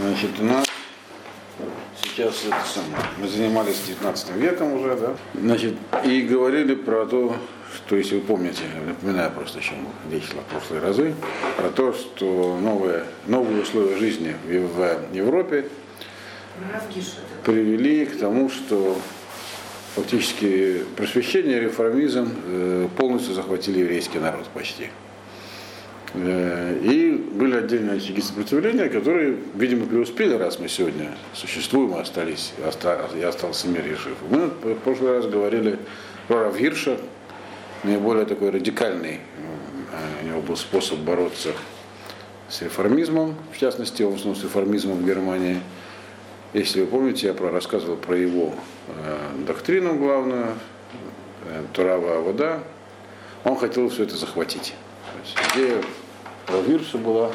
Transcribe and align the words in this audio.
Значит, 0.00 0.30
у 0.40 0.44
нас 0.44 0.66
сейчас 2.02 2.44
это 2.46 2.56
самое, 2.64 3.02
мы 3.18 3.28
занимались 3.28 3.82
19 3.86 4.36
веком 4.36 4.72
уже, 4.72 4.96
да? 4.96 5.16
Значит, 5.34 5.74
и 6.04 6.22
говорили 6.22 6.74
про 6.74 7.04
то, 7.04 7.36
что, 7.74 7.96
если 7.96 8.16
вы 8.16 8.22
помните, 8.22 8.62
напоминаю 8.86 9.30
просто, 9.32 9.58
о 9.58 9.62
чем 9.62 9.86
речь 10.10 10.30
шла 10.30 10.40
в 10.40 10.46
прошлые 10.46 10.80
разы, 10.80 11.14
про 11.58 11.68
то, 11.68 11.92
что 11.92 12.58
новые, 12.60 13.04
новые 13.26 13.62
условия 13.62 13.96
жизни 13.98 14.34
в 14.46 15.14
Европе 15.14 15.66
привели 17.44 18.06
к 18.06 18.18
тому, 18.18 18.48
что 18.48 18.96
фактически 19.94 20.84
просвещение, 20.96 21.60
реформизм 21.60 22.30
э, 22.46 22.88
полностью 22.96 23.34
захватили 23.34 23.80
еврейский 23.80 24.18
народ 24.18 24.46
почти. 24.54 24.88
Э, 26.14 26.78
И 26.82 27.12
были 27.12 27.56
отдельные 27.56 27.96
очаги 27.96 28.20
сопротивления, 28.20 28.88
которые, 28.88 29.36
видимо, 29.54 29.86
преуспели, 29.86 30.34
раз 30.34 30.58
мы 30.58 30.68
сегодня 30.68 31.10
существуем 31.34 31.94
остались, 31.94 32.52
и 33.16 33.22
остался 33.22 33.68
мир 33.68 33.86
и 33.86 33.94
жив. 33.94 34.16
Мы 34.28 34.46
в 34.46 34.74
прошлый 34.76 35.12
раз 35.16 35.26
говорили 35.26 35.78
про 36.28 36.44
Равгирша, 36.44 36.98
наиболее 37.82 38.26
такой 38.26 38.50
радикальный 38.50 39.20
э, 39.20 40.22
у 40.22 40.26
него 40.26 40.40
был 40.40 40.56
способ 40.56 40.98
бороться 40.98 41.52
с 42.48 42.60
реформизмом, 42.62 43.34
в 43.52 43.58
частности, 43.58 44.02
в 44.02 44.14
основном 44.14 44.36
с 44.36 44.44
реформизмом 44.44 44.98
в 44.98 45.06
Германии. 45.06 45.60
Если 46.52 46.82
вы 46.82 46.86
помните, 46.86 47.28
я 47.28 47.50
рассказывал 47.50 47.96
про 47.96 48.16
его 48.16 48.54
э, 48.88 49.44
доктрину 49.46 49.96
главную, 49.96 50.48
э, 51.46 51.64
Турава 51.72 52.20
вода. 52.20 52.60
Он 53.44 53.56
хотел 53.56 53.88
все 53.88 54.02
это 54.04 54.16
захватить. 54.16 54.74
То 55.12 55.18
есть 55.24 55.54
идея 55.54 55.82
Равирса 56.52 56.98
была 56.98 57.30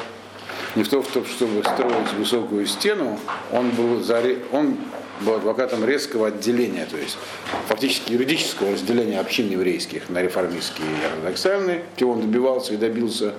не 0.74 0.82
в 0.82 0.88
том, 0.88 1.04
чтобы 1.04 1.62
строить 1.62 2.12
высокую 2.16 2.66
стену, 2.66 3.18
он 3.52 3.70
был, 3.70 4.02
за, 4.02 4.22
он 4.52 4.76
был 5.20 5.34
адвокатом 5.34 5.84
резкого 5.84 6.28
отделения, 6.28 6.86
то 6.86 6.96
есть 6.96 7.18
фактически 7.66 8.12
юридического 8.12 8.72
разделения 8.72 9.18
общин 9.18 9.48
еврейских 9.50 10.08
на 10.08 10.22
реформистские 10.22 10.86
и 10.86 11.06
ортодоксальные, 11.06 11.84
чего 11.96 12.12
он 12.12 12.20
добивался 12.20 12.74
и 12.74 12.76
добился 12.76 13.34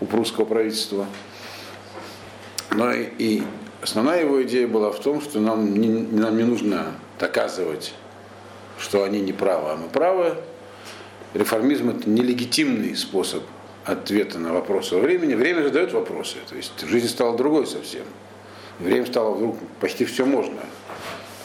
у 0.00 0.06
прусского 0.06 0.44
правительства. 0.44 1.06
Но 2.70 2.92
и, 2.92 3.08
и 3.18 3.42
основная 3.82 4.20
его 4.22 4.42
идея 4.42 4.66
была 4.66 4.90
в 4.90 5.00
том, 5.00 5.20
что 5.20 5.40
нам 5.40 5.74
не, 5.74 5.88
нам 5.88 6.36
не 6.36 6.44
нужно 6.44 6.94
доказывать, 7.18 7.92
что 8.78 9.04
они 9.04 9.20
не 9.20 9.32
правы, 9.32 9.70
а 9.70 9.76
мы 9.76 9.88
правы. 9.88 10.36
Реформизм 11.32 11.90
это 11.90 12.08
нелегитимный 12.08 12.94
способ 12.96 13.42
ответа 13.84 14.38
на 14.38 14.52
вопросы 14.52 14.94
во 14.94 15.00
времени. 15.00 15.34
Время 15.34 15.62
задает 15.62 15.92
вопросы. 15.92 16.36
То 16.48 16.56
есть 16.56 16.72
жизнь 16.86 17.08
стала 17.08 17.36
другой 17.36 17.66
совсем. 17.66 18.04
Время 18.78 19.06
стало 19.06 19.34
вдруг 19.34 19.56
почти 19.80 20.04
все 20.04 20.24
можно. 20.24 20.60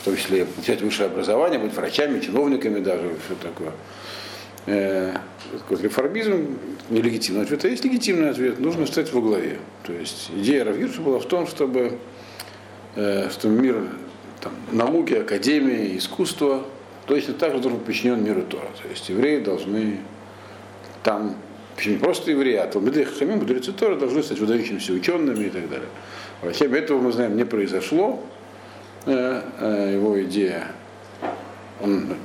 В 0.02 0.06
том 0.06 0.16
числе 0.16 0.46
получать 0.46 0.82
высшее 0.82 1.08
образование, 1.08 1.60
быть 1.60 1.74
врачами, 1.74 2.20
чиновниками 2.20 2.80
даже, 2.80 3.12
все 3.26 3.36
такое. 3.36 3.74
Э, 4.66 5.18
такой 5.52 5.82
реформизм 5.82 6.58
нелегитимный 6.90 7.44
ответ, 7.44 7.66
а 7.66 7.68
есть 7.68 7.84
легитимный 7.84 8.30
ответ, 8.30 8.60
нужно 8.60 8.86
стать 8.86 9.12
во 9.14 9.22
главе. 9.22 9.58
То 9.84 9.94
есть 9.94 10.30
идея 10.36 10.64
Равгирша 10.64 11.02
была 11.02 11.20
в 11.20 11.26
том, 11.26 11.48
чтобы, 11.48 11.98
э, 12.96 13.30
что 13.30 13.50
мир 13.50 13.88
там, 14.42 14.54
науки, 14.72 15.14
академии, 15.14 15.98
искусства 15.98 16.64
точно 17.08 17.34
так 17.34 17.54
же 17.54 17.60
должен 17.60 17.80
быть 17.80 17.88
подчинен 17.88 18.24
миру 18.24 18.44
Тора. 18.44 18.70
То 18.82 18.88
есть 18.88 19.10
евреи 19.10 19.40
должны 19.40 20.00
там, 21.04 21.36
причем 21.80 21.94
не 21.94 21.98
просто 21.98 22.32
евреи, 22.32 22.56
а 22.56 22.68
Талмиды 22.68 23.06
Хахамим, 23.06 23.38
мудрецы 23.38 23.72
Тора 23.72 23.96
должны 23.96 24.22
стать 24.22 24.38
выдающимися 24.38 24.92
учеными 24.92 25.46
и 25.46 25.50
так 25.50 25.70
далее. 25.70 25.88
Врачами 26.42 26.78
этого, 26.78 27.00
мы 27.00 27.14
знаем, 27.14 27.38
не 27.38 27.46
произошло. 27.46 28.22
Э, 29.06 29.42
э, 29.60 29.94
Его 29.94 30.22
идея, 30.24 30.68
он 31.80 32.16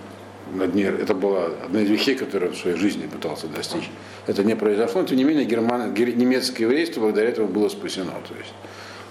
над 0.52 0.74
ней, 0.74 0.86
это 0.86 1.14
была 1.14 1.50
одна 1.64 1.82
из 1.82 1.88
вещей, 1.88 2.16
которые 2.16 2.50
он 2.50 2.56
в 2.56 2.58
своей 2.58 2.76
жизни 2.76 3.06
пытался 3.06 3.46
достичь. 3.46 3.88
Это 4.26 4.42
не 4.42 4.56
произошло, 4.56 5.02
но 5.02 5.06
тем 5.06 5.18
не 5.18 5.24
менее 5.24 5.44
герман, 5.44 5.94
гер- 5.94 6.16
немецкое 6.16 6.66
еврейство 6.66 7.02
благодаря 7.02 7.28
этому 7.28 7.46
было 7.46 7.68
спасено. 7.68 8.10
То 8.28 8.34
есть 8.36 8.52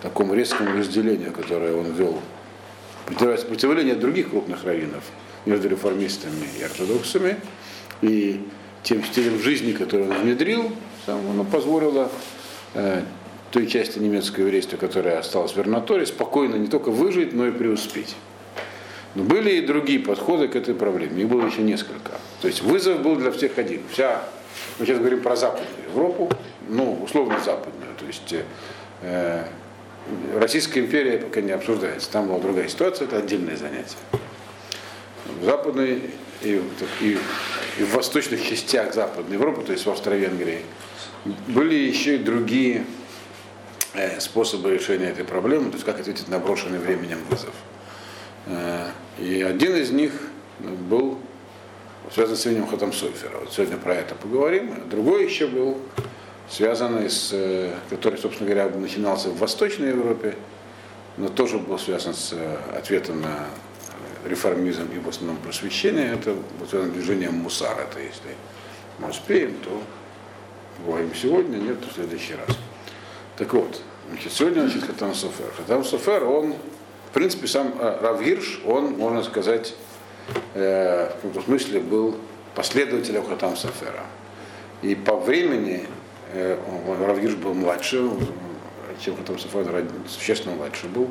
такому 0.01 0.33
резкому 0.33 0.77
разделению, 0.77 1.31
которое 1.31 1.73
он 1.73 1.93
вел, 1.93 2.19
сопротивление 3.37 3.95
других 3.95 4.31
крупных 4.31 4.65
раввинов 4.65 5.05
между 5.45 5.69
реформистами 5.69 6.49
и 6.59 6.63
ортодоксами, 6.63 7.37
и 8.01 8.41
тем 8.83 9.03
стилем 9.03 9.39
жизни, 9.39 9.71
который 9.71 10.07
он 10.07 10.13
внедрил, 10.13 10.71
оно 11.07 11.43
позволило 11.43 12.09
э, 12.73 13.01
той 13.51 13.67
части 13.67 13.99
немецкого 13.99 14.45
еврейства, 14.45 14.77
которая 14.77 15.19
осталась 15.19 15.53
в 15.53 15.57
Вернаторе, 15.57 16.05
спокойно 16.05 16.55
не 16.55 16.67
только 16.67 16.89
выжить, 16.91 17.33
но 17.33 17.47
и 17.47 17.51
преуспеть. 17.51 18.15
Но 19.15 19.23
были 19.23 19.51
и 19.51 19.61
другие 19.61 19.99
подходы 19.99 20.47
к 20.47 20.55
этой 20.55 20.73
проблеме. 20.73 21.21
Их 21.21 21.29
было 21.29 21.45
еще 21.45 21.61
несколько. 21.61 22.11
То 22.41 22.47
есть 22.47 22.61
вызов 22.61 23.01
был 23.01 23.15
для 23.15 23.31
всех 23.31 23.57
один. 23.57 23.81
Вся, 23.91 24.23
мы 24.79 24.85
сейчас 24.85 24.97
говорим 24.97 25.21
про 25.21 25.35
Западную 25.35 25.69
Европу, 25.89 26.29
ну, 26.67 26.99
условно 27.03 27.39
западную. 27.43 27.91
То 27.99 28.05
есть 28.05 28.35
э, 29.01 29.45
Российская 30.35 30.79
империя 30.79 31.19
пока 31.19 31.41
не 31.41 31.51
обсуждается. 31.51 32.11
Там 32.11 32.27
была 32.27 32.39
другая 32.39 32.67
ситуация, 32.67 33.05
это 33.05 33.17
отдельное 33.17 33.55
занятие. 33.55 33.97
В 35.39 35.45
Западной 35.45 36.01
и, 36.45 36.61
и, 37.01 37.17
и 37.79 37.83
в 37.83 37.93
восточных 37.93 38.43
частях 38.43 38.93
Западной 38.93 39.33
Европы, 39.33 39.63
то 39.63 39.71
есть 39.71 39.85
в 39.85 39.89
Австро-Венгрии, 39.89 40.61
были 41.47 41.75
еще 41.75 42.15
и 42.15 42.17
другие 42.17 42.85
э, 43.93 44.19
способы 44.19 44.71
решения 44.71 45.09
этой 45.09 45.25
проблемы, 45.25 45.69
то 45.69 45.75
есть 45.75 45.85
как 45.85 45.99
ответить 45.99 46.27
на 46.27 46.39
брошенный 46.39 46.79
временем 46.79 47.19
вызов. 47.29 47.53
Э, 48.47 48.89
И 49.19 49.41
один 49.41 49.75
из 49.75 49.91
них 49.91 50.11
был 50.59 51.19
связан 52.13 52.35
с 52.35 52.45
именем 52.45 52.67
Хатам 52.67 52.93
Сойфера. 52.93 53.37
Вот 53.39 53.53
сегодня 53.53 53.77
про 53.77 53.95
это 53.95 54.15
поговорим. 54.15 54.89
Другой 54.89 55.25
еще 55.25 55.47
был 55.47 55.77
связанный 56.49 57.09
с, 57.09 57.29
э, 57.31 57.73
который, 57.89 58.19
собственно 58.19 58.49
говоря, 58.49 58.69
начинался 58.75 59.29
в 59.29 59.37
Восточной 59.39 59.89
Европе, 59.89 60.35
но 61.17 61.29
тоже 61.29 61.57
был 61.57 61.79
связан 61.79 62.13
с 62.13 62.33
ответом 62.75 63.21
на 63.21 63.47
реформизм 64.25 64.87
и 64.95 64.99
в 64.99 65.07
основном 65.09 65.37
просвещение. 65.37 66.13
Это 66.13 66.33
вот 66.59 66.69
связано 66.69 66.91
с 66.91 66.95
движением 66.95 67.35
Мусара. 67.35 67.81
Это 67.81 67.99
если 67.99 68.35
мы 68.99 69.09
успеем, 69.09 69.55
то 69.63 69.81
поговорим 70.77 71.11
сегодня, 71.15 71.57
нет, 71.57 71.81
то 71.81 71.89
в 71.89 71.93
следующий 71.93 72.35
раз. 72.35 72.57
Так 73.37 73.53
вот, 73.53 73.81
значит, 74.09 74.31
сегодня 74.31 74.61
значит, 74.61 74.83
Хатам 74.83 75.13
Софер. 75.13 75.51
Хатам 75.57 75.83
Софер, 75.83 76.23
он, 76.25 76.53
в 77.09 77.13
принципе, 77.13 77.47
сам 77.47 77.73
э, 77.79 77.99
Равгирш, 78.01 78.61
он, 78.65 78.91
можно 78.93 79.23
сказать, 79.23 79.75
э, 80.53 81.09
в 81.09 81.15
каком-то 81.15 81.41
смысле 81.41 81.79
был 81.79 82.17
последователем 82.55 83.25
Хатам 83.25 83.55
Софера. 83.57 84.03
И 84.81 84.95
по 84.95 85.15
времени 85.15 85.87
э, 86.33 86.57
Равгирш 86.99 87.35
был 87.35 87.53
младше, 87.53 88.09
чем 88.99 89.17
Хатам 89.17 89.39
Софер, 89.39 89.85
существенно 90.07 90.55
младше 90.55 90.87
был. 90.87 91.09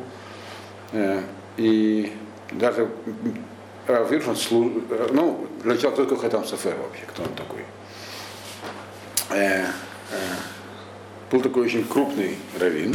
Э, 0.93 1.23
и 1.57 2.13
даже 2.59 2.89
Равгирш, 3.87 4.27
он 4.29 4.35
слу- 4.35 4.85
э, 4.91 5.09
ну, 5.13 5.47
для 5.63 5.75
начала, 5.75 5.93
кто 5.93 6.05
такой 6.05 6.19
Хатам 6.19 6.45
Софер 6.45 6.77
вообще, 6.77 7.03
кто 7.07 7.23
он 7.23 7.35
такой? 7.35 7.65
Э, 9.31 9.65
э, 9.65 9.67
был 11.31 11.41
такой 11.41 11.65
очень 11.65 11.85
крупный 11.85 12.37
раввин. 12.61 12.95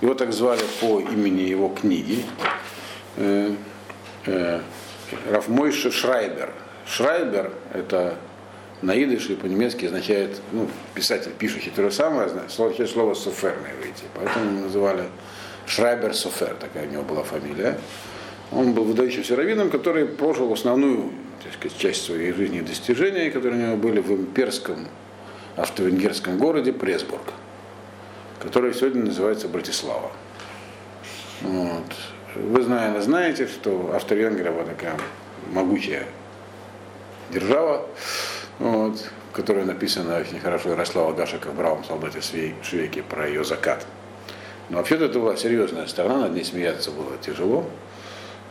Его 0.00 0.14
так 0.14 0.32
звали 0.32 0.62
по 0.80 1.00
имени 1.00 1.42
его 1.42 1.68
книги. 1.68 2.24
Э, 3.16 3.54
э, 4.26 4.60
Шрайбер. 5.90 6.52
Шрайбер– 6.86 7.52
это 7.74 8.16
на 8.82 9.02
идыше 9.02 9.36
по-немецки 9.36 9.86
означает, 9.86 10.40
ну, 10.52 10.68
писатель, 10.94 11.32
пишущий 11.32 11.72
то 11.74 11.82
же 11.82 11.90
самое, 11.90 12.30
слово, 12.48 12.86
слово 12.86 13.14
«софер» 13.14 13.56
на 13.62 13.72
иврите. 13.78 14.04
Поэтому 14.14 14.62
называли 14.62 15.04
Шрайбер 15.66 16.14
Софер, 16.14 16.54
такая 16.54 16.86
у 16.88 16.90
него 16.90 17.02
была 17.02 17.22
фамилия. 17.22 17.78
Он 18.52 18.72
был 18.72 18.84
выдающимся 18.84 19.36
раввином, 19.36 19.70
который 19.70 20.06
прожил 20.06 20.52
основную 20.52 21.10
так 21.42 21.54
сказать, 21.54 21.78
часть 21.78 22.04
своей 22.04 22.32
жизни 22.32 22.58
и 22.58 22.62
достижений, 22.62 23.30
которые 23.30 23.62
у 23.62 23.66
него 23.66 23.76
были 23.76 24.00
в 24.00 24.10
имперском 24.10 24.86
австро-венгерском 25.56 26.38
городе 26.38 26.72
Пресбург, 26.72 27.32
который 28.40 28.74
сегодня 28.74 29.04
называется 29.04 29.48
Братислава. 29.48 30.12
Вот. 31.40 31.84
Вы, 32.34 32.64
наверное, 32.66 33.00
знаете, 33.00 33.46
что 33.46 33.92
Австро-Венгрия 33.94 34.50
была 34.50 34.64
такая 34.64 34.96
могучая 35.52 36.06
держава, 37.30 37.86
вот, 38.58 38.98
в 39.30 39.36
которой 39.36 39.64
написано 39.64 40.18
очень 40.18 40.38
хорошо 40.38 40.70
Ярослава 40.70 41.12
Гашика 41.12 41.50
в 41.50 41.56
«Бравом 41.56 41.84
солдате 41.84 42.20
Швейке» 42.62 43.02
про 43.02 43.26
ее 43.26 43.44
закат. 43.44 43.86
Но 44.68 44.78
вообще-то 44.78 45.06
это 45.06 45.18
была 45.18 45.36
серьезная 45.36 45.86
страна, 45.86 46.18
над 46.18 46.34
ней 46.34 46.44
смеяться 46.44 46.90
было 46.90 47.16
тяжело. 47.20 47.68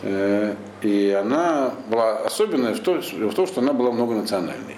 Э, 0.01 0.55
И 0.81 1.11
она 1.11 1.73
была 1.87 2.19
особенная 2.19 2.73
в 2.73 2.79
том, 2.79 3.01
что 3.01 3.61
она 3.61 3.73
была 3.73 3.91
многонациональной. 3.91 4.77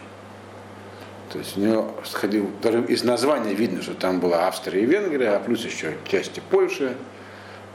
То 1.31 1.37
есть 1.37 1.57
у 1.57 1.61
нее 1.61 1.85
сходил, 2.03 2.49
даже 2.61 2.83
из 2.85 3.03
названия 3.03 3.53
видно, 3.53 3.81
что 3.81 3.93
там 3.93 4.19
была 4.19 4.47
Австрия 4.47 4.81
и 4.81 4.85
Венгрия, 4.85 5.29
а 5.29 5.39
плюс 5.39 5.63
еще 5.63 5.95
части 6.09 6.41
Польши, 6.49 6.97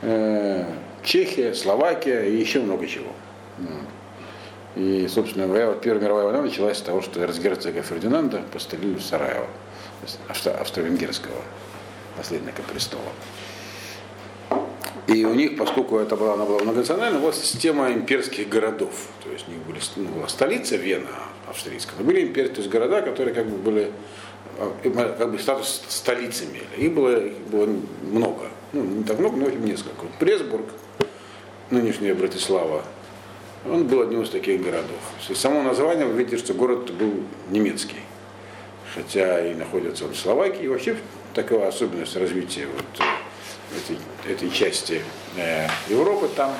э, 0.02 0.64
Чехия, 1.02 1.54
Словакия 1.54 2.25
и 2.25 2.37
еще 2.37 2.60
много 2.60 2.87
чего. 2.87 3.08
И, 4.75 5.08
собственно 5.08 5.46
Первая 5.81 6.02
мировая 6.02 6.25
война 6.25 6.42
началась 6.42 6.76
с 6.76 6.82
того, 6.82 7.00
что 7.00 7.20
эрцгерцога 7.22 7.81
Фердинанда 7.81 8.42
пострелили 8.52 8.99
в 8.99 9.02
Сараево, 9.02 9.46
австро-венгерского 10.28 11.40
наследника 12.19 12.62
престола. 12.62 13.02
И 15.06 15.24
у 15.24 15.34
них, 15.34 15.56
поскольку 15.56 15.98
это 15.98 16.16
была, 16.16 16.34
она 16.34 16.44
была 16.44 16.58
многонациональная, 16.60 17.20
была 17.20 17.32
система 17.32 17.92
имперских 17.92 18.48
городов. 18.48 18.92
То 19.22 19.30
есть 19.30 19.46
у 19.46 19.52
них 19.52 19.60
были, 19.62 19.78
ну, 19.96 20.08
была 20.08 20.28
столица 20.28 20.76
Вена 20.76 21.08
австрийская, 21.48 21.94
но 21.98 22.04
были 22.04 22.22
империи, 22.22 22.48
то 22.48 22.60
есть 22.60 22.68
города, 22.68 23.02
которые 23.02 23.32
как 23.32 23.46
бы 23.46 23.56
были 23.56 23.92
а, 24.58 25.14
как 25.16 25.30
бы 25.30 25.38
статус 25.38 25.84
столицы 25.88 26.44
имели. 26.44 26.86
Их 26.86 26.92
было, 26.92 27.24
их 27.24 27.38
было 27.48 27.68
много. 28.02 28.48
Ну, 28.72 28.82
не 28.82 29.04
так 29.04 29.18
много, 29.18 29.36
но 29.36 29.48
несколько. 29.48 30.06
Пресбург, 30.18 30.66
нынешняя 31.70 32.14
Братислава, 32.14 32.82
он 33.70 33.86
был 33.86 34.02
одним 34.02 34.22
из 34.22 34.30
таких 34.30 34.62
городов. 34.62 34.98
Из 35.28 35.38
самого 35.38 35.62
названия 35.62 36.04
вы 36.04 36.18
видите, 36.18 36.38
что 36.38 36.54
город 36.54 36.92
был 36.92 37.14
немецкий. 37.50 38.00
Хотя 38.94 39.46
и 39.46 39.54
находится 39.54 40.04
он 40.04 40.12
в 40.12 40.18
Словакии. 40.18 40.64
И 40.64 40.68
вообще 40.68 40.96
такая 41.34 41.68
особенность 41.68 42.16
развития 42.16 42.66
вот 42.66 43.06
этой, 43.76 43.99
этой 44.31 44.50
части 44.50 45.02
э, 45.37 45.69
Европы. 45.88 46.28
Там 46.34 46.55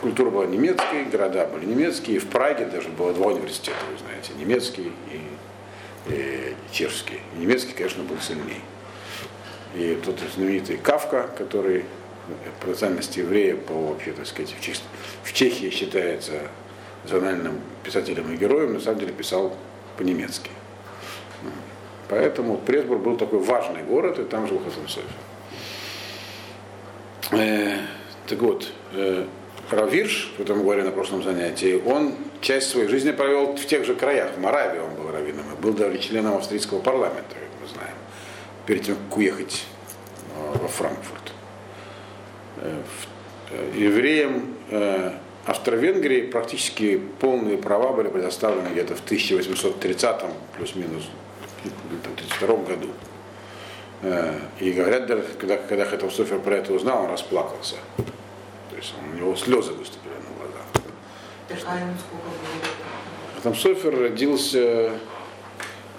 культура 0.00 0.30
была 0.30 0.46
немецкая, 0.46 1.04
города 1.04 1.46
были 1.46 1.66
немецкие. 1.66 2.18
В 2.18 2.26
Праге 2.28 2.66
даже 2.66 2.88
было 2.88 3.12
два 3.12 3.28
университета, 3.28 3.78
вы 3.90 3.98
знаете, 3.98 4.32
немецкий 4.38 4.92
и, 5.10 6.12
и 6.12 6.54
чешский. 6.72 7.20
И 7.36 7.40
немецкий, 7.40 7.72
конечно, 7.72 8.02
был 8.02 8.18
сильнее. 8.20 8.60
И 9.74 9.98
тот 10.04 10.18
знаменитый 10.34 10.76
Кавка, 10.78 11.30
который 11.36 11.84
по 12.60 12.68
национальности 12.68 13.20
еврея, 13.20 13.56
по 13.56 13.74
вообще, 13.74 14.12
так 14.12 14.26
сказать, 14.26 14.54
в, 14.58 14.60
Чех... 14.60 14.76
в 15.24 15.32
Чехии 15.32 15.70
считается 15.70 16.32
национальным 17.04 17.60
писателем 17.82 18.32
и 18.32 18.36
героем, 18.36 18.74
на 18.74 18.80
самом 18.80 19.00
деле 19.00 19.12
писал 19.12 19.56
по-немецки. 19.96 20.50
Поэтому 22.08 22.56
Пресбург 22.58 23.02
был 23.02 23.16
такой 23.16 23.38
важный 23.38 23.82
город, 23.82 24.18
и 24.18 24.24
там 24.24 24.48
жил 24.48 24.58
Хасан 24.58 24.88
Софер. 24.88 25.08
Э, 27.32 27.78
так 28.26 28.38
вот, 28.40 28.72
э, 28.92 29.26
Равирш, 29.70 30.32
о 30.38 30.42
говорили 30.42 30.86
на 30.86 30.90
прошлом 30.90 31.22
занятии, 31.22 31.80
он 31.86 32.14
часть 32.40 32.70
своей 32.70 32.88
жизни 32.88 33.12
провел 33.12 33.54
в 33.54 33.66
тех 33.66 33.84
же 33.84 33.94
краях. 33.94 34.32
В 34.36 34.40
Моравии 34.40 34.80
он 34.80 34.94
был 34.94 35.12
раввином 35.12 35.44
и 35.52 35.62
был 35.62 35.72
даже 35.72 35.98
членом 35.98 36.36
австрийского 36.36 36.80
парламента, 36.80 37.34
как 37.34 37.60
мы 37.60 37.68
знаем, 37.68 37.94
перед 38.66 38.82
тем, 38.82 38.96
как 38.96 39.16
уехать 39.16 39.64
э, 40.34 40.58
во 40.60 40.68
Франкфурт. 40.68 41.32
Э, 42.56 42.82
э, 43.50 43.70
евреям 43.76 44.56
Австро-Венгрии 45.46 46.22
практически 46.22 47.00
полные 47.20 47.56
права 47.56 47.92
были 47.92 48.08
предоставлены 48.08 48.68
где-то 48.68 48.94
в 48.94 49.00
1830 49.00 50.22
плюс-минус 50.56 51.08
1932 51.64 52.56
году. 52.56 52.88
И 54.02 54.72
говорят, 54.72 55.06
даже, 55.06 55.22
когда, 55.38 55.58
когда 55.58 55.84
Хэтов 55.84 56.12
Софер 56.12 56.38
про 56.38 56.56
это 56.56 56.72
узнал, 56.72 57.04
он 57.04 57.10
расплакался. 57.10 57.76
То 57.96 58.76
есть 58.76 58.94
он, 58.98 59.12
у 59.12 59.16
него 59.16 59.36
слезы 59.36 59.72
выступили 59.72 60.14
на 60.14 60.30
глазах. 60.38 60.66
Хэтом 63.36 63.54
Софер 63.54 63.98
родился 63.98 64.92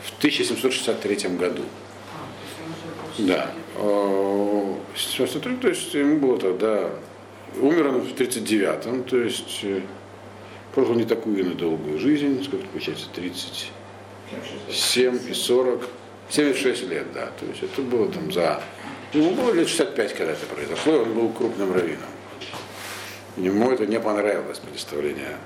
в 0.04 0.18
1763 0.18 1.38
году. 1.38 1.64
А, 3.18 3.20
да. 3.20 3.52
То 5.62 5.68
есть 5.68 5.94
ему 5.94 6.18
было 6.18 6.40
тогда, 6.40 6.90
умер 7.60 7.88
он 7.88 8.02
в 8.02 8.16
39-м, 8.16 9.04
то 9.04 9.18
есть 9.18 9.60
э, 9.64 9.82
прожил 10.74 10.96
не 10.96 11.06
такую 11.06 11.52
и 11.52 11.54
долгую 11.54 12.00
жизнь, 12.00 12.44
сколько 12.44 12.66
получается, 12.68 13.06
37 13.14 15.20
и 15.30 15.34
40, 15.34 15.88
76 16.32 16.90
лет, 16.90 17.12
да, 17.14 17.28
то 17.40 17.46
есть 17.46 17.62
это 17.64 17.82
было 17.82 18.10
там 18.12 18.32
за, 18.32 18.62
ему 19.14 19.32
было 19.32 19.52
лет 19.54 19.68
65, 19.68 20.14
когда 20.14 20.32
это 20.32 20.46
произошло, 20.46 20.96
и 20.96 21.00
он 21.00 21.14
был 21.14 21.30
крупным 21.30 21.74
раввином. 21.74 22.10
Ему 23.38 23.72
это 23.72 23.86
не 23.86 24.00
понравилось, 24.00 24.60
представление 24.60 25.38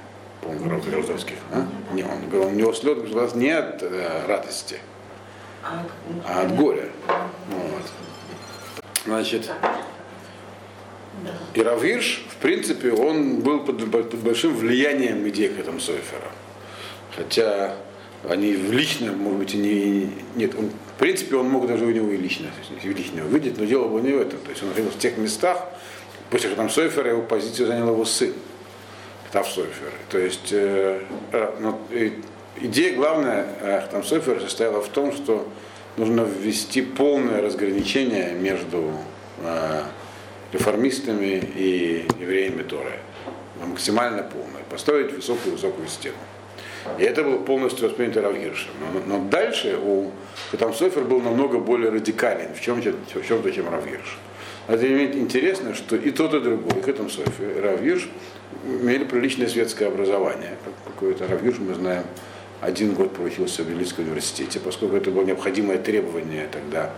по-моему, 0.42 0.82
гражданских. 0.82 1.38
А? 1.52 1.66
Не, 1.94 2.04
он, 2.04 2.32
у 2.34 2.50
него 2.52 2.74
слез 2.74 3.10
глаз 3.10 3.36
не 3.36 3.50
от 3.50 3.82
э, 3.82 4.26
радости, 4.28 4.78
а 5.64 6.42
от 6.42 6.56
горя. 6.56 6.90
Вот. 7.08 7.84
Значит, 9.06 9.52
и 11.54 11.62
Равирш, 11.62 12.26
в 12.30 12.36
принципе, 12.38 12.92
он 12.92 13.40
был 13.40 13.62
под, 13.62 13.90
под 13.90 14.14
большим 14.16 14.56
влиянием 14.56 15.28
идей 15.30 15.50
Хэтам 15.50 15.80
Сойфера. 15.80 16.32
Хотя 17.16 17.76
они 18.30 18.56
в 18.56 18.72
личном, 18.72 19.18
может 19.18 19.40
быть, 19.40 19.54
и 19.54 19.58
не. 19.58 20.10
Нет, 20.36 20.56
он, 20.56 20.70
в 20.70 21.00
принципе, 21.00 21.36
он 21.36 21.50
мог 21.50 21.68
даже 21.68 21.86
у 21.86 21.92
него 21.92 22.10
и 22.12 22.18
лично, 22.18 22.48
и 22.84 22.88
лично 22.88 23.26
увидеть, 23.26 23.58
но 23.58 23.66
дело 23.66 23.88
было 23.88 24.00
не 24.00 24.14
в 24.14 24.22
этом. 24.22 24.40
То 24.40 24.50
есть 24.50 24.64
он 24.64 24.70
находился 24.70 24.98
в 24.98 25.02
тех 25.02 25.18
местах, 25.18 25.66
после 26.30 26.50
Хэтам 26.50 26.70
Сойфера 26.70 27.10
его 27.10 27.22
позицию 27.22 27.68
занял 27.68 27.90
его 27.90 28.06
сын, 28.06 28.34
Хэтам 29.26 29.46
Сойфер. 29.46 29.94
То 30.10 30.18
есть 30.18 30.52
э, 30.52 31.02
э, 31.32 31.52
ну, 31.60 31.80
идея 32.62 32.96
главная 32.96 33.46
э, 33.62 33.82
Хэтам 33.82 34.04
Сойфера 34.04 34.40
состояла 34.40 34.82
в 34.82 34.88
том, 34.90 35.12
что 35.12 35.48
нужно 35.98 36.22
ввести 36.22 36.82
полное 36.82 37.42
разграничение 37.42 38.34
между 38.34 38.92
э, 39.40 39.84
реформистами 40.52 41.42
и 41.56 42.06
евреями 42.20 42.64
Торы. 42.64 43.00
Максимально 43.66 44.24
полное. 44.24 44.64
Построить 44.70 45.14
высокую-высокую 45.14 45.88
стену. 45.88 46.18
И 47.00 47.04
это 47.04 47.24
было 47.24 47.38
полностью 47.38 47.88
воспринято 47.88 48.22
Равгиршем. 48.22 48.72
Но, 49.08 49.18
но 49.18 49.30
дальше 49.30 49.78
у 49.82 50.12
Хатам 50.52 50.74
Софер 50.74 51.04
был 51.04 51.22
намного 51.22 51.60
более 51.60 51.90
радикален 51.90 52.54
в 52.54 52.62
чем-то, 52.62 52.94
в 53.20 53.28
чем-то 53.28 53.52
чем 53.52 53.70
Равгирш. 53.70 54.18
Имеет 54.68 55.16
интересно, 55.16 55.76
что 55.76 55.96
и 55.96 56.12
тот, 56.12 56.34
и 56.34 56.40
другой, 56.40 56.80
и 56.80 56.82
Хатам 56.82 57.10
Софер, 57.10 57.58
и 57.58 57.60
Равгирш 57.60 58.10
имели 58.66 59.04
приличное 59.04 59.48
светское 59.48 59.88
образование. 59.88 60.58
Какое-то 60.86 61.28
Равгирш 61.28 61.58
мы 61.60 61.74
знаем 61.76 62.04
один 62.62 62.94
год 62.94 63.14
проучился 63.14 63.64
в 63.64 63.68
Великом 63.68 64.06
университете, 64.06 64.60
поскольку 64.60 64.96
это 64.96 65.12
было 65.12 65.24
необходимое 65.24 65.78
требование 65.78 66.48
тогда 66.52 66.92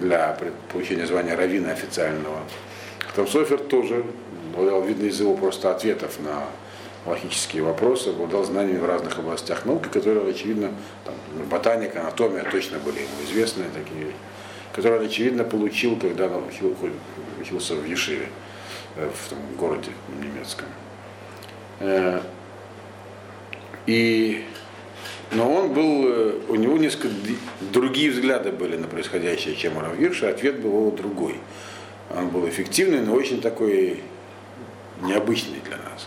для 0.00 0.36
получения 0.72 1.06
звания 1.06 1.36
равина 1.36 1.70
официального. 1.70 2.40
Там 3.14 3.28
Софер 3.28 3.58
тоже, 3.58 4.04
видно 4.56 5.04
из 5.04 5.20
его 5.20 5.34
просто 5.34 5.70
ответов 5.70 6.18
на 6.20 6.44
логические 7.06 7.62
вопросы, 7.62 8.10
обладал 8.10 8.44
знаниями 8.44 8.78
в 8.78 8.86
разных 8.86 9.18
областях 9.18 9.64
науки, 9.64 9.88
которые, 9.88 10.28
очевидно, 10.28 10.70
там, 11.04 11.14
ботаника, 11.48 12.00
анатомия 12.00 12.44
точно 12.50 12.78
были 12.78 12.98
ему 12.98 13.24
известны, 13.24 13.64
такие, 13.72 14.12
которые 14.72 15.00
он, 15.00 15.06
очевидно, 15.06 15.44
получил, 15.44 15.96
когда 15.96 16.26
он 16.26 16.44
учился 17.40 17.74
в 17.74 17.84
Ешиве, 17.84 18.28
э, 18.96 19.08
в 19.08 19.28
том 19.28 19.38
городе 19.56 19.90
немецком. 20.20 20.68
Э, 21.80 22.20
и 23.86 24.44
но 25.32 25.52
он 25.52 25.72
был, 25.72 26.08
э, 26.08 26.38
у 26.48 26.54
него 26.54 26.78
несколько 26.78 27.08
другие 27.72 28.10
взгляды 28.10 28.52
были 28.52 28.76
на 28.76 28.86
происходящее, 28.86 29.56
чем 29.56 29.76
у 29.76 29.80
Равгирша, 29.80 30.28
ответ 30.28 30.60
был 30.60 30.90
другой. 30.92 31.36
Он 32.16 32.28
был 32.28 32.48
эффективный, 32.48 33.00
но 33.00 33.14
очень 33.14 33.40
такой 33.40 34.02
необычный 35.02 35.60
для 35.64 35.76
нас. 35.76 36.06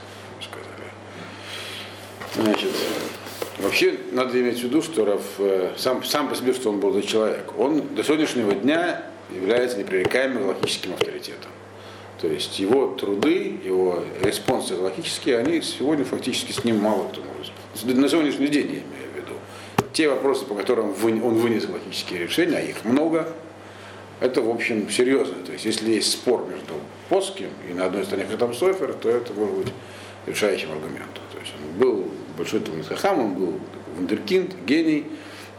Значит, 2.36 2.70
вообще 3.58 3.98
надо 4.12 4.40
иметь 4.40 4.60
в 4.60 4.64
виду, 4.64 4.82
что 4.82 5.06
Рав, 5.06 5.22
э, 5.40 5.72
сам, 5.78 6.04
сам 6.04 6.30
по 6.30 6.36
себе, 6.36 6.54
что 6.54 6.70
он 6.70 6.80
был 6.80 6.94
за 6.94 7.02
человек, 7.02 7.58
он 7.58 7.96
до 7.96 8.04
сегодняшнего 8.04 8.54
дня 8.54 9.04
является 9.30 9.78
непререкаемым 9.78 10.48
логическим 10.48 10.94
авторитетом. 10.94 11.52
То 12.22 12.28
есть 12.28 12.60
его 12.60 12.88
труды, 12.88 13.60
его 13.64 14.04
респонсы 14.22 14.76
логические, 14.76 15.38
они 15.38 15.62
сегодня 15.62 16.06
фактически 16.06 16.52
с 16.52 16.64
ним 16.64 16.80
мало 16.80 17.08
кто 17.08 17.22
может. 17.22 17.54
На 17.98 18.10
сегодняшний 18.10 18.48
день 18.48 18.68
я 18.68 18.80
имею 18.80 19.10
те 20.00 20.08
вопросы, 20.08 20.46
по 20.46 20.56
которым 20.56 20.94
он 21.04 21.34
вынес 21.36 21.68
логические 21.68 22.20
решения, 22.20 22.58
а 22.58 22.62
их 22.62 22.86
много, 22.86 23.28
это, 24.22 24.42
в 24.42 24.50
общем, 24.50 24.90
серьезно. 24.90 25.36
То 25.46 25.52
есть, 25.52 25.66
если 25.66 25.92
есть 25.92 26.12
спор 26.12 26.46
между 26.50 26.74
Поским 27.10 27.50
и 27.70 27.74
на 27.74 27.86
одной 27.86 28.06
стороне 28.06 28.26
Хатам 28.30 28.54
Софер, 28.54 28.94
то 28.94 29.10
это 29.10 29.34
может 29.34 29.56
быть 29.56 29.74
решающим 30.26 30.72
аргументом. 30.72 31.24
То 31.34 31.40
есть, 31.40 31.54
он 31.58 31.80
был 31.80 32.08
большой 32.40 32.62
Талмит 32.62 32.88
Хахам, 32.88 33.20
он 33.20 33.34
был 33.34 33.54
вундеркинд, 33.96 34.56
гений, 34.66 35.06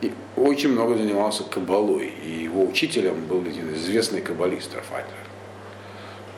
и 0.01 0.13
очень 0.37 0.71
много 0.71 0.97
занимался 0.97 1.45
кабалой. 1.45 2.11
И 2.25 2.31
его 2.45 2.65
учителем 2.65 3.27
был 3.27 3.43
один 3.43 3.73
известный 3.75 4.23
каббалист 4.23 4.75
Рафаэль. 4.75 5.05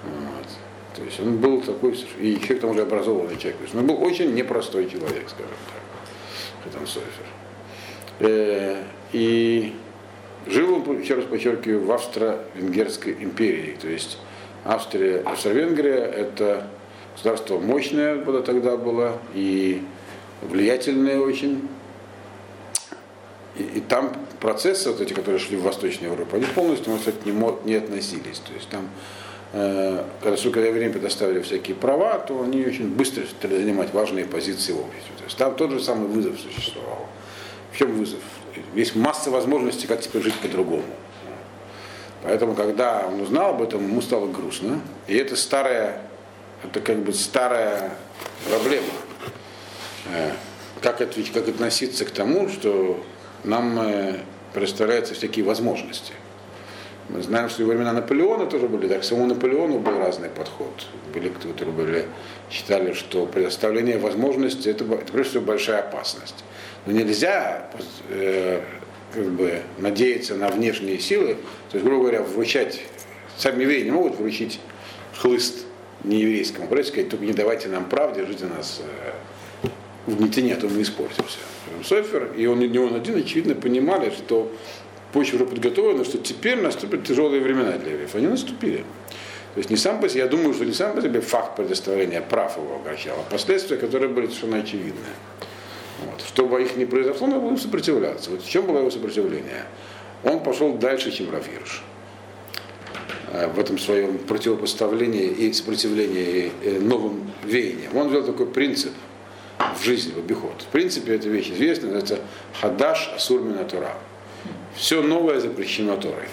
Вот. 0.02 0.48
То 0.96 1.04
есть 1.04 1.20
он 1.20 1.38
был 1.38 1.62
такой, 1.62 1.96
и 2.18 2.30
еще 2.30 2.56
к 2.56 2.60
тому 2.60 2.74
же 2.74 2.82
образованный 2.82 3.36
человек. 3.36 3.58
То 3.58 3.62
есть 3.62 3.74
он 3.74 3.86
был 3.86 4.02
очень 4.02 4.34
непростой 4.34 4.90
человек, 4.90 5.28
скажем 5.28 5.54
так, 5.70 6.64
Хатам 6.64 6.86
Софер. 6.86 7.26
Э, 8.18 8.82
и 9.12 9.74
жил 10.46 10.74
он, 10.74 11.00
еще 11.00 11.14
раз 11.14 11.24
подчеркиваю, 11.24 11.84
в 11.84 11.92
Австро-Венгерской 11.92 13.12
империи. 13.20 13.76
То 13.80 13.88
есть 13.88 14.18
Австрия, 14.64 15.20
Австро-Венгрия 15.20 15.98
это 15.98 16.66
государство 17.14 17.58
мощное 17.58 18.16
было 18.16 18.42
тогда 18.42 18.76
было 18.76 19.18
и 19.34 19.82
влиятельное 20.42 21.18
очень. 21.18 21.68
И, 23.56 23.62
и 23.62 23.80
там 23.80 24.12
процессы, 24.40 24.90
вот 24.90 25.00
эти, 25.00 25.12
которые 25.12 25.38
шли 25.38 25.56
в 25.56 25.62
Восточной 25.62 26.06
Европе, 26.06 26.36
они 26.36 26.46
полностью, 26.46 26.90
можно 26.90 27.02
сказать, 27.02 27.26
не, 27.26 27.32
не 27.64 27.74
относились. 27.74 28.38
То 28.38 28.52
есть 28.54 28.68
там, 28.68 28.88
э, 29.52 30.04
когда 30.22 30.36
сколько 30.36 30.60
время 30.60 30.92
предоставили 30.92 31.40
всякие 31.42 31.76
права, 31.76 32.18
то 32.18 32.42
они 32.42 32.64
очень 32.64 32.88
быстро 32.88 33.24
стали 33.26 33.56
занимать 33.56 33.92
важные 33.92 34.24
позиции 34.24 34.72
в 34.72 34.80
обществе. 34.80 35.14
То 35.18 35.24
есть 35.24 35.36
там 35.36 35.54
тот 35.54 35.70
же 35.70 35.80
самый 35.80 36.08
вызов 36.08 36.38
существовал. 36.40 37.06
В 37.72 37.78
чем 37.78 37.92
вызов? 37.92 38.20
Есть 38.74 38.96
масса 38.96 39.30
возможностей, 39.30 39.86
как 39.86 40.00
теперь 40.00 40.22
жить 40.22 40.34
по-другому. 40.34 40.84
Поэтому, 42.22 42.54
когда 42.54 43.04
он 43.06 43.20
узнал 43.20 43.50
об 43.50 43.62
этом, 43.62 43.82
ему 43.82 44.00
стало 44.00 44.28
грустно. 44.28 44.80
И 45.08 45.16
это 45.16 45.34
старая, 45.36 46.02
это 46.62 46.80
как 46.80 46.98
бы 46.98 47.12
старая 47.12 47.92
проблема. 48.48 48.86
Э, 50.06 50.32
как, 50.80 51.00
ответить, 51.00 51.32
как 51.32 51.48
относиться 51.48 52.04
к 52.04 52.10
тому, 52.10 52.48
что 52.48 53.04
нам 53.44 53.78
э, 53.80 54.16
представляются 54.52 55.14
всякие 55.14 55.44
возможности. 55.44 56.12
Мы 57.08 57.22
знаем, 57.22 57.48
что 57.48 57.64
во 57.64 57.68
времена 57.68 57.92
Наполеона 57.92 58.46
тоже 58.46 58.68
были 58.68 58.88
так. 58.88 59.04
Самому 59.04 59.26
Наполеону 59.26 59.78
был 59.78 59.98
разный 59.98 60.28
подход. 60.28 60.86
Были 61.12 61.28
кто, 61.28 61.48
которые 61.48 61.74
были, 61.74 62.06
считали, 62.50 62.92
что 62.94 63.26
предоставление 63.26 63.98
возможностей 63.98 64.70
это, 64.70 64.84
это 64.84 65.12
прежде 65.12 65.30
всего 65.30 65.44
большая 65.44 65.80
опасность. 65.80 66.44
Но 66.86 66.92
нельзя 66.92 67.70
э, 68.08 68.60
как 69.12 69.30
бы, 69.30 69.62
надеяться 69.78 70.36
на 70.36 70.48
внешние 70.48 70.98
силы, 70.98 71.36
то 71.70 71.76
есть, 71.76 71.84
грубо 71.84 72.04
говоря, 72.04 72.22
вручать, 72.22 72.80
сами 73.36 73.62
евреи 73.62 73.82
не 73.82 73.90
могут 73.90 74.16
вручить 74.16 74.60
хлыст 75.16 75.66
нееврейскому, 76.04 76.66
просто 76.66 76.92
сказать, 76.92 77.10
только 77.10 77.24
не 77.24 77.32
давайте 77.32 77.68
нам 77.68 77.84
прав, 77.84 78.16
держите 78.16 78.46
нас 78.46 78.80
э, 78.80 79.12
в 80.06 80.16
гнетине, 80.16 80.54
а 80.54 80.60
то 80.60 80.68
мы 80.68 80.82
испортимся. 80.82 81.38
Софер, 81.84 82.32
и 82.36 82.46
он, 82.46 82.60
и 82.60 82.78
он 82.78 82.94
один, 82.94 83.16
очевидно, 83.16 83.54
понимали, 83.54 84.10
что 84.10 84.50
почва 85.12 85.36
уже 85.36 85.46
подготовлена, 85.46 86.04
что 86.04 86.18
теперь 86.18 86.60
наступят 86.60 87.04
тяжелые 87.04 87.42
времена 87.42 87.72
для 87.78 87.92
евреев. 87.92 88.14
Они 88.14 88.26
наступили. 88.26 88.84
То 89.54 89.58
есть 89.58 89.70
не 89.70 89.76
сам 89.76 90.00
по 90.00 90.08
себе, 90.08 90.20
я 90.20 90.28
думаю, 90.28 90.54
что 90.54 90.64
не 90.64 90.72
сам 90.72 90.94
по 90.94 91.02
себе 91.02 91.20
факт 91.20 91.56
предоставления 91.56 92.22
прав 92.22 92.56
его 92.56 92.76
огорчал, 92.76 93.16
а 93.18 93.30
последствия, 93.30 93.76
которые 93.76 94.08
были 94.08 94.26
совершенно 94.26 94.58
очевидны. 94.58 95.10
Вот. 96.04 96.22
Чтобы 96.26 96.62
их 96.62 96.76
не 96.76 96.86
произошло, 96.86 97.26
надо 97.26 97.40
было 97.40 97.56
сопротивляться. 97.56 98.30
Вот 98.30 98.42
в 98.42 98.48
чем 98.48 98.66
было 98.66 98.78
его 98.78 98.90
сопротивление? 98.90 99.66
Он 100.24 100.40
пошел 100.42 100.72
дальше, 100.74 101.12
чем 101.12 101.30
Рафирш 101.30 101.82
э, 103.30 103.48
в 103.48 103.58
этом 103.60 103.78
своем 103.78 104.18
противопоставлении 104.18 105.26
и 105.26 105.52
сопротивлении 105.52 106.50
э, 106.62 106.78
новым 106.80 107.30
веяниям. 107.44 107.94
Он 107.94 108.08
ввел 108.08 108.24
такой 108.24 108.46
принцип 108.46 108.92
в 109.76 109.82
жизни, 109.84 110.12
в 110.12 110.18
обиход. 110.18 110.62
В 110.62 110.66
принципе, 110.66 111.14
эта 111.14 111.28
вещь 111.28 111.50
известна, 111.50 111.88
называется 111.88 112.18
хадаш 112.60 113.12
асурмина 113.16 113.64
тура. 113.64 113.94
Все 114.74 115.02
новое 115.02 115.40
запрещено 115.40 115.96
Торой. 115.96 116.28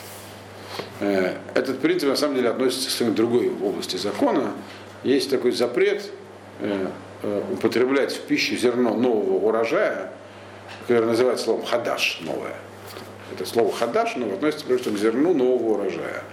Э, 1.00 1.36
этот 1.54 1.80
принцип 1.80 2.10
на 2.10 2.16
самом 2.16 2.36
деле 2.36 2.50
относится 2.50 3.06
к 3.06 3.14
другой 3.14 3.52
области 3.62 3.98
закона. 3.98 4.54
Есть 5.04 5.30
такой 5.30 5.52
запрет 5.52 6.10
Э, 7.22 7.44
употреблять 7.52 8.14
в 8.14 8.22
пищу 8.22 8.56
зерно 8.56 8.94
нового 8.94 9.46
урожая, 9.46 10.12
которое 10.88 11.08
называется 11.08 11.46
словом 11.46 11.66
хадаш 11.66 12.20
новое. 12.22 12.56
Это 13.34 13.46
слово 13.46 13.74
хадаш 13.74 14.16
но 14.16 14.34
относится 14.34 14.66
просто 14.66 14.92
к 14.92 14.98
зерну 14.98 15.34
нового 15.34 15.74
урожая. 15.74 16.24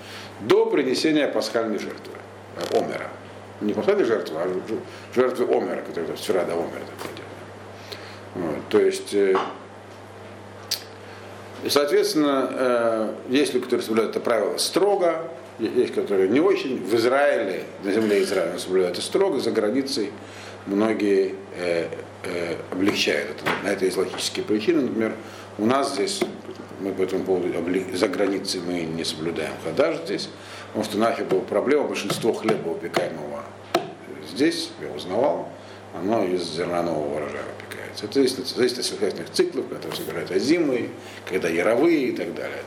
До 0.42 0.66
принесения 0.66 1.26
пасхальной 1.26 1.80
жертвы, 1.80 2.12
э, 2.56 2.78
омера. 2.78 3.08
Не 3.60 3.72
пасхальной 3.72 4.04
жертвы, 4.04 4.38
а 4.38 4.48
жертвы 5.14 5.46
омера, 5.46 5.82
которая 5.82 6.14
вчера 6.16 6.44
до 6.44 6.52
омера 6.52 6.84
вот. 8.34 8.68
То 8.68 8.78
есть, 8.78 9.14
э, 9.14 9.34
соответственно, 11.68 13.14
есть 13.28 13.54
люди, 13.54 13.64
которые 13.64 13.84
соблюдают 13.84 14.14
это 14.14 14.20
правило 14.22 14.58
строго, 14.58 15.22
есть, 15.58 15.94
которые 15.94 16.28
не 16.28 16.40
очень. 16.40 16.84
В 16.84 16.94
Израиле, 16.96 17.64
на 17.82 17.92
земле 17.92 18.22
Израиля 18.22 18.58
соблюдают 18.58 18.98
это 18.98 19.06
строго, 19.06 19.40
за 19.40 19.50
границей 19.52 20.10
многие 20.66 21.34
э, 21.56 21.88
э, 22.24 22.56
облегчают 22.70 23.30
это. 23.30 23.50
На 23.64 23.68
это 23.68 23.84
есть 23.84 23.96
логические 23.96 24.44
причины. 24.44 24.82
Например, 24.82 25.14
у 25.58 25.66
нас 25.66 25.94
здесь, 25.94 26.20
мы 26.80 26.92
по 26.92 27.02
этому 27.02 27.24
поводу 27.24 27.48
за 27.94 28.08
границей 28.08 28.60
мы 28.60 28.82
не 28.82 29.04
соблюдаем 29.04 29.52
хадаш 29.64 29.98
здесь, 30.04 30.28
потому 30.68 30.84
что 30.84 30.98
нафиг 30.98 31.26
была 31.26 31.40
проблема, 31.40 31.84
большинство 31.84 32.32
хлеба 32.32 32.68
упекаемого 32.68 33.44
здесь, 34.36 34.70
я 34.80 34.94
узнавал, 34.94 35.48
оно 35.94 36.24
из 36.24 36.42
зернового 36.42 37.16
урожая 37.16 37.42
выпекается. 37.58 38.04
Это 38.04 38.14
зависит, 38.14 38.46
зависит 38.46 38.78
от 38.78 38.84
сельскохозяйственных 38.84 39.30
циклов, 39.32 39.64
когда 39.68 39.96
собирают 39.96 40.30
озимые, 40.30 40.90
когда 41.28 41.48
яровые 41.48 42.08
и 42.08 42.12
так 42.12 42.34
далее. 42.34 42.58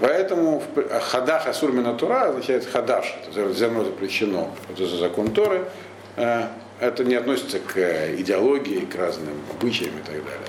Поэтому 0.00 0.62
хадах 1.00 1.46
асурмина 1.46 1.94
тура 1.94 2.28
означает 2.28 2.66
хадаш, 2.66 3.14
это 3.28 3.52
зерно 3.52 3.84
запрещено, 3.84 4.50
это 4.70 4.86
за 4.86 4.96
закон 4.96 5.32
Торы, 5.32 5.66
это 6.16 7.04
не 7.04 7.14
относится 7.14 7.60
к 7.60 7.76
э, 7.76 8.16
идеологии, 8.18 8.80
к 8.80 8.94
разным 8.96 9.34
обычаям 9.50 9.92
и 9.98 10.02
так 10.02 10.16
далее. 10.24 10.48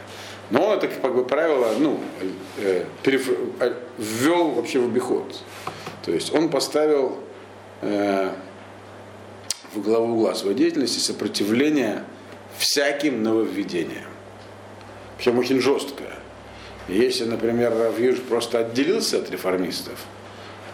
Но 0.50 0.74
это, 0.74 0.88
как 0.88 1.16
бы, 1.16 1.26
правило, 1.26 1.74
ну, 1.80 2.00
э, 2.58 2.86
переф... 3.04 3.30
ввел 3.98 4.50
вообще 4.52 4.80
в 4.80 4.86
обиход. 4.86 5.40
То 6.04 6.12
есть 6.12 6.34
он 6.34 6.50
поставил 6.50 7.20
э, 7.82 8.32
в 9.74 9.82
главу 9.82 10.16
угла 10.16 10.34
своей 10.34 10.56
деятельности 10.56 11.00
сопротивление 11.00 12.04
всяким 12.58 13.22
нововведениям. 13.24 14.10
Причем 15.18 15.38
очень 15.38 15.62
жесткое. 15.62 16.14
Если, 16.88 17.26
например, 17.26 17.74
Равьюш 17.78 18.20
просто 18.22 18.60
отделился 18.60 19.20
от 19.20 19.32
реформистов, 19.32 20.00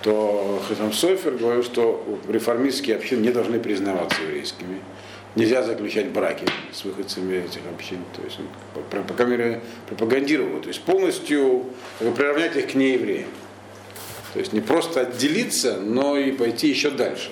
то 0.02 0.62
Хасам 0.68 0.94
Софер 0.94 1.34
говорил, 1.34 1.64
что 1.64 2.06
реформистские 2.28 2.96
общины 2.96 3.22
не 3.22 3.32
должны 3.32 3.60
признаваться 3.60 4.22
еврейскими. 4.22 4.80
Нельзя 5.36 5.62
заключать 5.64 6.10
браки 6.10 6.46
с 6.72 6.84
выходцами 6.86 7.36
этих 7.36 7.62
общин. 7.72 8.00
То 8.16 8.24
есть 8.24 8.40
он, 8.40 9.04
по, 9.04 9.14
крайней 9.14 9.38
мере, 9.38 9.62
пропагандировал. 9.88 10.62
То 10.62 10.70
есть 10.70 10.82
полностью 10.82 11.66
приравнять 12.00 12.56
их 12.56 12.72
к 12.72 12.76
неевреям. 12.76 13.30
То 14.34 14.40
есть 14.40 14.54
не 14.54 14.62
просто 14.62 15.02
отделиться, 15.02 15.78
но 15.78 16.18
и 16.18 16.32
пойти 16.32 16.70
еще 16.70 16.92
дальше. 16.92 17.32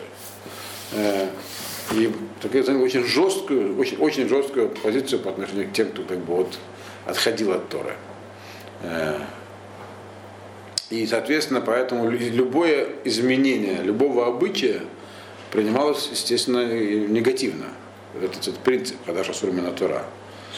Э, 0.93 1.27
и 1.93 2.11
такая 2.41 2.63
очень 2.77 3.03
жесткую, 3.03 3.79
очень, 3.79 3.97
очень 3.97 4.27
жесткую 4.27 4.69
позицию 4.69 5.19
по 5.21 5.29
отношению 5.29 5.69
к 5.69 5.73
тем, 5.73 5.89
кто 5.89 6.03
как 6.03 6.19
бы 6.19 6.35
вот 6.35 6.57
отходил 7.05 7.53
от 7.53 7.69
Торы. 7.69 7.95
Э, 10.89 10.95
и, 10.95 11.05
соответственно, 11.05 11.61
поэтому 11.61 12.09
любое 12.09 12.87
изменение 13.03 13.81
любого 13.81 14.27
обычая 14.27 14.81
принималось, 15.51 16.09
естественно, 16.11 16.65
негативно. 16.65 17.65
Этот, 18.15 18.35
этот 18.37 18.57
принцип, 18.59 18.97
когда 19.05 19.23
Шасурмина 19.23 19.71
Тура. 19.71 20.05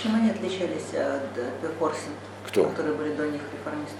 Чем 0.01 0.15
они 0.15 0.29
отличались 0.29 0.93
от 0.93 1.33
Пекорсин, 1.61 2.11
Кто? 2.47 2.65
которые 2.65 2.95
были 2.95 3.13
до 3.13 3.27
них 3.27 3.41
реформистов? 3.53 3.97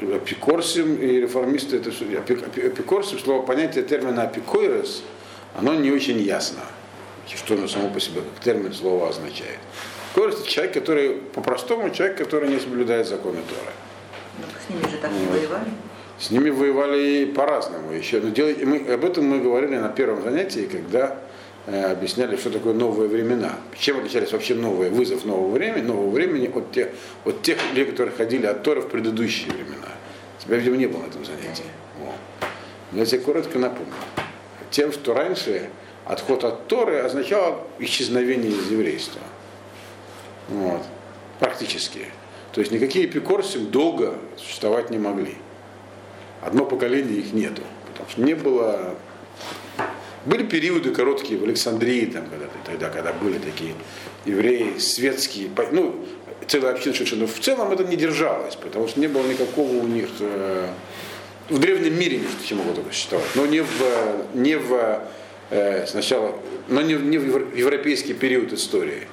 Апикорсим 0.00 0.96
и 0.96 1.20
реформисты, 1.20 1.76
это 1.76 1.90
апикорсим, 1.90 3.18
слово 3.18 3.42
понятие 3.42 3.84
термина 3.84 4.22
апикойрес, 4.22 5.02
оно 5.56 5.74
не 5.74 5.90
очень 5.92 6.20
ясно, 6.20 6.60
что 7.32 7.54
оно 7.54 7.68
само 7.68 7.88
по 7.88 8.00
себе, 8.00 8.20
как 8.20 8.42
термин 8.42 8.72
слова 8.72 9.08
означает. 9.08 9.58
Апикорес 10.12 10.40
это 10.40 10.48
человек, 10.48 10.74
который, 10.74 11.14
по-простому, 11.14 11.90
человек, 11.90 12.18
который 12.18 12.48
не 12.48 12.58
соблюдает 12.58 13.06
законы 13.06 13.38
Торы. 13.48 13.72
Ну, 14.68 14.76
с 14.76 14.80
ними 14.80 14.90
же 14.90 14.98
так 14.98 15.10
не 15.12 15.26
воевали. 15.26 15.70
С 16.18 16.30
ними 16.30 16.50
воевали 16.50 17.24
по-разному 17.26 17.92
еще. 17.92 18.20
Но 18.20 18.30
делать, 18.30 18.62
мы, 18.64 18.78
об 18.92 19.04
этом 19.04 19.26
мы 19.26 19.40
говорили 19.40 19.76
на 19.76 19.88
первом 19.88 20.22
занятии, 20.22 20.68
когда 20.70 21.18
э, 21.66 21.92
объясняли, 21.92 22.36
что 22.36 22.50
такое 22.50 22.72
новые 22.72 23.08
времена. 23.08 23.56
Чем 23.78 23.98
отличались 23.98 24.32
вообще 24.32 24.54
новые, 24.54 24.90
вызов 24.90 25.24
нового 25.24 25.50
времени, 25.50 25.82
нового 25.82 26.10
времени 26.10 26.50
от 26.54 26.70
тех, 26.72 26.88
от 27.24 27.42
тех 27.42 27.58
людей, 27.70 27.86
которые 27.86 28.14
ходили 28.14 28.46
от 28.46 28.62
Тора 28.62 28.80
в 28.80 28.88
предыдущие 28.88 29.52
времена. 29.52 29.88
Тебя, 30.38 30.56
видимо, 30.56 30.76
не 30.76 30.86
было 30.86 31.00
на 31.02 31.06
этом 31.06 31.24
занятии. 31.24 31.64
Вот. 31.98 32.48
Но 32.92 33.00
я 33.00 33.06
тебе 33.06 33.20
коротко 33.20 33.58
напомню. 33.58 33.92
Тем, 34.70 34.92
что 34.92 35.14
раньше 35.14 35.68
отход 36.04 36.44
от 36.44 36.68
Торы 36.68 36.98
означал 36.98 37.66
исчезновение 37.78 38.52
из 38.52 38.70
еврейства. 38.70 39.20
Вот. 40.48 40.82
Практически. 41.40 42.06
То 42.54 42.60
есть 42.60 42.70
никакие 42.72 43.06
эпикорсим 43.06 43.66
долго 43.66 44.14
существовать 44.36 44.90
не 44.90 44.98
могли. 44.98 45.34
Одно 46.40 46.64
поколение 46.64 47.18
их 47.18 47.32
нету. 47.32 47.62
Потому 47.86 48.08
что 48.08 48.22
не 48.22 48.34
было... 48.34 48.94
Были 50.24 50.44
периоды 50.44 50.90
короткие 50.94 51.38
в 51.38 51.44
Александрии, 51.44 52.06
там, 52.06 52.24
когда, 52.26 52.46
тогда, 52.64 52.88
когда 52.88 53.12
были 53.12 53.38
такие 53.38 53.74
евреи 54.24 54.78
светские, 54.78 55.50
ну, 55.72 55.96
целая 56.46 56.72
община, 56.72 56.94
но 57.16 57.26
в 57.26 57.38
целом 57.40 57.72
это 57.72 57.84
не 57.84 57.96
держалось, 57.96 58.54
потому 58.56 58.88
что 58.88 59.00
не 59.00 59.08
было 59.08 59.26
никакого 59.26 59.76
у 59.76 59.86
них 59.86 60.08
э, 60.20 60.68
в 61.50 61.58
древнем 61.58 61.98
мире 61.98 62.20
не 62.50 62.56
могло 62.56 62.72
только 62.72 62.92
существовать, 62.92 63.28
но 63.34 63.44
не 63.44 63.60
в, 63.60 63.68
не 64.32 64.56
в 64.56 65.02
э, 65.50 65.86
сначала, 65.86 66.34
но 66.68 66.80
не, 66.80 66.94
не 66.94 67.18
в 67.18 67.54
европейский 67.54 68.14
период 68.14 68.52
истории. 68.52 69.08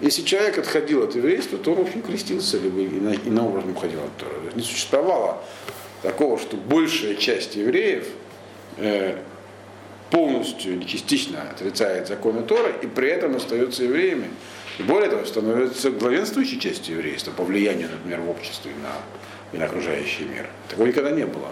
Если 0.00 0.22
человек 0.22 0.58
отходил 0.58 1.02
от 1.02 1.14
еврейства, 1.14 1.58
то 1.58 1.72
он, 1.72 1.78
в 1.78 1.80
общем, 1.86 2.02
крестился, 2.02 2.58
либо 2.58 2.84
иным 2.84 3.46
образом 3.46 3.70
уходил 3.70 4.00
от 4.00 4.16
Тора. 4.16 4.32
Не 4.54 4.62
существовало 4.62 5.42
такого, 6.02 6.38
что 6.38 6.56
большая 6.56 7.14
часть 7.14 7.56
евреев 7.56 8.06
э, 8.76 9.16
полностью 10.10 10.74
или 10.74 10.84
частично 10.84 11.42
отрицает 11.50 12.08
законы 12.08 12.42
Тора 12.42 12.70
и 12.82 12.86
при 12.86 13.08
этом 13.08 13.36
остается 13.36 13.84
евреями. 13.84 14.28
И 14.78 14.82
более 14.82 15.08
того, 15.08 15.24
становится 15.24 15.90
главенствующей 15.90 16.60
частью 16.60 16.96
еврейства 16.96 17.30
по 17.30 17.44
влиянию, 17.44 17.88
например, 17.90 18.20
в 18.20 18.30
обществе 18.30 18.72
и 18.72 18.74
на, 18.74 19.56
и 19.56 19.58
на 19.58 19.64
окружающий 19.64 20.24
мир. 20.24 20.46
Такого 20.68 20.86
никогда 20.86 21.10
не 21.10 21.24
было. 21.24 21.48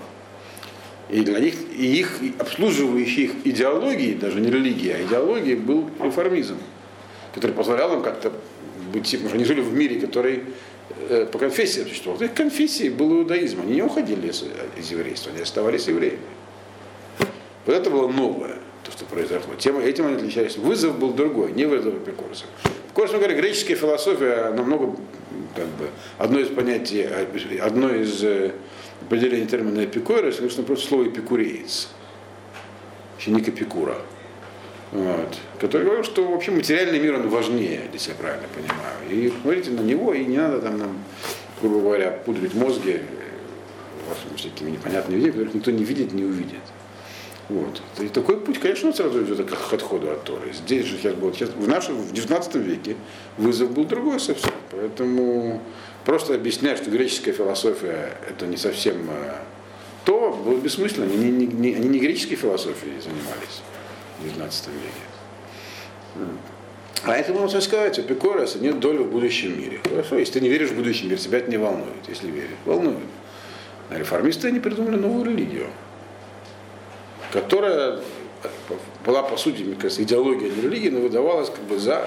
И 1.09 1.21
для 1.21 1.39
них, 1.39 1.55
и 1.75 2.01
их 2.01 2.21
обслуживающей 2.39 3.25
их 3.25 3.33
идеологии, 3.45 4.15
даже 4.15 4.41
не 4.41 4.51
религия, 4.51 4.97
а 4.97 5.03
идеология 5.03 5.57
был 5.57 5.89
реформизм, 6.03 6.57
который 7.35 7.53
позволял 7.53 7.93
им 7.95 8.03
как-то 8.03 8.33
быть, 8.93 9.11
потому 9.11 9.29
что 9.29 9.37
они 9.37 9.45
жили 9.45 9.61
в 9.61 9.75
мире, 9.75 10.01
который 10.01 10.45
э, 11.09 11.27
по 11.27 11.39
конфессии 11.39 11.83
существовал. 11.83 12.21
Их 12.21 12.33
конфессией 12.33 12.91
был 12.91 13.13
иудаизм, 13.13 13.61
они 13.63 13.75
не 13.75 13.83
уходили 13.83 14.29
из, 14.29 14.45
из 14.79 14.91
еврейства, 14.91 15.33
они 15.33 15.43
оставались 15.43 15.89
евреями. 15.89 16.21
Вот 17.67 17.75
это 17.75 17.91
было 17.91 18.09
новое, 18.09 18.59
то, 18.85 18.93
что 18.93 19.05
произошло. 19.07 19.55
Тем, 19.59 19.79
этим 19.79 20.07
они 20.07 20.17
отличались. 20.17 20.57
Вызов 20.57 20.99
был 20.99 21.13
другой, 21.13 21.53
не 21.53 21.65
вызов 21.65 21.95
Эпикурса. 21.95 22.45
Эпикурс, 22.89 23.13
мы 23.13 23.19
говорим, 23.19 23.39
греческая 23.39 23.77
философия 23.77 24.53
намного, 24.53 24.97
как 25.57 25.67
бы, 25.67 25.89
одно 26.19 26.39
из 26.39 26.49
понятий, 26.49 27.03
одно 27.61 27.93
из 27.93 28.23
э, 28.23 28.53
определений 29.03 29.47
термина 29.47 29.85
эпикура, 29.85 30.31
конечно, 30.31 30.63
просто 30.63 30.89
слово 30.89 31.09
эпикуреец, 31.09 31.89
ученик 33.19 33.49
Эпикура. 33.49 33.97
Вот, 34.95 35.37
который 35.59 35.83
говорил, 35.83 36.05
что 36.05 36.25
вообще 36.25 36.53
материальный 36.53 37.01
мир 37.01 37.17
он 37.17 37.29
важнее, 37.29 37.81
если 37.93 38.11
я 38.11 38.15
правильно 38.15 38.47
понимаю. 38.55 39.11
И 39.11 39.33
смотрите 39.43 39.73
на 39.73 39.81
него, 39.81 40.15
и 40.15 40.25
не 40.25 40.39
надо 40.39 40.61
там 40.61 40.79
нам, 40.79 41.05
грубо 41.61 41.81
говоря, 41.81 42.13
пудрить 42.25 42.55
мозги 42.55 43.01
всякими 44.37 44.71
непонятными 44.71 45.19
идеями, 45.19 45.33
которых 45.33 45.55
никто 45.55 45.71
не 45.73 45.83
видит, 45.83 46.13
не 46.13 46.23
увидит. 46.23 46.61
Вот. 47.49 47.83
И 47.99 48.07
такой 48.07 48.41
путь, 48.41 48.61
конечно, 48.61 48.93
сразу 48.93 49.25
идет 49.25 49.51
к 49.51 49.73
отходу 49.73 50.13
от 50.13 50.23
Торы. 50.23 50.53
Здесь 50.53 50.87
же 50.87 50.97
сейчас 50.97 51.15
был, 51.15 51.33
сейчас, 51.33 51.51
в 51.51 51.67
нашем, 51.67 51.97
в 51.97 52.13
19 52.13 52.55
веке 52.55 52.95
вызов 53.37 53.73
был 53.73 53.87
другой 53.87 54.21
совсем. 54.21 54.53
Поэтому 54.71 55.61
просто 56.05 56.37
объяснять, 56.37 56.79
что 56.79 56.91
греческая 56.91 57.35
философия 57.35 58.17
это 58.31 58.47
не 58.47 58.57
совсем 58.57 59.11
э, 59.11 59.35
то, 60.05 60.31
было 60.45 60.57
бессмысленно. 60.57 61.07
Они 61.07 61.17
не, 61.17 61.47
не, 61.47 61.75
они 61.75 61.89
не 61.89 61.99
греческой 61.99 62.37
философией 62.37 63.01
занимались 63.01 63.61
19 64.25 64.67
веке. 64.69 66.27
Поэтому 67.05 67.41
можно 67.41 67.61
сказать, 67.61 67.99
Эпикорос 67.99 68.57
нет 68.57 68.81
доли 68.81 68.99
в 68.99 69.11
будущем 69.11 69.59
мире. 69.59 69.81
Хорошо, 69.85 70.19
если 70.19 70.35
ты 70.35 70.41
не 70.41 70.49
веришь 70.49 70.71
в 70.71 70.77
будущий 70.77 71.07
мир, 71.07 71.19
тебя 71.19 71.39
это 71.39 71.51
не 71.51 71.59
волнует. 71.59 72.09
Если 72.09 72.31
веришь, 72.31 72.57
волнует. 72.65 72.99
А 73.91 73.99
реформисты 73.99 74.51
не 74.51 74.61
придумали 74.61 74.97
новую 74.97 75.27
религию 75.27 75.69
которая 77.35 77.99
была, 79.05 79.25
по 79.25 79.37
сути, 79.37 79.63
мне 79.63 79.75
кажется, 79.75 80.05
идеология 80.05 80.49
не 80.49 80.63
религии, 80.63 80.89
но 80.89 81.01
выдавалась 81.01 81.51
как 81.51 81.65
бы 81.65 81.81
за... 81.81 82.07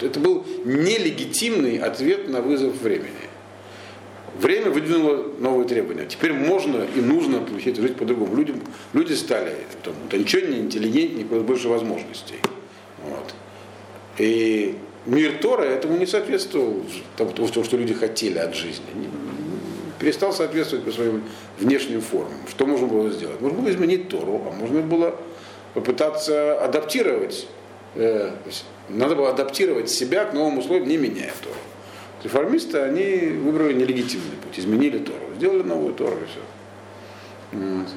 Это 0.00 0.20
был 0.20 0.46
нелегитимный 0.64 1.78
ответ 1.78 2.28
на 2.28 2.40
вызов 2.40 2.76
времени. 2.76 3.29
Время 4.40 4.70
выдвинуло 4.70 5.26
новые 5.38 5.68
требования. 5.68 6.06
Теперь 6.06 6.32
можно 6.32 6.86
и 6.96 7.00
нужно 7.00 7.40
получить 7.40 7.76
жить 7.76 7.96
по-другому. 7.96 8.34
Люди, 8.34 8.54
люди 8.92 9.12
стали 9.12 9.52
там, 9.82 9.94
утонченнее, 10.06 10.60
интеллигентнее, 10.60 11.24
больше 11.24 11.68
возможностей. 11.68 12.36
Вот. 13.04 13.34
И 14.18 14.76
мир 15.04 15.38
Тора 15.42 15.64
этому 15.64 15.98
не 15.98 16.06
соответствовал 16.06 16.82
тому, 17.16 17.64
что 17.64 17.76
люди 17.76 17.94
хотели 17.94 18.38
от 18.38 18.54
жизни 18.54 18.86
перестал 20.00 20.32
соответствовать 20.32 20.84
по 20.84 20.90
своим 20.90 21.22
внешним 21.58 22.00
формам. 22.00 22.32
Что 22.48 22.66
можно 22.66 22.86
было 22.88 23.10
сделать? 23.10 23.40
Можно 23.40 23.60
было 23.60 23.70
изменить 23.70 24.08
Тору, 24.08 24.42
а 24.46 24.50
можно 24.50 24.80
было 24.80 25.14
попытаться 25.74 26.58
адаптировать, 26.58 27.46
э, 27.94 28.32
надо 28.88 29.14
было 29.14 29.30
адаптировать 29.30 29.90
себя 29.90 30.24
к 30.24 30.32
новым 30.32 30.58
условиям, 30.58 30.88
не 30.88 30.96
меняя 30.96 31.32
Тору. 31.42 31.54
Реформисты, 32.22 32.78
они 32.78 33.38
выбрали 33.38 33.72
нелегитимный 33.72 34.36
путь, 34.36 34.58
изменили 34.58 34.98
Тору, 34.98 35.34
сделали 35.36 35.62
новую 35.62 35.94
Тору 35.94 36.16
и 36.16 36.26
все. 36.26 36.40
Вот. 37.52 37.88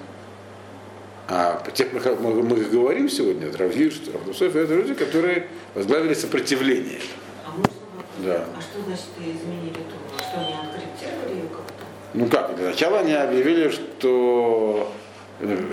А 1.28 1.62
по 1.64 1.72
тех, 1.72 1.90
мы, 1.94 2.44
мы 2.44 2.56
говорим 2.64 3.10
сегодня, 3.10 3.52
Равгир, 3.56 3.94
Равдусофия, 4.14 4.64
это 4.64 4.76
люди, 4.76 4.94
которые 4.94 5.48
возглавили 5.74 6.14
сопротивление. 6.14 7.00
А 7.46 7.52
можно 7.52 7.74
Да. 8.20 8.46
А 8.58 8.62
что 8.62 8.82
значит 8.86 9.06
изменили 9.20 9.74
Тору? 9.74 10.20
Что 10.20 10.40
они 10.40 10.54
откорректировали 10.54 11.36
ее 11.36 11.50
как-то? 11.50 11.74
Ну 12.14 12.28
как, 12.28 12.56
для 12.56 12.70
начала 12.70 13.00
они 13.00 13.14
объявили, 13.14 13.70
что, 13.70 14.92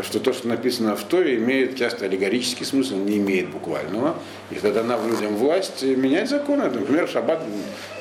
что 0.03 0.21
то, 0.21 0.33
что 0.33 0.49
написано 0.49 0.97
в 0.97 1.05
Торе, 1.05 1.37
имеет 1.37 1.77
часто 1.77 2.07
аллегорический 2.07 2.65
смысл, 2.65 2.97
не 2.97 3.19
имеет 3.19 3.51
буквального. 3.51 4.17
И 4.51 4.55
когда 4.55 4.83
дана 4.83 4.99
людям 5.07 5.37
власть 5.37 5.83
менять 5.83 6.29
законы, 6.29 6.65
например, 6.65 7.09
шаббат, 7.09 7.43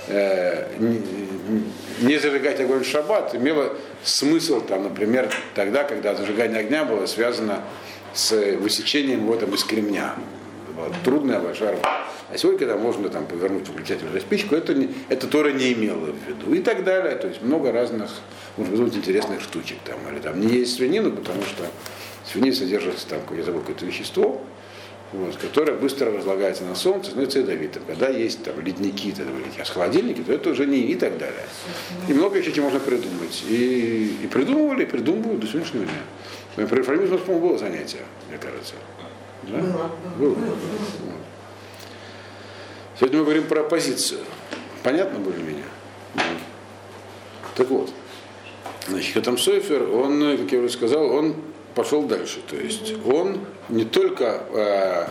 э, 0.08 0.68
не 2.02 2.18
зажигать 2.18 2.60
огонь 2.60 2.84
в 2.84 2.88
шаббат 2.88 3.36
имело 3.36 3.74
смысл, 4.04 4.62
там, 4.62 4.84
например, 4.84 5.32
тогда, 5.56 5.84
когда 5.84 6.16
зажигание 6.16 6.60
огня 6.60 6.86
было 6.86 7.06
связано 7.06 7.62
с 8.14 8.32
высечением 8.58 9.24
его 9.24 9.36
там, 9.36 9.54
из 9.54 9.64
кремня. 9.64 10.16
Была 10.80 10.90
трудная 11.04 11.40
большая 11.40 11.72
работа. 11.72 11.90
А 12.32 12.38
сегодня, 12.38 12.60
когда 12.60 12.78
можно 12.78 13.10
там, 13.10 13.26
повернуть 13.26 13.68
выключатель 13.68 14.06
спичку, 14.22 14.56
это, 14.56 14.74
не, 14.74 14.90
это 15.10 15.28
Тора 15.28 15.52
не 15.52 15.74
имело 15.74 16.06
в 16.06 16.28
виду. 16.28 16.54
И 16.54 16.62
так 16.62 16.86
далее. 16.86 17.16
То 17.16 17.28
есть 17.28 17.42
много 17.42 17.72
разных, 17.72 18.10
может 18.56 18.86
быть, 18.86 18.96
интересных 18.96 19.42
штучек. 19.42 19.78
Там, 19.84 19.98
или 20.12 20.22
там 20.22 20.40
не 20.40 20.48
есть 20.48 20.76
свинину, 20.76 21.12
потому 21.12 21.42
что 21.42 21.64
в 22.24 22.30
свинине 22.32 22.54
содержится 22.54 23.08
там, 23.08 23.20
я 23.36 23.44
забыл, 23.44 23.60
какое-то 23.60 23.86
вещество, 23.86 24.42
вот, 25.12 25.36
которое 25.36 25.74
быстро 25.74 26.16
разлагается 26.16 26.64
на 26.64 26.76
солнце, 26.76 27.10
становится 27.10 27.40
ядовитым. 27.40 27.84
Когда 27.86 28.08
есть 28.08 28.44
там 28.44 28.58
ледники, 28.62 29.12
тогда, 29.12 29.32
а 29.60 29.66
с 29.66 29.70
холодильники, 29.70 30.22
то 30.22 30.32
это 30.32 30.52
уже 30.52 30.66
не 30.66 30.80
и 30.80 30.96
так 30.96 31.18
далее. 31.18 31.46
И 32.08 32.14
много 32.14 32.38
еще 32.38 32.54
чего 32.54 32.66
можно 32.66 32.80
придумать. 32.80 33.44
И, 33.50 34.16
и 34.24 34.28
придумывали, 34.28 34.84
и 34.84 34.86
придумывают 34.86 35.42
до 35.42 35.48
сегодняшнего 35.48 35.84
дня. 35.84 36.68
Про 36.68 36.78
реформизм, 36.78 37.18
по-моему, 37.18 37.50
было 37.50 37.58
занятие, 37.58 38.02
мне 38.30 38.38
кажется. 38.38 38.76
Да? 39.44 39.58
Было. 39.58 39.92
было. 40.18 40.36
было. 40.36 40.48
Сегодня 43.00 43.20
мы 43.20 43.24
говорим 43.24 43.48
про 43.48 43.62
оппозицию. 43.62 44.22
Понятно 44.84 45.20
более-менее? 45.20 45.64
Так 47.56 47.70
вот, 47.70 47.92
значит, 48.88 49.14
Хатам 49.14 49.38
Сойфер, 49.38 49.90
он, 49.90 50.38
как 50.38 50.52
я 50.52 50.60
уже 50.60 50.70
сказал, 50.70 51.10
он 51.10 51.36
пошел 51.76 52.04
дальше. 52.04 52.40
То 52.48 52.56
есть 52.56 52.94
он 53.06 53.40
не 53.70 53.86
только 53.86 54.44
э, 54.52 55.08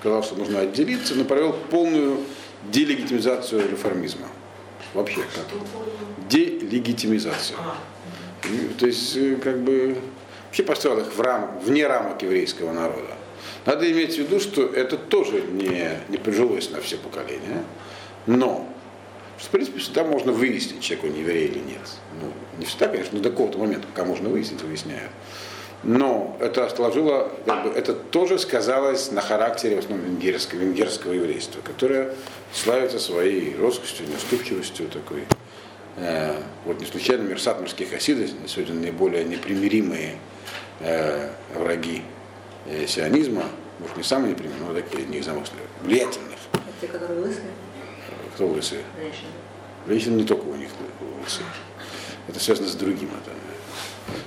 сказал, 0.00 0.22
что 0.22 0.36
нужно 0.36 0.60
отделиться, 0.60 1.14
но 1.14 1.24
провел 1.24 1.52
полную 1.52 2.20
делегитимизацию 2.70 3.70
реформизма. 3.70 4.28
Вообще. 4.94 5.20
Как? 5.34 6.28
Делегитимизацию. 6.28 7.58
То 8.78 8.86
есть, 8.86 9.16
э, 9.16 9.36
как 9.36 9.58
бы, 9.60 9.98
вообще 10.46 10.62
поставил 10.62 11.00
их 11.00 11.14
в 11.14 11.20
рам, 11.20 11.58
вне 11.64 11.86
рамок 11.86 12.22
еврейского 12.22 12.72
народа. 12.72 13.15
Надо 13.64 13.90
иметь 13.90 14.14
в 14.14 14.18
виду, 14.18 14.40
что 14.40 14.66
это 14.66 14.96
тоже 14.96 15.42
не, 15.42 15.90
не 16.08 16.18
прижилось 16.18 16.70
на 16.70 16.80
все 16.80 16.96
поколения, 16.96 17.64
но 18.26 18.68
в 19.38 19.48
принципе, 19.50 19.78
всегда 19.78 20.04
можно 20.04 20.32
выяснить, 20.32 20.80
человек 20.80 21.04
он 21.04 21.20
еврей 21.20 21.46
или 21.46 21.58
нет. 21.58 21.80
Ну, 22.20 22.32
не 22.58 22.64
всегда, 22.64 22.88
конечно, 22.88 23.18
но 23.18 23.22
до 23.22 23.30
какого-то 23.30 23.58
момента, 23.58 23.86
пока 23.86 24.04
можно 24.04 24.28
выяснить, 24.28 24.62
выясняют. 24.62 25.10
Но 25.82 26.36
это 26.40 26.68
сложило, 26.74 27.30
как 27.44 27.64
бы, 27.64 27.70
это 27.70 27.92
тоже 27.92 28.38
сказалось 28.38 29.10
на 29.12 29.20
характере 29.20 29.76
в 29.76 29.80
основном 29.80 30.06
венгерского, 30.06 30.60
венгерского 30.60 31.12
еврейства, 31.12 31.60
которое 31.60 32.14
славится 32.52 32.98
своей 32.98 33.54
роскостью, 33.56 34.08
неуступчивостью 34.08 34.88
такой. 34.88 35.24
Э, 35.98 36.40
вот 36.64 36.80
не 36.80 36.86
случайно 36.86 37.22
Мерсат 37.22 37.60
морских 37.60 37.90
хасиды 37.90 38.28
сегодня 38.46 38.74
наиболее 38.74 39.24
непримиримые 39.24 40.16
э, 40.80 41.28
враги 41.54 42.02
сионизма, 42.86 43.44
может 43.78 43.96
не 43.96 44.02
самые 44.02 44.32
неприменные, 44.32 44.68
но 44.68 44.74
такие 44.74 45.06
не 45.06 45.20
замысловые, 45.20 45.66
влиятельных. 45.82 46.38
Те, 46.80 46.88
которые 46.88 47.20
лысые? 47.20 47.50
Кто 48.34 48.46
лысые? 48.46 48.82
Женщины. 48.98 49.30
Женщины 49.86 50.16
не 50.16 50.24
только 50.24 50.44
у 50.44 50.54
них 50.56 50.70
лысые. 51.22 51.46
Это 52.28 52.40
связано 52.40 52.68
с 52.68 52.74
другим. 52.74 53.10
Это, 53.10 53.32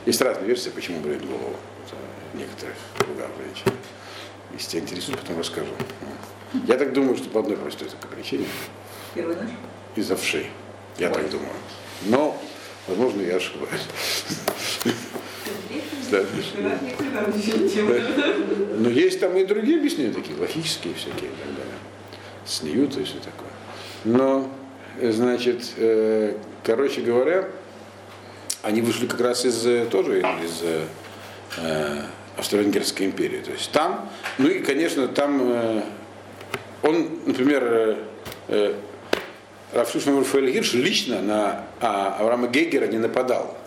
есть 0.06 0.22
разные 0.22 0.48
версии, 0.48 0.70
почему 0.70 1.00
бреют 1.02 1.26
голову 1.26 1.56
некоторых 2.34 2.76
других 2.98 3.26
женщин. 3.38 3.72
Если 4.54 4.70
тебя 4.72 4.82
интересует, 4.82 5.20
потом 5.20 5.40
расскажу. 5.40 5.72
Я 6.68 6.78
так 6.78 6.94
думаю, 6.94 7.16
что 7.18 7.30
по 7.30 7.42
одной 7.42 7.58
простой 7.58 7.90
только 7.90 8.08
причине. 8.08 8.46
Первый 9.14 9.36
нож? 9.36 9.46
Из-за 9.96 10.16
вшей. 10.16 10.50
Я 10.98 11.10
Ой. 11.10 11.14
так 11.14 11.30
думаю. 11.30 11.52
Но, 12.04 12.42
возможно, 12.88 13.22
я 13.22 13.36
ошибаюсь. 13.36 13.84
Да, 16.12 16.24
Но 18.78 18.90
есть 18.90 19.20
там 19.20 19.38
и 19.38 19.46
другие 19.46 19.78
объяснения 19.78 20.14
такие, 20.14 20.38
логические 20.38 20.94
всякие 20.96 21.30
и 21.30 21.34
так 21.34 21.56
далее. 21.56 21.74
Смеются 22.46 23.02
и 23.02 23.04
все 23.04 23.18
такое. 23.18 23.50
Но, 24.06 24.50
э, 25.00 25.12
значит, 25.12 25.74
э, 25.78 26.36
короче 26.64 27.02
говоря, 27.02 27.50
они 28.64 28.82
вышли 28.82 29.06
как 29.06 29.22
раз 29.22 29.46
из 29.46 29.66
э, 29.66 29.86
тоже 29.86 30.20
из 30.20 30.64
э, 31.58 32.02
Австро-Венгерской 32.38 33.06
империи. 33.06 33.42
То 33.42 33.52
есть 33.52 33.72
там, 33.72 34.10
ну 34.38 34.48
и, 34.48 34.60
конечно, 34.60 35.08
там 35.08 35.42
э, 35.44 35.82
он, 36.82 37.20
например, 37.26 37.98
э, 38.48 38.74
Рафшушин 39.74 40.18
Рафаэль 40.18 40.52
Гирш 40.52 40.74
лично 40.74 41.22
на 41.22 41.66
а, 41.80 42.18
Авраама 42.20 42.48
Гейгера 42.48 42.88
не 42.88 42.98
нападал 42.98 43.59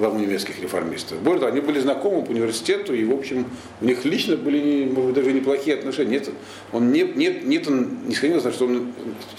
главу 0.00 0.18
немецких 0.18 0.60
реформистов. 0.60 1.20
Более 1.20 1.40
того, 1.40 1.52
они 1.52 1.60
были 1.60 1.78
знакомы 1.78 2.24
по 2.24 2.30
университету, 2.30 2.94
и, 2.94 3.04
в 3.04 3.12
общем, 3.12 3.46
у 3.80 3.84
них 3.84 4.04
лично 4.04 4.36
были, 4.36 4.86
может 4.86 5.12
быть, 5.12 5.14
даже 5.14 5.32
неплохие 5.32 5.76
отношения. 5.76 6.10
Нет, 6.10 6.30
он 6.72 6.90
не, 6.90 7.02
нет, 7.02 7.44
нет, 7.44 7.68
он 7.68 8.06
не 8.06 8.14
сходился, 8.14 8.50
что 8.50 8.64
он, 8.64 8.92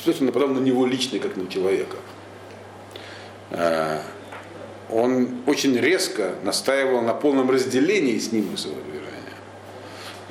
он 0.08 0.26
нападал 0.26 0.50
на 0.50 0.60
него 0.60 0.86
лично, 0.86 1.20
как 1.20 1.36
на 1.36 1.48
человека. 1.48 1.98
А, 3.50 4.02
он 4.90 5.30
очень 5.48 5.76
резко 5.78 6.36
настаивал 6.44 7.02
на 7.02 7.14
полном 7.14 7.50
разделении 7.50 8.20
с 8.20 8.32
ним 8.32 8.46
движения. 8.46 9.01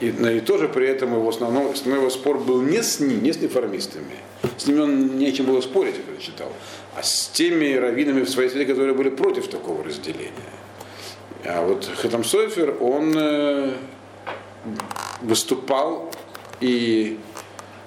И, 0.00 0.08
и 0.08 0.40
тоже 0.40 0.68
при 0.68 0.88
этом 0.88 1.14
его 1.14 1.28
основной, 1.28 1.72
основной 1.72 2.00
его 2.00 2.10
спор 2.10 2.38
был 2.38 2.62
не 2.62 2.82
с 2.82 3.00
ним, 3.00 3.22
не 3.22 3.32
с 3.32 3.40
реформистами. 3.40 4.16
С 4.56 4.66
ними 4.66 4.80
он 4.80 5.18
не 5.18 5.28
о 5.28 5.32
чем 5.32 5.46
было 5.46 5.60
спорить, 5.60 5.96
я 5.96 6.02
когда 6.02 6.20
читал 6.20 6.52
а 6.96 7.02
с 7.02 7.28
теми 7.28 7.74
раввинами 7.74 8.22
в 8.22 8.28
своей 8.28 8.50
среде, 8.50 8.66
которые 8.66 8.94
были 8.94 9.10
против 9.10 9.48
такого 9.48 9.84
разделения. 9.84 10.32
А 11.44 11.64
вот 11.64 11.86
Хатам 11.96 12.24
Сойфер, 12.24 12.76
он 12.80 13.14
э, 13.16 13.72
выступал 15.22 16.12
и 16.60 17.18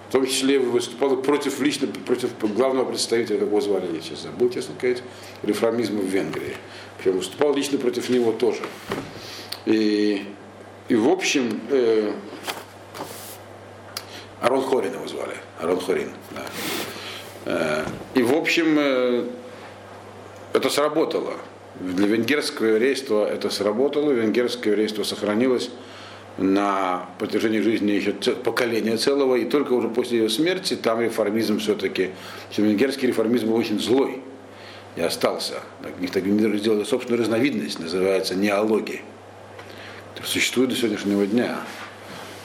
в 0.10 0.12
том 0.12 0.26
числе 0.26 0.60
выступал 0.60 1.18
против 1.18 1.60
лично, 1.60 1.88
против 1.88 2.32
главного 2.40 2.86
представителя, 2.86 3.40
как 3.40 3.48
его 3.48 3.62
звали, 3.62 3.96
я 3.96 4.02
сейчас 4.02 4.24
забыл, 4.24 4.50
честно 4.50 4.76
сказать, 4.76 5.04
реформизма 5.44 6.02
в 6.02 6.06
Венгрии. 6.06 6.56
Причем 6.98 7.18
выступал 7.18 7.54
лично 7.56 7.78
против 7.78 8.10
него 8.10 8.32
тоже. 8.32 8.62
И, 9.66 10.26
и 10.90 10.96
в 10.96 11.10
общем, 11.10 11.60
э, 11.70 12.14
Арон 14.42 14.62
Хорин 14.62 14.94
его 14.94 15.08
звали, 15.08 15.36
Арон 15.60 15.80
Хорин, 15.80 16.10
да. 16.32 16.46
Э, 17.46 17.86
и 18.14 18.22
в 18.22 18.34
общем 18.34 18.76
э, 18.78 19.26
это 20.54 20.70
сработало. 20.70 21.34
Для 21.80 22.08
венгерского 22.08 22.68
еврейства 22.68 23.26
это 23.26 23.50
сработало, 23.50 24.12
венгерское 24.12 24.74
еврейство 24.74 25.04
сохранилось 25.04 25.72
на 26.38 27.10
протяжении 27.20 27.60
жизни 27.62 27.92
еще 27.92 28.12
поколения 28.14 28.98
целого, 28.98 29.36
и 29.36 29.46
только 29.46 29.74
уже 29.74 29.88
после 29.88 30.20
ее 30.20 30.30
смерти 30.30 30.76
там 30.76 31.02
реформизм 31.02 31.60
все-таки, 31.60 32.12
венгерский 32.58 33.08
реформизм 33.08 33.48
был 33.48 33.56
очень 33.56 33.80
злой 33.80 34.22
и 34.96 35.02
остался. 35.02 35.62
У 35.98 36.02
них 36.02 36.12
так 36.12 36.24
сделали 36.26 36.84
собственную 36.84 37.22
разновидность, 37.22 37.80
называется 37.80 38.36
неология, 38.36 39.02
существует 40.24 40.70
до 40.70 40.76
сегодняшнего 40.76 41.26
дня. 41.26 41.58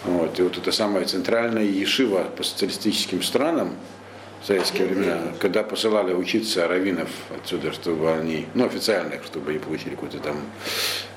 Вот. 0.05 0.39
И 0.39 0.43
вот 0.43 0.57
это 0.57 0.73
самая 0.73 1.05
центральная 1.05 1.65
ешива 1.65 2.25
по 2.37 2.43
социалистическим 2.43 3.23
странам, 3.23 3.75
в 4.43 4.47
советские 4.47 4.87
времена, 4.87 5.33
когда 5.41 5.65
посылали 5.65 6.15
учиться 6.15 6.69
раввинов 6.69 7.09
отсюда, 7.37 7.73
чтобы 7.73 8.13
они, 8.13 8.47
ну, 8.55 8.67
официальных, 8.67 9.25
чтобы 9.25 9.51
они 9.51 9.59
получили 9.59 9.91
какую-то 9.91 10.21
там 10.21 10.37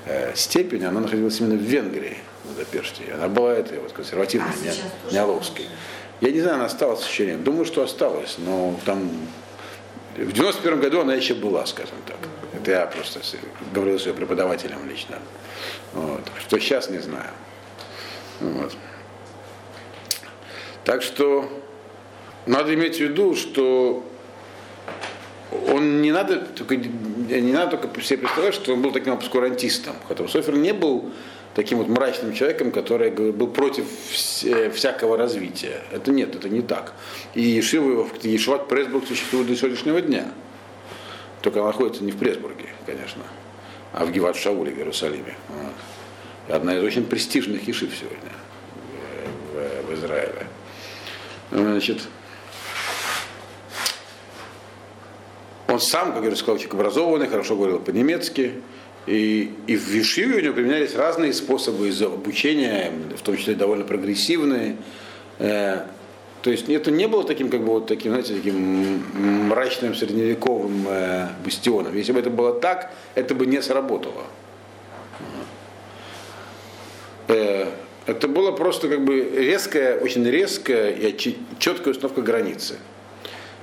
э, 0.06 0.32
степень, 0.34 0.84
она 0.84 1.00
находилась 1.00 1.38
именно 1.40 1.54
в 1.54 1.62
Венгрии, 1.62 2.16
в 2.44 2.48
Будапеште. 2.48 3.04
Она 3.14 3.28
была 3.28 3.54
этой 3.54 3.78
вот 3.78 3.92
консервативной, 3.92 4.48
а 4.50 5.10
не, 5.10 5.14
неоловской. 5.14 5.66
Я 6.20 6.32
не 6.32 6.40
знаю, 6.40 6.56
она 6.56 6.64
осталась 6.66 7.06
еще 7.06 7.26
нет. 7.26 7.44
Думаю, 7.44 7.64
что 7.64 7.82
осталась, 7.82 8.36
но 8.38 8.78
там 8.84 9.08
в 10.16 10.32
91 10.32 10.80
году 10.80 11.00
она 11.00 11.14
еще 11.14 11.34
была, 11.34 11.64
скажем 11.66 11.96
так. 12.06 12.18
Это 12.62 12.70
я 12.70 12.86
просто 12.86 13.18
говорил 13.74 13.98
с 13.98 14.06
ее 14.06 14.14
преподавателем 14.14 14.88
лично. 14.88 15.18
Вот. 15.94 16.20
Что 16.40 16.60
сейчас 16.60 16.88
не 16.90 16.98
знаю. 16.98 17.30
Вот. 18.38 18.76
Так 20.84 21.02
что 21.02 21.50
надо 22.46 22.72
иметь 22.74 22.98
в 22.98 23.00
виду, 23.00 23.34
что 23.34 24.04
он 25.68 26.02
не 26.02 26.12
надо, 26.12 26.38
только, 26.38 26.76
не 26.76 27.52
надо 27.52 27.78
только 27.78 28.00
себе 28.00 28.18
представлять, 28.18 28.54
что 28.54 28.74
он 28.74 28.82
был 28.82 28.92
таким 28.92 29.14
обскурантистом. 29.14 29.96
Хотя 30.06 30.28
Софер 30.28 30.54
не 30.54 30.72
был 30.72 31.10
таким 31.54 31.78
вот 31.78 31.88
мрачным 31.88 32.32
человеком, 32.32 32.70
который 32.70 33.10
был 33.10 33.48
против 33.48 33.86
всякого 34.08 35.16
развития. 35.16 35.82
Это 35.90 36.12
нет, 36.12 36.36
это 36.36 36.48
не 36.48 36.62
так. 36.62 36.92
И 37.34 37.42
Ешива, 37.42 38.08
Ешиват 38.22 38.68
Пресбург 38.68 39.04
существует 39.08 39.48
до 39.48 39.56
сегодняшнего 39.56 40.00
дня. 40.00 40.26
Только 41.42 41.58
она 41.58 41.68
находится 41.68 42.04
не 42.04 42.12
в 42.12 42.16
Пресбурге, 42.16 42.68
конечно, 42.86 43.22
а 43.92 44.04
в 44.04 44.12
Гиват 44.12 44.36
Шауле 44.36 44.72
в 44.72 44.78
Иерусалиме. 44.78 45.34
Вот. 45.48 46.54
Одна 46.54 46.76
из 46.76 46.82
очень 46.82 47.04
престижных 47.04 47.66
ешив 47.66 47.90
сегодня 47.94 48.30
в, 49.52 49.90
в, 49.90 49.94
Израиле. 49.94 50.46
Значит, 51.50 52.02
Он 55.68 55.80
сам, 55.80 56.12
как 56.12 56.24
я 56.24 56.36
сказал, 56.36 56.58
человек 56.58 56.74
образованный, 56.74 57.28
хорошо 57.28 57.56
говорил 57.56 57.80
по-немецки. 57.80 58.54
И, 59.06 59.52
и 59.66 59.76
в 59.76 59.88
Вишиве 59.88 60.36
у 60.36 60.40
него 60.40 60.54
применялись 60.54 60.94
разные 60.94 61.32
способы 61.32 61.90
обучения, 62.02 62.92
в 63.18 63.22
том 63.22 63.36
числе 63.36 63.54
довольно 63.54 63.84
прогрессивные. 63.84 64.76
То 66.42 66.50
есть 66.50 66.68
это 66.68 66.90
не 66.90 67.06
было 67.06 67.22
таким, 67.22 67.48
как 67.48 67.60
бы 67.60 67.68
вот 67.68 67.86
таким, 67.86 68.10
знаете, 68.10 68.34
таким 68.34 69.48
мрачным 69.48 69.94
средневековым 69.94 70.86
э, 70.88 71.28
бастионом. 71.44 71.96
Если 71.96 72.12
бы 72.12 72.18
это 72.18 72.30
было 72.30 72.52
так, 72.52 72.92
это 73.14 73.34
бы 73.36 73.46
не 73.46 73.62
сработало. 73.62 74.24
Э, 77.28 77.66
это 78.06 78.26
было 78.26 78.50
просто 78.50 78.88
как 78.88 79.04
бы 79.04 79.20
резкая, 79.20 80.00
очень 80.00 80.28
резкая 80.28 80.90
и 80.90 81.16
четкая 81.60 81.92
установка 81.92 82.22
границы. 82.22 82.74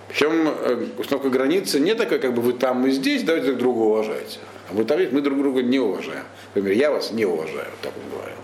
Причем 0.07 0.47
э, 0.47 0.85
установка 0.97 1.29
границы 1.29 1.81
не 1.81 1.95
такая, 1.95 2.19
как 2.19 2.33
бы 2.33 2.41
вы 2.41 2.53
там, 2.53 2.77
мы 2.77 2.91
здесь, 2.91 3.23
давайте 3.23 3.47
друг 3.47 3.59
друга 3.59 3.79
уважайте. 3.79 4.39
А 4.69 4.73
вы 4.73 4.85
там, 4.85 4.99
мы 5.11 5.19
друг 5.19 5.37
друга 5.37 5.61
не 5.61 5.79
уважаем. 5.79 6.23
Например, 6.55 6.77
я 6.77 6.91
вас 6.91 7.11
не 7.11 7.25
уважаю, 7.25 7.67
так 7.81 7.91
он 7.97 8.09
говорил. 8.17 8.37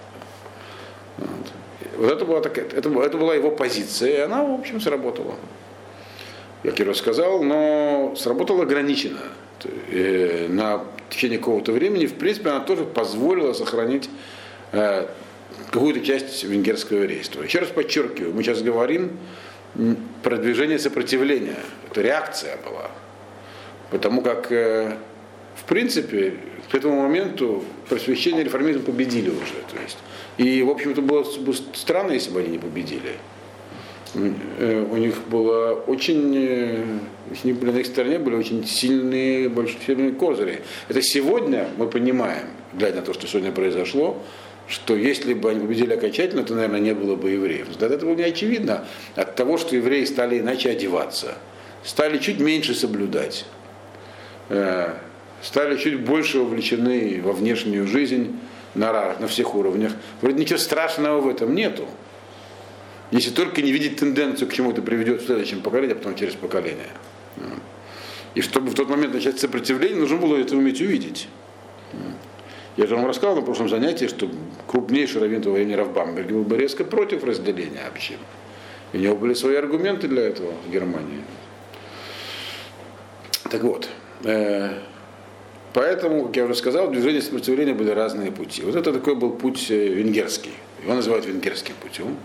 Вот. 1.19 1.64
Вот 1.97 2.11
это, 2.11 2.25
была 2.25 2.41
такая, 2.41 2.65
это, 2.65 2.89
это 2.89 3.17
была 3.17 3.35
его 3.35 3.51
позиция, 3.51 4.09
и 4.09 4.19
она, 4.21 4.43
в 4.43 4.59
общем, 4.59 4.81
сработала. 4.81 5.35
Я 6.63 6.73
рассказал, 6.85 7.43
но 7.43 8.15
сработала 8.17 8.63
ограниченно. 8.63 9.21
Э, 9.89 10.47
на 10.49 10.83
течение 11.09 11.37
какого-то 11.37 11.71
времени, 11.71 12.05
в 12.07 12.15
принципе, 12.15 12.49
она 12.49 12.59
тоже 12.59 12.83
позволила 12.83 13.53
сохранить 13.53 14.09
э, 14.71 15.07
какую-то 15.71 16.01
часть 16.01 16.43
венгерского 16.43 16.97
еврейства. 16.99 17.43
Еще 17.43 17.59
раз 17.59 17.69
подчеркиваю, 17.69 18.33
мы 18.33 18.43
сейчас 18.43 18.61
говорим 18.61 19.17
продвижение 20.23 20.79
сопротивления. 20.79 21.57
Это 21.91 22.01
реакция 22.01 22.57
была. 22.57 22.89
Потому 23.91 24.21
как, 24.21 24.51
э, 24.51 24.97
в 25.55 25.63
принципе, 25.65 26.35
к 26.71 26.75
этому 26.75 27.01
моменту 27.01 27.63
просвещение 27.89 28.41
и 28.41 28.45
реформизм 28.45 28.83
победили 28.83 29.29
уже. 29.29 29.61
То 29.71 29.81
есть, 29.81 29.97
и, 30.37 30.61
в 30.63 30.69
общем, 30.69 30.91
это 30.91 31.01
было 31.01 31.23
бы 31.23 31.53
странно, 31.73 32.11
если 32.11 32.31
бы 32.31 32.39
они 32.39 32.49
не 32.49 32.57
победили. 32.59 33.13
Э, 34.59 34.85
у 34.89 34.95
них 34.95 35.27
было 35.27 35.73
очень, 35.73 36.35
э, 36.35 36.83
они 37.43 37.53
были 37.53 37.71
на 37.71 37.77
их 37.79 37.85
стороне 37.85 38.17
были 38.19 38.35
очень 38.35 38.65
сильные, 38.65 39.49
большие 39.49 39.79
сильные 39.85 40.11
козыри. 40.11 40.61
Это 40.87 41.01
сегодня 41.01 41.67
мы 41.77 41.87
понимаем, 41.87 42.47
глядя 42.73 42.97
на 42.97 43.01
то, 43.01 43.13
что 43.13 43.27
сегодня 43.27 43.51
произошло, 43.51 44.21
что 44.67 44.95
если 44.95 45.33
бы 45.33 45.51
они 45.51 45.59
победили 45.59 45.93
окончательно, 45.93 46.43
то, 46.43 46.55
наверное, 46.55 46.79
не 46.79 46.93
было 46.93 47.15
бы 47.15 47.31
евреев. 47.31 47.67
Тогда 47.77 47.95
это 47.95 48.05
было 48.05 48.15
не 48.15 48.23
очевидно 48.23 48.85
от 49.15 49.35
того, 49.35 49.57
что 49.57 49.75
евреи 49.75 50.05
стали 50.05 50.39
иначе 50.39 50.69
одеваться, 50.69 51.35
стали 51.83 52.17
чуть 52.17 52.39
меньше 52.39 52.73
соблюдать, 52.73 53.45
э, 54.49 54.93
стали 55.41 55.77
чуть 55.77 55.99
больше 56.01 56.39
вовлечены 56.39 57.21
во 57.23 57.33
внешнюю 57.33 57.87
жизнь 57.87 58.37
на, 58.73 59.15
на 59.19 59.27
всех 59.27 59.55
уровнях. 59.55 59.93
Вроде 60.21 60.39
ничего 60.39 60.59
страшного 60.59 61.21
в 61.21 61.29
этом 61.29 61.55
нету. 61.55 61.87
Если 63.11 63.31
только 63.31 63.61
не 63.61 63.71
видеть 63.71 63.97
тенденцию, 63.97 64.49
к 64.49 64.53
чему 64.53 64.71
это 64.71 64.81
приведет 64.81 65.21
в 65.21 65.25
следующем 65.25 65.61
поколении, 65.61 65.93
а 65.93 65.97
потом 65.97 66.15
через 66.15 66.33
поколение. 66.33 66.89
И 68.33 68.41
чтобы 68.41 68.69
в 68.69 68.73
тот 68.73 68.89
момент 68.89 69.13
начать 69.13 69.39
сопротивление, 69.39 69.99
нужно 69.99 70.17
было 70.17 70.37
это 70.37 70.57
уметь 70.57 70.81
увидеть. 70.81 71.27
Я 72.75 72.87
же 72.87 72.95
вам 72.95 73.05
рассказал 73.07 73.35
на 73.35 73.41
прошлом 73.41 73.69
занятии, 73.69 74.07
что 74.07 74.29
крупнейший 74.67 75.21
раввин 75.21 75.41
того 75.41 75.55
времени 75.55 75.75
Равбамберг 75.75 76.27
был 76.27 76.43
бы 76.43 76.57
резко 76.57 76.83
против 76.83 77.23
разделения 77.23 77.81
общин. 77.87 78.17
У 78.91 78.97
него 78.97 79.15
были 79.15 79.33
свои 79.33 79.55
аргументы 79.55 80.09
для 80.09 80.23
этого 80.23 80.53
в 80.67 80.71
Германии. 80.71 81.21
Так 83.49 83.63
вот, 83.63 83.87
э, 84.25 84.73
Поэтому, 85.75 86.27
как 86.27 86.37
я 86.37 86.45
уже 86.45 86.55
сказал, 86.55 86.87
в 86.87 86.93
движении 86.93 87.19
сопротивления 87.19 87.73
были 87.73 87.89
разные 87.89 88.31
пути. 88.31 88.61
Вот 88.61 88.75
это 88.77 88.93
такой 88.93 89.15
был 89.15 89.31
путь 89.31 89.69
э, 89.69 89.89
венгерский. 89.89 90.53
Его 90.81 90.93
называют 90.93 91.25
венгерским 91.25 91.75
путем. 91.81 92.15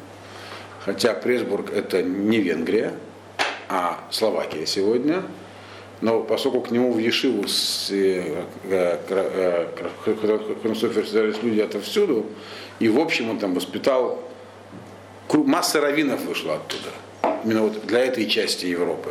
Хотя 0.84 1.14
Пресбург 1.14 1.72
это 1.72 2.00
не 2.00 2.38
Венгрия, 2.38 2.94
а 3.68 3.98
Словакия 4.12 4.66
сегодня. 4.66 5.24
Но 6.00 6.20
поскольку 6.22 6.60
к 6.60 6.70
нему 6.70 6.92
в 6.92 6.98
Ешиву 7.00 7.48
с 7.48 7.88
Хронософер 10.62 11.04
собирались 11.04 11.42
люди 11.42 11.58
отовсюду, 11.58 12.26
и 12.78 12.88
в 12.88 13.00
общем 13.00 13.30
он 13.30 13.40
там 13.40 13.54
воспитал, 13.54 14.22
масса 15.32 15.80
раввинов 15.80 16.24
вышла 16.24 16.54
оттуда. 16.54 16.90
Именно 17.44 17.62
вот 17.62 17.84
для 17.84 18.04
этой 18.04 18.26
части 18.26 18.66
Европы. 18.66 19.10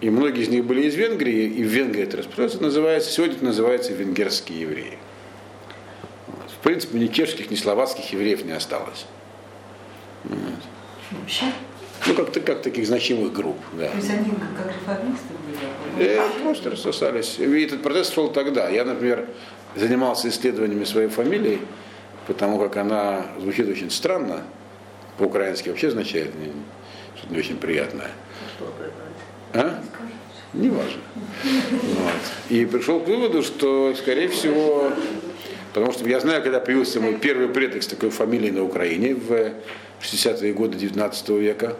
И 0.00 0.08
многие 0.08 0.42
из 0.42 0.48
них 0.48 0.64
были 0.64 0.82
из 0.82 0.94
Венгрии, 0.94 1.44
и 1.44 1.62
в 1.62 1.66
Венгрии 1.66 2.04
это 2.04 2.18
распространяется, 2.18 2.62
называется, 2.62 3.10
сегодня 3.10 3.36
это 3.36 3.44
называется 3.44 3.92
венгерские 3.92 4.60
евреи. 4.62 4.98
В 6.48 6.62
принципе, 6.62 6.98
ни 6.98 7.06
чешских, 7.06 7.50
ни 7.50 7.54
словацких 7.54 8.12
евреев 8.12 8.44
не 8.44 8.52
осталось. 8.52 9.06
Вообще? 11.10 11.46
Ну, 12.06 12.14
как, 12.14 12.32
как 12.32 12.62
таких 12.62 12.86
значимых 12.86 13.32
групп, 13.32 13.58
да. 13.74 13.88
То 13.88 13.96
есть 13.96 14.10
они 14.10 14.30
как, 14.30 14.66
реформисты 14.74 15.34
были? 15.96 16.06
Э, 16.06 16.22
просто 16.42 16.70
рассосались. 16.70 17.38
И 17.38 17.62
этот 17.62 17.82
процесс 17.82 18.10
шел 18.10 18.30
тогда. 18.30 18.70
Я, 18.70 18.84
например, 18.84 19.28
занимался 19.76 20.28
исследованиями 20.28 20.84
своей 20.84 21.08
фамилии, 21.08 21.60
потому 22.26 22.58
как 22.58 22.76
она 22.78 23.26
звучит 23.38 23.68
очень 23.68 23.90
странно. 23.90 24.44
По-украински 25.18 25.68
вообще 25.68 25.88
означает 25.88 26.30
что-то 27.16 27.34
не 27.34 27.38
очень 27.38 27.58
приятное. 27.58 28.10
А? 29.54 29.82
Неважно. 30.52 31.00
Вот. 31.44 32.22
И 32.48 32.64
пришел 32.66 33.00
к 33.00 33.06
выводу, 33.06 33.42
что, 33.42 33.94
скорее 33.94 34.28
всего, 34.28 34.90
потому 35.72 35.92
что 35.92 36.08
я 36.08 36.20
знаю, 36.20 36.42
когда 36.42 36.60
появился 36.60 37.00
мой 37.00 37.14
первый 37.14 37.48
предок 37.48 37.82
с 37.82 37.86
такой 37.86 38.10
фамилией 38.10 38.50
на 38.50 38.64
Украине 38.64 39.14
в 39.14 39.52
60-е 40.02 40.52
годы 40.52 40.76
19 40.76 41.28
века, 41.30 41.76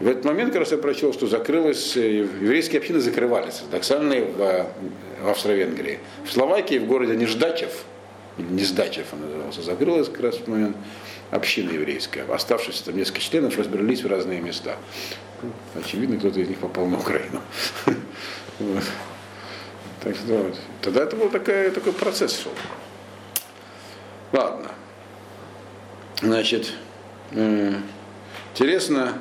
в 0.00 0.06
этот 0.06 0.24
момент 0.24 0.52
как 0.52 0.60
раз 0.60 0.72
я 0.72 0.78
прочел, 0.78 1.12
что 1.12 1.26
закрылась, 1.26 1.96
еврейские 1.96 2.78
общины 2.78 3.00
закрывались, 3.00 3.60
ортодоксальные 3.62 4.24
в, 4.24 4.66
в 5.22 5.28
Австро-Венгрии. 5.28 5.98
В 6.24 6.32
Словакии, 6.32 6.78
в 6.78 6.86
городе 6.86 7.16
Неждачев, 7.16 7.84
Нездачев 8.38 9.06
он 9.12 9.22
назывался, 9.22 9.62
закрылась 9.62 10.08
как 10.08 10.20
раз 10.20 10.36
в 10.36 10.46
момент 10.46 10.76
община 11.30 11.70
еврейская. 11.72 12.24
Оставшиеся 12.24 12.86
там 12.86 12.96
несколько 12.96 13.20
членов 13.20 13.58
разбрались 13.58 14.02
в 14.02 14.06
разные 14.06 14.40
места. 14.40 14.76
Очевидно, 15.74 16.18
кто-то 16.18 16.40
из 16.40 16.48
них 16.48 16.58
попал 16.58 16.86
на 16.86 16.98
Украину. 16.98 17.42
Так 20.00 20.14
что. 20.14 20.52
Тогда 20.80 21.02
это 21.02 21.16
был 21.16 21.28
такой, 21.28 21.72
процесс 21.92 22.40
шел. 22.40 22.52
Ладно. 24.32 24.70
Значит, 26.22 26.72
интересно, 27.32 29.20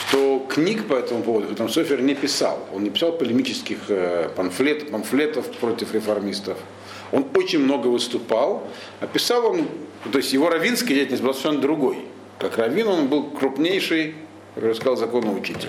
что 0.00 0.46
книг 0.48 0.86
по 0.86 0.94
этому 0.94 1.22
поводу 1.22 1.54
там 1.54 1.68
Софер 1.68 2.02
не 2.02 2.14
писал. 2.14 2.66
Он 2.74 2.84
не 2.84 2.90
писал 2.90 3.12
полемических 3.12 3.78
э, 3.88 4.30
памфлет, 4.36 4.90
памфлетов 4.90 5.46
против 5.52 5.94
реформистов. 5.94 6.58
Он 7.12 7.26
очень 7.34 7.60
много 7.60 7.88
выступал. 7.88 8.68
Описал 9.00 9.46
он, 9.46 9.68
то 10.10 10.18
есть 10.18 10.32
его 10.32 10.50
равинская 10.50 10.94
деятельность 10.94 11.22
была 11.22 11.32
совершенно 11.32 11.60
другой. 11.60 11.98
Как 12.38 12.58
раввин 12.58 12.88
он 12.88 13.08
был 13.08 13.30
крупнейший 13.30 14.14
как 14.56 14.64
я 14.64 14.74
сказал, 14.74 14.96
законоучитель. 14.96 15.68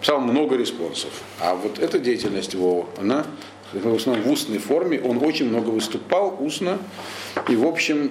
Писал 0.00 0.20
много 0.20 0.56
респонсов. 0.56 1.10
А 1.40 1.54
вот 1.54 1.78
эта 1.78 2.00
деятельность 2.00 2.54
его, 2.54 2.88
она 2.98 3.24
в 3.72 3.94
основном 3.94 4.24
в 4.24 4.30
устной 4.30 4.58
форме. 4.58 5.00
Он 5.00 5.22
очень 5.24 5.48
много 5.48 5.70
выступал 5.70 6.36
устно. 6.40 6.78
И, 7.48 7.54
в 7.54 7.64
общем, 7.64 8.10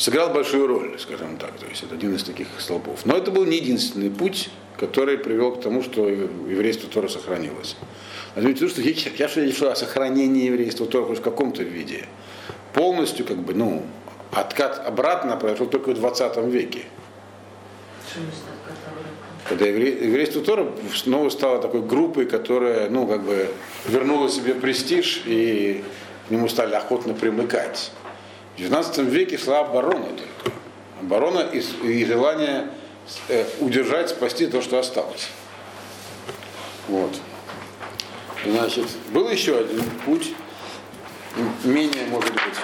сыграл 0.00 0.30
большую 0.30 0.66
роль, 0.66 0.98
скажем 0.98 1.36
так. 1.36 1.52
То 1.58 1.66
есть 1.66 1.82
это 1.82 1.94
один 1.94 2.14
из 2.14 2.24
таких 2.24 2.48
столпов. 2.58 3.04
Но 3.04 3.16
это 3.16 3.30
был 3.30 3.44
не 3.44 3.58
единственный 3.58 4.10
путь, 4.10 4.48
который 4.78 5.18
привел 5.18 5.52
к 5.52 5.60
тому, 5.60 5.82
что 5.82 6.08
еврейство 6.08 6.88
тоже 6.88 7.10
сохранилось. 7.10 7.76
Возьмите 8.34 8.66
что 8.68 8.80
я 8.80 9.28
речь 9.36 9.62
о 9.62 9.74
сохранении 9.76 10.46
еврейства 10.46 10.86
тоже 10.86 11.06
хоть 11.06 11.18
в 11.18 11.22
каком-то 11.22 11.62
виде. 11.62 12.06
Полностью, 12.72 13.26
как 13.26 13.38
бы, 13.38 13.52
ну, 13.52 13.84
откат 14.32 14.82
обратно 14.86 15.36
произошел 15.36 15.66
только 15.66 15.90
в 15.90 15.94
20 15.94 16.36
веке. 16.46 16.84
Когда 19.48 19.66
еврейство 19.66 20.42
тоже 20.42 20.72
снова 20.94 21.28
стало 21.28 21.60
такой 21.60 21.82
группой, 21.82 22.24
которая, 22.24 22.88
ну, 22.88 23.06
как 23.06 23.22
бы, 23.22 23.50
вернула 23.86 24.30
себе 24.30 24.54
престиж 24.54 25.22
и 25.26 25.84
к 26.28 26.30
нему 26.30 26.48
стали 26.48 26.74
охотно 26.74 27.12
примыкать. 27.12 27.90
В 28.60 28.62
19 28.62 28.98
веке 29.06 29.38
шла 29.38 29.60
оборона 29.60 30.04
только. 30.04 30.58
Оборона 31.00 31.48
и, 31.50 31.60
и 31.60 32.04
желание 32.04 32.66
э, 33.28 33.46
удержать, 33.58 34.10
спасти 34.10 34.48
то, 34.48 34.60
что 34.60 34.78
осталось. 34.78 35.28
Вот. 36.86 37.10
Значит, 38.44 38.84
был 39.14 39.30
еще 39.30 39.60
один 39.60 39.82
путь, 40.04 40.34
менее, 41.64 42.04
может 42.10 42.34
быть, 42.34 42.58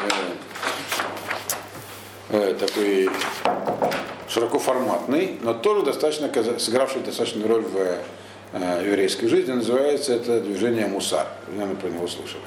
э, 2.28 2.50
э, 2.50 2.54
такой 2.60 3.08
широкоформатный, 4.28 5.38
но 5.40 5.54
тоже 5.54 5.82
достаточно 5.82 6.30
сыгравший 6.58 7.00
достаточную 7.00 7.48
роль 7.48 7.62
в 7.62 7.98
э, 8.52 8.82
еврейской 8.84 9.28
жизни. 9.28 9.52
Называется 9.52 10.12
это 10.12 10.42
движение 10.42 10.88
Мусар. 10.88 11.26
Наверное, 11.48 11.76
про 11.76 11.88
него 11.88 12.06
слышали 12.06 12.42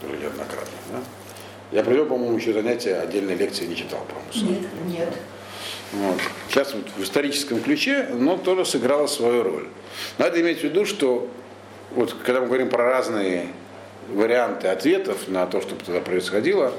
тоже 0.00 0.16
неоднократно. 0.16 0.78
Да? 0.92 1.19
Я 1.72 1.82
провел, 1.82 2.06
по-моему, 2.06 2.36
еще 2.36 2.52
занятия 2.52 2.96
отдельной 2.96 3.34
лекции 3.34 3.66
не 3.66 3.76
читал 3.76 4.00
Мусар. 4.26 4.48
Нет, 4.48 4.62
нет. 4.86 5.14
Вот. 5.92 6.16
Сейчас 6.48 6.74
вот 6.74 6.86
в 6.96 7.02
историческом 7.02 7.60
ключе, 7.60 8.08
но 8.12 8.36
тоже 8.36 8.64
сыграло 8.64 9.06
свою 9.06 9.42
роль. 9.42 9.68
Надо 10.18 10.40
иметь 10.40 10.60
в 10.60 10.64
виду, 10.64 10.84
что 10.84 11.28
вот 11.92 12.14
когда 12.24 12.40
мы 12.40 12.46
говорим 12.46 12.68
про 12.68 12.84
разные 12.84 13.46
варианты 14.08 14.68
ответов 14.68 15.28
на 15.28 15.46
то, 15.46 15.60
что 15.60 15.74
тогда 15.76 16.00
происходило, 16.00 16.72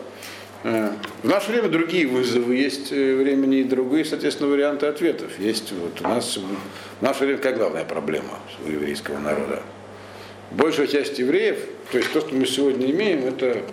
Э, 0.64 0.92
в 1.24 1.28
наше 1.28 1.52
время 1.52 1.70
другие 1.70 2.08
вызовы 2.08 2.56
есть, 2.56 2.92
э, 2.92 3.16
времени 3.16 3.60
и 3.60 3.64
другие, 3.64 4.06
соответственно, 4.06 4.50
варианты 4.50 4.86
ответов. 4.86 5.40
Есть 5.40 5.72
вот 5.72 6.00
у 6.02 6.04
нас 6.04 6.38
в 6.38 7.04
наше 7.04 7.26
время 7.26 7.38
какая 7.38 7.56
главная 7.56 7.84
проблема 7.84 8.40
у 8.66 8.70
еврейского 8.70 9.18
народа? 9.18 9.64
Большая 10.52 10.88
часть 10.88 11.18
евреев, 11.18 11.58
то 11.92 11.98
есть 11.98 12.12
то, 12.12 12.22
что 12.22 12.36
мы 12.36 12.46
сегодня 12.46 12.92
имеем, 12.92 13.26
это 13.26 13.64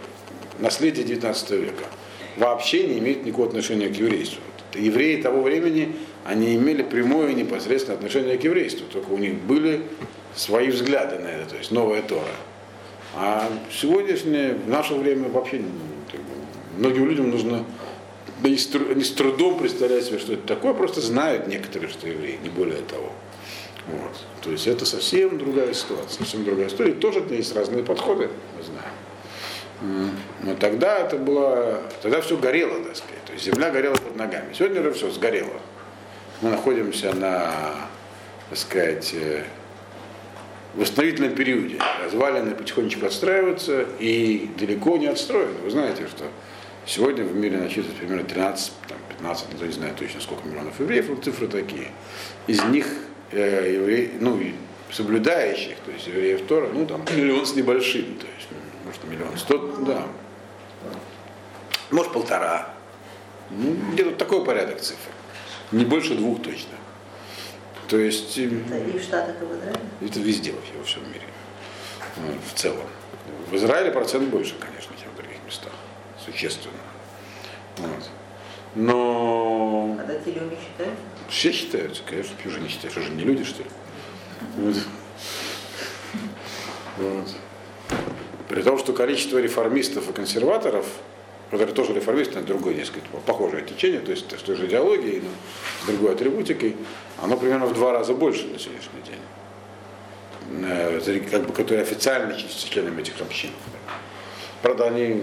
наследие 0.59 1.05
19 1.05 1.51
века. 1.51 1.85
Вообще 2.37 2.87
не 2.87 2.99
имеет 2.99 3.25
никакого 3.25 3.49
отношения 3.49 3.89
к 3.89 3.97
еврейству. 3.97 4.41
Евреи 4.75 5.21
того 5.21 5.43
времени, 5.43 5.97
они 6.25 6.55
имели 6.55 6.83
прямое 6.83 7.31
и 7.31 7.35
непосредственное 7.35 7.97
отношение 7.97 8.37
к 8.37 8.45
еврейству, 8.45 8.87
только 8.93 9.11
у 9.11 9.19
них 9.19 9.35
были 9.35 9.83
свои 10.37 10.69
взгляды 10.69 11.19
на 11.19 11.29
это, 11.29 11.51
то 11.51 11.57
есть 11.57 11.71
новая 11.71 12.03
Тора. 12.03 12.23
А 13.17 13.51
сегодняшнее, 13.73 14.55
в 14.55 14.69
наше 14.69 14.95
время 14.95 15.29
вообще 15.31 15.63
многим 16.77 17.09
людям 17.09 17.31
нужно 17.31 17.65
они 18.45 18.57
с 19.03 19.11
трудом 19.13 19.59
представляют 19.59 20.05
себе, 20.05 20.19
что 20.19 20.35
это 20.35 20.47
такое, 20.47 20.73
просто 20.73 21.01
знают 21.01 21.49
некоторые, 21.49 21.91
что 21.91 22.07
евреи, 22.07 22.39
не 22.43 22.51
более 22.51 22.83
того. 22.83 23.11
Вот. 23.89 24.13
То 24.43 24.53
есть 24.53 24.67
это 24.67 24.85
совсем 24.85 25.39
другая 25.39 25.73
ситуация, 25.75 26.19
совсем 26.19 26.45
другая 26.45 26.69
история. 26.69 26.93
Тоже 26.93 27.25
есть 27.31 27.55
разные 27.55 27.83
подходы, 27.83 28.29
мы 28.57 28.63
знаем. 28.63 28.93
Но 29.81 30.55
тогда 30.57 30.99
это 30.99 31.17
было, 31.17 31.83
тогда 32.03 32.21
все 32.21 32.37
горело, 32.37 32.83
так 32.85 32.97
сказать. 32.97 33.25
То 33.27 33.33
есть 33.33 33.45
земля 33.45 33.71
горела 33.71 33.95
под 33.95 34.17
ногами. 34.17 34.53
Сегодня 34.53 34.81
уже 34.81 34.93
все 34.93 35.11
сгорело. 35.11 35.61
Мы 36.41 36.51
находимся 36.51 37.13
на, 37.13 37.53
так 38.49 38.59
сказать, 38.59 39.15
э, 39.15 39.45
восстановительном 40.75 41.35
периоде. 41.35 41.79
Развалины 42.05 42.53
потихонечку 42.53 43.07
отстраиваются 43.07 43.87
и 43.99 44.51
далеко 44.59 44.97
не 44.97 45.07
отстроены. 45.07 45.59
Вы 45.65 45.71
знаете, 45.71 46.07
что 46.09 46.25
Сегодня 46.89 47.23
в 47.23 47.37
мире 47.37 47.59
насчитывается 47.59 47.99
примерно 47.99 48.25
13, 48.25 48.73
там, 48.89 48.97
15, 49.11 49.47
ну, 49.61 49.67
не 49.67 49.73
знаю 49.73 49.95
точно 49.95 50.23
сколько 50.23 50.49
миллионов 50.49 50.81
евреев, 50.81 51.11
но 51.11 51.17
цифры 51.17 51.47
такие. 51.47 51.89
Из 52.47 52.65
них 52.65 52.87
э, 53.31 53.75
евреи, 53.75 54.13
ну, 54.19 54.41
соблюдающих, 54.91 55.77
то 55.85 55.91
есть 55.91 56.07
евреев 56.07 56.47
Тора, 56.47 56.71
ну, 56.73 56.87
там, 56.87 57.05
миллион 57.15 57.45
с 57.45 57.55
небольшим, 57.55 58.17
то 58.19 58.27
есть, 58.27 58.49
может, 58.89 59.05
миллион 59.05 59.37
сто, 59.37 59.59
да. 59.83 60.07
Может, 61.91 62.13
полтора. 62.13 62.71
Ну, 63.51 63.77
где-то 63.93 64.13
такой 64.13 64.45
порядок 64.45 64.81
цифр. 64.81 65.11
Не 65.73 65.85
больше 65.85 66.15
двух 66.15 66.43
точно. 66.43 66.75
То 67.87 67.99
есть... 67.99 68.39
Это 68.39 68.79
и 68.79 68.99
в 68.99 69.03
Штатах, 69.03 69.37
и 69.43 69.45
в 69.45 69.55
Израиле? 69.59 69.81
Это 70.01 70.21
везде 70.21 70.53
вообще, 70.53 70.73
во 70.79 70.85
всем 70.85 71.03
мире. 71.09 71.27
В 72.51 72.59
целом. 72.59 72.87
В 73.51 73.55
Израиле 73.57 73.91
процент 73.91 74.29
больше, 74.29 74.55
конечно, 74.59 74.95
чем 75.01 75.11
в 75.13 75.17
других 75.17 75.37
местах 75.47 75.73
существенно. 76.25 76.75
Вот. 77.77 78.11
Но... 78.75 79.99
А 80.01 80.05
датили 80.05 80.41
считаются? 80.61 81.05
Все 81.29 81.53
считаются, 81.53 82.03
конечно, 82.09 82.35
уже 82.47 82.61
не 82.61 82.69
считают, 82.69 82.93
что 82.93 83.03
же 83.03 83.11
не 83.11 83.25
люди, 83.25 83.45
что 83.45 83.63
ли? 83.63 83.69
Вот. 84.57 84.77
Вот. 86.97 87.29
При 88.49 88.63
том, 88.63 88.79
что 88.79 88.93
количество 88.93 89.39
реформистов 89.39 90.09
и 90.09 90.13
консерваторов, 90.13 90.87
которые 91.51 91.75
тоже 91.75 91.93
реформисты, 91.93 92.39
но 92.39 92.47
другое 92.47 92.75
несколько 92.75 93.07
похожее 93.27 93.65
течение, 93.65 94.01
то 94.01 94.11
есть 94.11 94.31
с 94.31 94.43
той 94.43 94.57
же 94.57 94.67
идеологией, 94.67 95.21
но 95.21 95.29
с 95.85 95.87
другой 95.87 96.15
атрибутикой, 96.15 96.77
оно 97.23 97.37
примерно 97.37 97.67
в 97.67 97.75
два 97.75 97.93
раза 97.93 98.15
больше 98.15 98.47
на 98.47 98.59
сегодняшний 98.59 99.03
день. 99.07 99.21
Э, 100.65 101.21
как 101.31 101.47
бы, 101.47 101.53
которые 101.53 101.83
официально 101.83 102.35
числятся 102.35 102.69
членами 102.69 103.03
этих 103.03 103.21
общин. 103.21 103.51
Правда, 104.63 104.87
они 104.87 105.23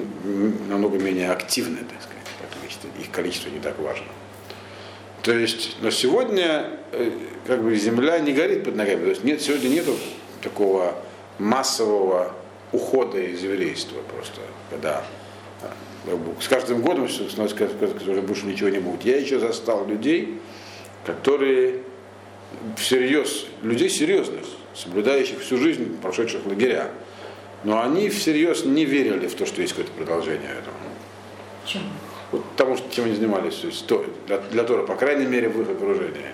намного 0.69 0.97
менее 0.97 1.31
активны, 1.31 1.77
так 1.77 2.01
сказать, 2.01 2.15
их 2.99 3.11
количество 3.11 3.49
не 3.49 3.59
так 3.59 3.77
важно. 3.79 4.07
То 5.23 5.33
есть, 5.33 5.77
но 5.81 5.89
сегодня 5.89 6.69
э, 6.91 7.09
как 7.47 7.63
бы 7.63 7.75
земля 7.75 8.19
не 8.19 8.33
горит 8.33 8.63
под 8.63 8.75
ногами. 8.75 9.03
То 9.03 9.09
есть 9.09 9.23
нет, 9.23 9.41
сегодня 9.41 9.69
нету 9.69 9.97
такого 10.41 10.95
массового 11.39 12.33
ухода 12.75 13.19
из 13.19 13.43
еврейства 13.43 13.97
просто, 14.13 14.41
когда 14.69 15.03
э, 15.61 16.17
с 16.39 16.47
каждым 16.47 16.81
годом 16.81 17.09
становится, 17.09 18.11
уже 18.11 18.21
больше 18.21 18.45
ничего 18.45 18.69
не 18.69 18.79
будет. 18.79 19.03
Я 19.05 19.17
еще 19.17 19.39
застал 19.39 19.87
людей, 19.87 20.39
которые 21.05 21.81
всерьез, 22.77 23.45
людей 23.61 23.89
серьезных, 23.89 24.45
соблюдающих 24.73 25.39
всю 25.39 25.57
жизнь, 25.57 25.97
прошедших 26.01 26.45
лагеря, 26.45 26.91
но 27.63 27.81
они 27.81 28.09
всерьез 28.09 28.65
не 28.65 28.85
верили 28.85 29.27
в 29.27 29.35
то, 29.35 29.45
что 29.45 29.61
есть 29.61 29.73
какое-то 29.73 29.93
продолжение 29.93 30.51
этому. 30.51 30.77
Чем? 31.65 31.81
Вот 32.31 32.43
тому, 32.55 32.77
чем 32.91 33.05
они 33.05 33.15
занимались, 33.15 33.55
то 33.55 33.67
есть 33.67 33.87
для, 34.27 34.37
для 34.39 34.63
Тора, 34.63 34.83
по 34.85 34.95
крайней 34.95 35.25
мере, 35.25 35.49
в 35.49 35.61
их 35.61 35.69
окружении. 35.69 36.33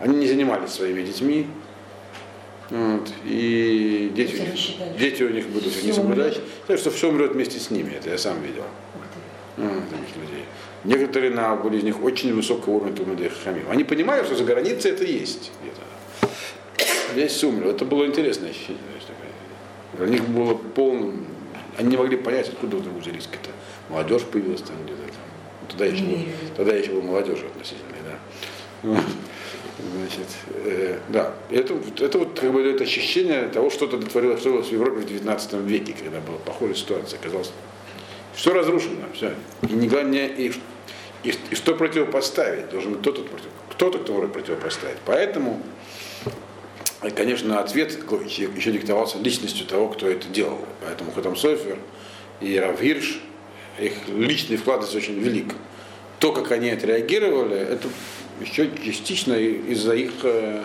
Они 0.00 0.16
не 0.16 0.26
занимались 0.26 0.70
своими 0.70 1.02
детьми, 1.02 1.46
вот, 2.70 3.12
и 3.24 4.10
дети, 4.14 4.42
дети 4.98 5.22
у 5.22 5.30
них 5.30 5.48
будут 5.48 5.82
не 5.82 5.92
соблюдать. 5.92 6.40
Так 6.66 6.78
что 6.78 6.90
все 6.90 7.10
умрет 7.10 7.32
вместе 7.32 7.58
с 7.58 7.70
ними, 7.70 7.92
это 7.94 8.10
я 8.10 8.18
сам 8.18 8.40
видел. 8.42 8.64
Вот, 9.56 9.70
таких 9.90 10.16
людей. 10.16 10.44
Некоторые 10.84 11.30
на, 11.30 11.56
были 11.56 11.78
из 11.78 11.82
них 11.82 12.02
очень 12.02 12.34
высокого 12.34 12.74
уровня 12.74 12.94
Тумады 12.94 13.30
Хамим. 13.44 13.70
Они 13.70 13.84
понимают, 13.84 14.26
что 14.26 14.36
за 14.36 14.44
границей 14.44 14.90
это 14.90 15.04
есть 15.04 15.52
где-то. 15.62 16.30
Здесь 17.12 17.42
умер. 17.44 17.68
Это 17.68 17.84
было 17.84 18.06
интересное 18.06 18.50
ощущение. 18.50 18.78
У 19.98 20.04
них 20.04 20.28
было 20.28 20.54
полным. 20.54 21.26
Они 21.78 21.90
не 21.90 21.96
могли 21.96 22.16
понять, 22.16 22.48
откуда 22.48 22.76
вдруг 22.76 22.96
взялись 22.98 23.26
какие-то 23.26 23.50
молодежь 23.88 24.22
появилась 24.22 24.62
там 24.62 24.76
где-то 24.84 25.02
там. 25.02 25.68
Тогда 25.68 25.86
еще, 25.86 26.04
был, 26.04 26.18
тогда 26.56 26.74
еще 26.74 26.92
был 26.92 27.02
молодежь 27.02 27.38
относительно, 27.38 28.18
да. 28.82 29.00
Значит, 29.78 30.28
э, 30.64 30.98
да, 31.08 31.34
это, 31.50 31.74
это 31.98 32.18
вот 32.18 32.38
как 32.38 32.52
бы 32.52 32.62
дает 32.62 32.80
ощущение 32.80 33.48
того, 33.48 33.70
что 33.70 33.88
то 33.88 33.98
творилось, 33.98 34.40
что 34.40 34.62
в 34.62 34.70
Европе 34.70 35.00
в 35.00 35.06
19 35.06 35.52
веке, 35.54 35.96
когда 36.00 36.20
была 36.20 36.38
похожая 36.38 36.76
ситуация, 36.76 37.18
оказалось, 37.18 37.50
все 38.34 38.52
разрушено, 38.52 39.06
все. 39.12 39.34
И, 39.68 39.72
не, 39.72 39.88
не, 39.88 40.26
и, 40.26 40.52
и, 41.24 41.34
и 41.50 41.54
что 41.56 41.74
противопоставить? 41.74 42.70
Должен 42.70 42.92
быть 42.92 43.00
кто-то, 43.00 43.22
кто-то, 43.70 43.98
кто 43.98 44.12
может 44.12 44.32
противопоставить. 44.32 44.98
Поэтому, 45.06 45.60
конечно, 47.16 47.58
ответ 47.58 47.92
еще 47.92 48.70
диктовался 48.70 49.18
личностью 49.18 49.66
того, 49.66 49.88
кто 49.88 50.08
это 50.08 50.28
делал. 50.28 50.60
Поэтому 50.82 51.10
Хатам 51.10 51.36
Софер 51.36 51.78
и 52.40 52.56
Равирш, 52.56 53.20
их 53.80 53.92
личный 54.06 54.56
вклад 54.56 54.84
здесь 54.84 55.02
очень 55.02 55.18
велик. 55.18 55.52
То, 56.20 56.32
как 56.32 56.52
они 56.52 56.70
отреагировали, 56.70 57.56
это 57.56 57.88
еще 58.40 58.70
частично 58.84 59.34
из-за 59.34 59.94
их 59.94 60.12
э, 60.22 60.64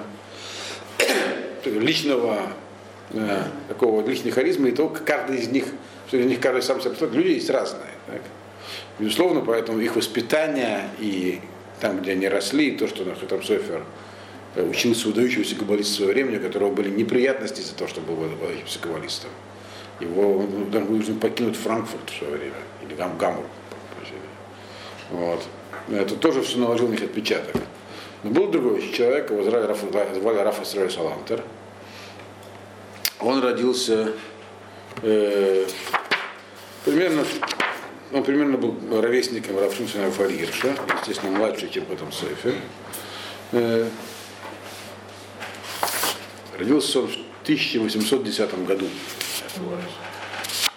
личного 1.65 2.53
э, 3.12 3.43
такого 3.67 4.08
личной 4.08 4.32
харизмы 4.32 4.69
и 4.69 4.71
того, 4.71 4.89
как 4.89 5.05
каждый 5.05 5.38
из 5.38 5.49
них, 5.49 5.65
что 6.08 6.17
из 6.17 6.25
них 6.25 6.39
каждый 6.39 6.63
сам 6.63 6.82
себя 6.82 6.93
люди 7.12 7.29
есть 7.29 7.49
разные. 7.49 7.91
Так? 8.08 8.21
Безусловно, 8.97 9.41
поэтому 9.41 9.79
их 9.79 9.95
воспитание 9.95 10.89
и 10.99 11.39
там, 11.79 12.01
где 12.01 12.12
они 12.12 12.27
росли, 12.27 12.69
и 12.69 12.77
то, 12.77 12.88
что 12.88 13.05
Нахатам 13.05 13.43
Софер 13.43 13.84
э, 14.55 14.63
учился 14.63 15.08
выдающегося 15.08 15.55
каббалиста 15.55 15.93
своего 15.93 16.13
времени, 16.13 16.38
у 16.38 16.41
которого 16.41 16.71
были 16.71 16.89
неприятности 16.89 17.62
из-за 17.62 17.75
того, 17.75 17.89
что 17.89 18.01
был 18.01 18.15
выдающимся 18.15 18.79
каббалистом. 18.79 19.29
Его 19.99 20.45
должен 20.71 21.19
покинуть 21.19 21.58
Франкфурт 21.58 22.10
в 22.10 22.17
свое 22.17 22.38
время, 22.38 22.53
или 22.86 22.95
Гам, 22.95 23.17
Гамбург. 23.17 23.47
Вот. 25.12 25.43
Это 25.91 26.15
тоже 26.15 26.41
все 26.41 26.58
наложил 26.58 26.88
на 26.88 26.91
них 26.91 27.04
отпечаток. 27.04 27.56
Но 28.23 28.32
был 28.32 28.47
другой 28.47 28.91
человек, 28.91 29.32
его 29.32 29.43
звали 29.43 29.65
Раф, 29.65 29.80
звали 29.80 30.38
Раф 30.39 30.62
Исраиль 30.62 30.91
Салантер. 30.91 31.43
Он 33.19 33.41
родился 33.41 34.13
э, 35.02 35.65
примерно, 36.86 37.25
он 38.13 38.23
примерно 38.23 38.58
был 38.58 39.02
ровесником 39.02 39.58
Рафшинсона 39.60 40.06
Рафальгирша, 40.06 40.75
естественно, 40.99 41.38
младший, 41.38 41.69
чем 41.69 41.86
потом 41.86 42.12
Сойфер. 42.12 42.56
Э, 43.52 43.88
родился 46.58 46.99
он 46.99 47.08
в 47.08 47.17
1810 47.43 48.65
году. 48.65 48.88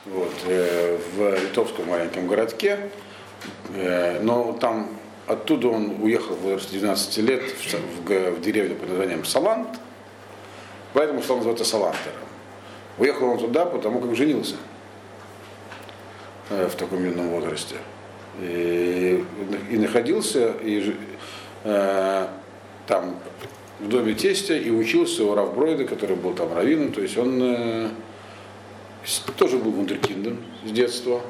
Вот, 0.06 0.32
э, 0.46 0.98
в 1.14 1.40
литовском 1.40 1.88
маленьком 1.88 2.26
городке. 2.26 2.90
Э, 3.74 4.20
но 4.20 4.52
там 4.60 5.01
оттуда 5.32 5.68
он 5.68 6.02
уехал 6.02 6.34
в 6.34 6.40
возрасте 6.40 6.78
12 6.78 7.18
лет 7.18 7.42
в, 7.42 7.74
в, 7.74 8.30
в 8.32 8.40
деревню 8.40 8.76
под 8.76 8.90
названием 8.90 9.24
Салант, 9.24 9.68
поэтому 10.92 11.22
стал 11.22 11.38
называться 11.38 11.64
Салантером. 11.64 12.16
Уехал 12.98 13.30
он 13.30 13.38
туда, 13.38 13.64
потому 13.64 14.00
как 14.00 14.14
женился 14.14 14.56
э, 16.50 16.68
в 16.68 16.74
таком 16.74 17.04
юном 17.04 17.30
возрасте. 17.30 17.76
И, 18.40 19.24
и 19.70 19.76
находился 19.76 20.52
и, 20.62 20.94
э, 21.64 22.26
там 22.86 23.16
в 23.80 23.88
доме 23.88 24.14
тестя 24.14 24.56
и 24.56 24.70
учился 24.70 25.24
у 25.24 25.34
Равбройда, 25.34 25.84
который 25.84 26.16
был 26.16 26.34
там 26.34 26.52
раввином, 26.54 26.92
то 26.92 27.00
есть 27.00 27.16
он 27.18 27.40
э, 27.42 27.88
тоже 29.36 29.58
был 29.58 29.72
вундеркиндом 29.72 30.38
с 30.64 30.70
детства 30.70 31.20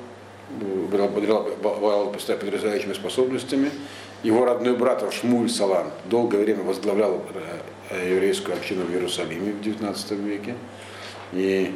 обладал 0.92 2.12
потрясающими 2.12 2.92
способностями. 2.92 3.70
Его 4.22 4.44
родной 4.44 4.76
брат 4.76 5.04
Шмуль 5.12 5.50
Салан 5.50 5.90
долгое 6.04 6.44
время 6.44 6.62
возглавлял 6.62 7.24
э, 7.90 8.10
еврейскую 8.14 8.56
общину 8.56 8.84
в 8.84 8.92
Иерусалиме 8.92 9.52
в 9.52 9.60
XIX 9.60 10.14
веке. 10.24 10.54
И 11.32 11.74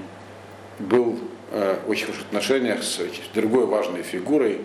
был 0.78 1.18
э, 1.50 1.78
в 1.84 1.90
очень 1.90 2.06
хороших 2.06 2.26
отношениях 2.26 2.82
с 2.82 3.00
другой 3.34 3.66
важной 3.66 4.02
фигурой 4.02 4.60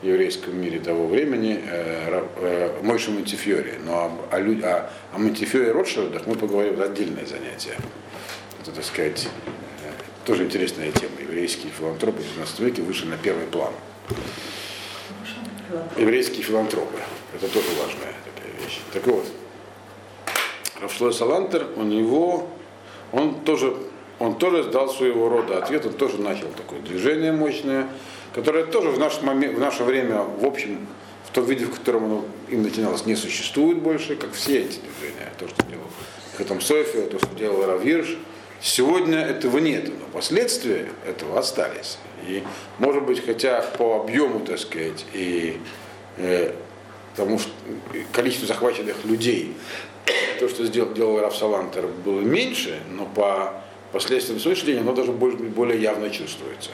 в 0.00 0.06
еврейском 0.06 0.58
мире 0.58 0.80
того 0.80 1.06
времени, 1.06 1.60
э, 1.62 2.80
Мойшем 2.82 3.14
Монтифьори. 3.14 3.74
Но 3.84 4.18
о, 4.30 4.36
о, 4.36 4.90
о, 5.12 5.18
Монтифьоре 5.18 5.72
Ротшильдах 5.72 6.26
мы 6.26 6.36
поговорим 6.36 6.76
в 6.76 6.82
отдельное 6.82 7.26
занятие. 7.26 7.76
Это, 8.62 8.72
так 8.72 8.84
сказать, 8.84 9.28
тоже 10.24 10.44
интересная 10.44 10.92
тема. 10.92 11.12
Еврейские 11.20 11.72
филантропы 11.72 12.22
в 12.22 12.26
19 12.26 12.60
веке 12.60 12.82
вышли 12.82 13.06
на 13.06 13.16
первый 13.16 13.46
план. 13.46 13.72
Еврейские 15.96 16.42
филантропы. 16.42 16.98
Это 17.34 17.48
тоже 17.48 17.68
важная 17.80 18.14
такая 18.24 18.52
вещь. 18.62 18.80
Так 18.92 19.06
вот, 19.06 19.24
Рафшлой 20.80 21.12
Салантер, 21.12 21.66
у 21.76 21.82
него, 21.82 22.48
он 23.12 23.40
тоже, 23.40 23.76
он 24.18 24.36
тоже 24.36 24.64
дал 24.64 24.88
своего 24.88 25.28
рода 25.28 25.58
ответ, 25.58 25.86
он 25.86 25.92
тоже 25.92 26.20
начал 26.20 26.48
такое 26.56 26.80
движение 26.80 27.32
мощное, 27.32 27.88
которое 28.34 28.64
тоже 28.64 28.90
в 28.90 28.98
наш 28.98 29.22
момент, 29.22 29.56
в 29.56 29.60
наше 29.60 29.84
время, 29.84 30.22
в 30.22 30.44
общем, 30.44 30.86
в 31.28 31.32
том 31.32 31.44
виде, 31.44 31.66
в 31.66 31.70
котором 31.70 32.04
оно 32.04 32.24
им 32.48 32.62
начиналось, 32.62 33.06
не 33.06 33.14
существует 33.14 33.78
больше, 33.78 34.16
как 34.16 34.32
все 34.32 34.62
эти 34.62 34.80
движения. 34.80 35.32
То, 35.38 35.48
что 35.48 35.62
делал 35.66 35.86
Хатам 36.36 36.60
София, 36.60 37.06
то, 37.06 37.18
что 37.18 37.28
делал 37.36 37.66
Равирш, 37.66 38.16
Сегодня 38.62 39.18
этого 39.18 39.58
нет, 39.58 39.88
но 39.88 40.06
последствия 40.12 40.88
этого 41.06 41.38
остались. 41.38 41.98
И, 42.26 42.42
может 42.78 43.04
быть, 43.04 43.24
хотя 43.24 43.62
по 43.78 43.96
объему, 44.00 44.40
так 44.40 44.58
сказать, 44.58 45.06
и 45.14 45.58
э, 46.18 46.52
тому 47.16 47.38
что 47.38 47.50
количеству 48.12 48.46
захваченных 48.46 49.04
людей, 49.04 49.54
то, 50.38 50.48
что 50.48 50.66
сделал, 50.66 50.92
делал 50.92 51.20
Раф 51.20 51.36
Салантер, 51.36 51.86
было 51.86 52.20
меньше, 52.20 52.80
но 52.90 53.06
по 53.06 53.54
последствиям 53.92 54.38
день 54.38 54.80
оно 54.80 54.92
даже 54.92 55.12
более, 55.12 55.38
более 55.38 55.80
явно 55.80 56.10
чувствуется. 56.10 56.70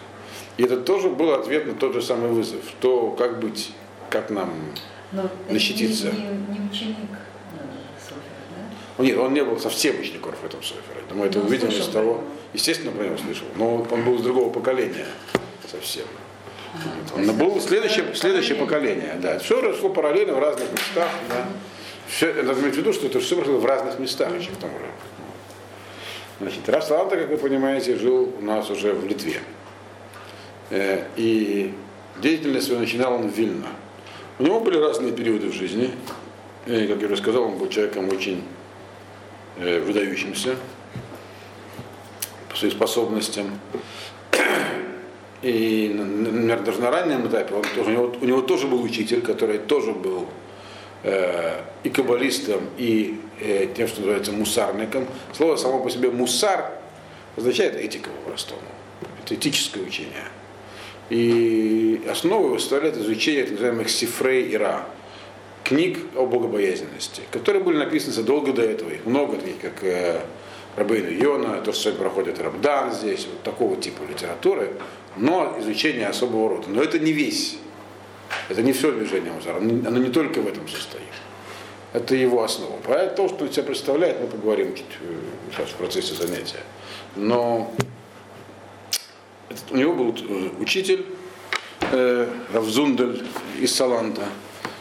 И 0.57 0.64
это 0.64 0.78
тоже 0.78 1.09
был 1.09 1.32
ответ 1.32 1.66
на 1.66 1.74
тот 1.74 1.95
же 1.95 2.03
самый 2.03 2.30
вызов. 2.30 2.61
То, 2.80 3.11
как 3.11 3.39
быть, 3.41 3.70
как 4.11 4.30
нам 4.30 4.53
но 5.12 5.30
защититься. 5.51 6.11
Не, 6.11 6.20
не, 6.20 6.59
не 6.59 6.68
ученик 6.68 6.97
нет, 9.05 9.18
он 9.18 9.34
не 9.34 9.44
был 9.44 9.59
совсем 9.59 9.99
учеником 10.01 10.32
в 10.40 10.44
этом 10.44 10.62
Софера. 10.62 11.03
Думаю, 11.09 11.28
это 11.28 11.38
ну, 11.38 11.47
увидим 11.47 11.68
из 11.68 11.86
того. 11.88 12.24
Естественно, 12.55 12.92
про 12.92 13.05
него 13.05 13.18
слышал. 13.18 13.47
Но 13.57 13.86
он 13.90 14.05
был 14.05 14.16
из 14.16 14.22
другого 14.22 14.51
поколения 14.51 15.07
совсем. 15.70 16.05
Он 17.14 17.36
был 17.36 17.61
следующее, 17.61 18.14
следующее 18.14 18.57
поколение. 18.57 19.18
Да. 19.20 19.38
Все 19.38 19.61
росло 19.61 19.90
параллельно 19.90 20.34
в 20.34 20.38
разных 20.38 20.70
местах. 20.72 21.11
Да. 21.28 21.47
Все, 22.09 22.32
надо 22.42 22.61
иметь 22.61 22.74
в 22.74 22.78
виду, 22.78 22.92
что 22.92 23.07
это 23.07 23.20
все 23.20 23.38
росло 23.38 23.59
в 23.59 23.64
разных 23.64 23.99
местах 23.99 24.30
еще 24.38 24.51
к 24.51 24.57
тому 24.57 24.78
же. 24.78 24.86
Значит, 26.38 26.84
Саланта, 26.84 27.16
как 27.16 27.30
вы 27.30 27.36
понимаете, 27.38 27.97
жил 27.97 28.32
у 28.38 28.44
нас 28.44 28.70
уже 28.70 28.92
в 28.92 29.07
Литве. 29.07 29.40
Э, 30.70 31.05
И 31.16 31.74
деятельность 32.20 32.66
свою 32.66 32.80
начинал 32.80 33.14
он 33.14 33.28
в 33.28 33.34
Вильно. 33.34 33.68
У 34.38 34.42
него 34.42 34.61
были 34.61 34.78
разные 34.78 35.12
периоды 35.12 35.49
в 35.49 35.55
жизни. 35.55 35.90
И, 36.66 36.86
как 36.86 37.01
я 37.01 37.07
уже 37.07 37.16
сказал, 37.16 37.44
он 37.44 37.59
был 37.59 37.68
человеком 37.68 38.09
очень 38.09 38.42
выдающимся 39.57 40.57
по 42.48 42.57
своим 42.57 42.72
способностям. 42.72 43.59
И, 45.42 45.92
например, 45.94 46.61
даже 46.62 46.80
на 46.80 46.90
раннем 46.90 47.26
этапе 47.28 47.54
он 47.54 47.62
тоже, 47.74 47.90
у, 47.90 47.92
него, 47.92 48.16
у 48.20 48.24
него 48.24 48.40
тоже 48.42 48.66
был 48.66 48.82
учитель, 48.82 49.20
который 49.20 49.59
тоже 49.59 49.92
был 49.92 50.26
э, 51.02 51.61
и 51.84 51.90
каббалистом, 51.90 52.62
и 52.78 53.20
э, 53.40 53.68
тем, 53.76 53.86
что 53.86 54.00
называется 54.00 54.32
мусарником. 54.32 55.07
Слово 55.32 55.57
само 55.57 55.82
по 55.82 55.90
себе 55.90 56.11
мусар 56.11 56.72
означает 57.36 57.76
этика 57.76 58.11
по-простому. 58.11 58.62
Это 59.24 59.34
этическое 59.34 59.84
учение. 59.84 60.24
И 61.11 62.02
основу 62.11 62.46
его 62.46 62.59
составляет 62.59 62.96
изучение 62.96 63.44
так 63.44 63.52
называемых 63.52 63.90
сифрей 63.90 64.48
и 64.48 64.57
ра, 64.57 64.86
книг 65.66 65.98
о 66.14 66.26
богобоязненности, 66.26 67.22
которые 67.32 67.62
были 67.62 67.78
написаны 67.78 68.12
задолго 68.12 68.52
до 68.52 68.62
этого. 68.62 68.90
Их 68.90 69.04
много 69.04 69.36
таких, 69.36 69.60
как 69.60 69.82
э, 69.82 70.20
Рабейну 70.76 71.10
Йона, 71.10 71.60
то, 71.60 71.72
что 71.72 71.90
проходит 71.92 72.40
Рабдан 72.40 72.92
здесь, 72.92 73.26
вот 73.26 73.42
такого 73.42 73.76
типа 73.76 74.04
литературы, 74.08 74.74
но 75.16 75.56
изучение 75.58 76.06
особого 76.06 76.50
рода. 76.50 76.68
Но 76.68 76.82
это 76.82 77.00
не 77.00 77.12
весь, 77.12 77.58
это 78.48 78.62
не 78.62 78.72
все 78.72 78.92
движение 78.92 79.32
Музара, 79.32 79.56
оно, 79.56 79.98
не 79.98 80.10
только 80.10 80.40
в 80.40 80.46
этом 80.46 80.68
состоит. 80.68 81.02
Это 81.92 82.14
его 82.14 82.44
основа. 82.44 82.78
Поэтому 82.86 83.28
то, 83.28 83.34
что 83.34 83.44
он 83.46 83.52
себя 83.52 83.64
представляет, 83.64 84.20
мы 84.20 84.28
поговорим 84.28 84.72
чуть, 84.74 84.84
э, 85.00 85.16
сейчас 85.50 85.70
в 85.70 85.74
процессе 85.74 86.14
занятия. 86.14 86.62
Но 87.16 87.74
у 89.70 89.76
него 89.76 89.94
был 89.94 90.14
э, 90.16 90.50
учитель 90.60 91.06
э, 91.90 92.28
Равзундель 92.52 93.24
из 93.58 93.74
Саланта, 93.74 94.28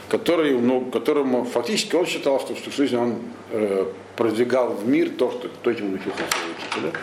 который, 0.10 0.58
ну, 0.60 0.82
которому 0.92 1.46
фактически 1.46 1.96
он 1.96 2.06
считал, 2.06 2.40
что 2.40 2.54
в 2.54 2.76
жизни 2.76 2.96
он 2.96 3.20
э, 3.52 3.86
продвигал 4.16 4.74
в 4.74 4.88
мир 4.88 5.10
то, 5.12 5.32
что, 5.32 5.50
то, 5.50 5.74
чему 5.74 5.96
учился 5.96 6.18
своего 6.18 6.56
учителя. 6.58 6.94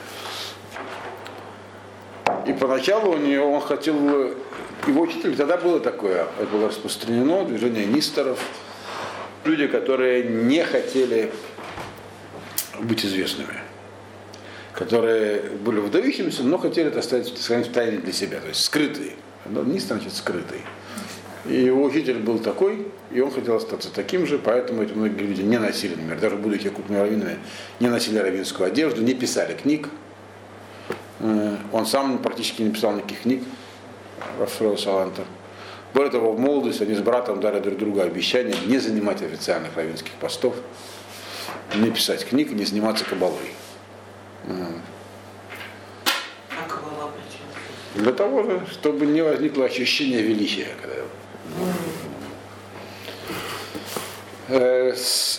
И 2.47 2.53
поначалу 2.53 3.13
у 3.13 3.19
него 3.19 3.53
он 3.53 3.61
хотел, 3.61 3.95
его 4.87 5.03
учитель, 5.03 5.37
тогда 5.37 5.57
было 5.57 5.81
такое, 5.81 6.27
это 6.39 6.47
было 6.51 6.69
распространено, 6.69 7.45
движение 7.45 7.87
нисторов, 7.87 8.39
люди, 9.45 9.67
которые 9.67 10.25
не 10.25 10.65
хотели 10.65 11.31
быть 12.81 13.05
известными, 13.05 13.61
которые 14.73 15.43
были 15.43 15.79
выдающимися, 15.81 16.43
но 16.43 16.59
хотели 16.59 16.89
это 16.89 17.01
оставить 17.01 17.37
сохранить 17.39 17.69
в 17.69 17.73
тайне 17.73 17.99
для 17.99 18.13
себя, 18.13 18.41
то 18.41 18.49
есть 18.49 18.65
скрытые. 18.65 19.13
Нистор 19.45 19.99
значит 19.99 20.15
скрытый. 20.15 20.61
И 21.47 21.55
его 21.55 21.83
учитель 21.83 22.19
был 22.19 22.39
такой, 22.39 22.87
и 23.15 23.21
он 23.21 23.31
хотел 23.31 23.57
остаться 23.57 23.93
таким 23.93 24.27
же, 24.27 24.39
поэтому 24.39 24.83
эти 24.83 24.93
многие 24.93 25.23
люди 25.23 25.43
не 25.43 25.59
носили, 25.59 25.95
например, 25.95 26.19
даже 26.19 26.37
будучи 26.37 26.71
крупными 26.71 27.01
раввинами, 27.01 27.39
не 27.81 27.89
носили 27.89 28.19
раввинскую 28.19 28.67
одежду, 28.67 29.03
не 29.03 29.15
писали 29.15 29.55
книг. 29.55 29.89
Он 31.21 31.87
сам 31.87 32.19
практически 32.19 32.63
не 32.63 32.73
писал 32.73 32.95
никаких 32.95 33.23
книг, 33.23 33.43
Рафаэл 34.39 34.79
Саланта. 34.79 35.25
Более 35.95 36.11
того, 36.11 36.33
в 36.33 36.41
молодости 36.41 36.83
они 36.83 36.95
с 36.95 37.01
братом 37.01 37.41
дали 37.41 37.61
друг 37.61 37.79
другу 37.79 38.01
обещание 38.01 38.57
не 38.67 38.79
занимать 38.79 39.23
официальных 39.23 39.77
раввинских 39.77 40.13
постов, 40.13 40.57
не 41.75 41.91
писать 41.91 42.25
книг, 42.25 42.51
не 42.53 42.65
заниматься 42.65 43.05
кабалой. 43.05 43.53
А 44.49 46.65
кабала 46.67 47.13
почему? 47.13 47.43
Для 47.95 48.13
того 48.13 48.43
же, 48.43 48.67
чтобы 48.71 49.07
не 49.07 49.23
возникло 49.23 49.67
ощущение 49.67 50.23
величия. 50.23 50.69
Когда... 50.81 51.02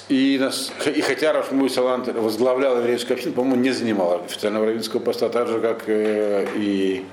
И, 0.09 0.37
нас, 0.39 0.71
и 0.85 1.01
хотя 1.01 1.33
Рафмуй 1.33 1.69
Салант 1.69 2.07
возглавлял 2.07 2.79
еврейскую 2.79 3.15
общину, 3.15 3.33
по-моему, 3.33 3.61
не 3.61 3.69
занимал 3.69 4.23
официального 4.25 4.65
раввинского 4.65 5.01
поста, 5.01 5.29
так 5.29 5.47
же, 5.47 5.59
как 5.59 5.83
э, 5.87 6.47
и 6.55 7.05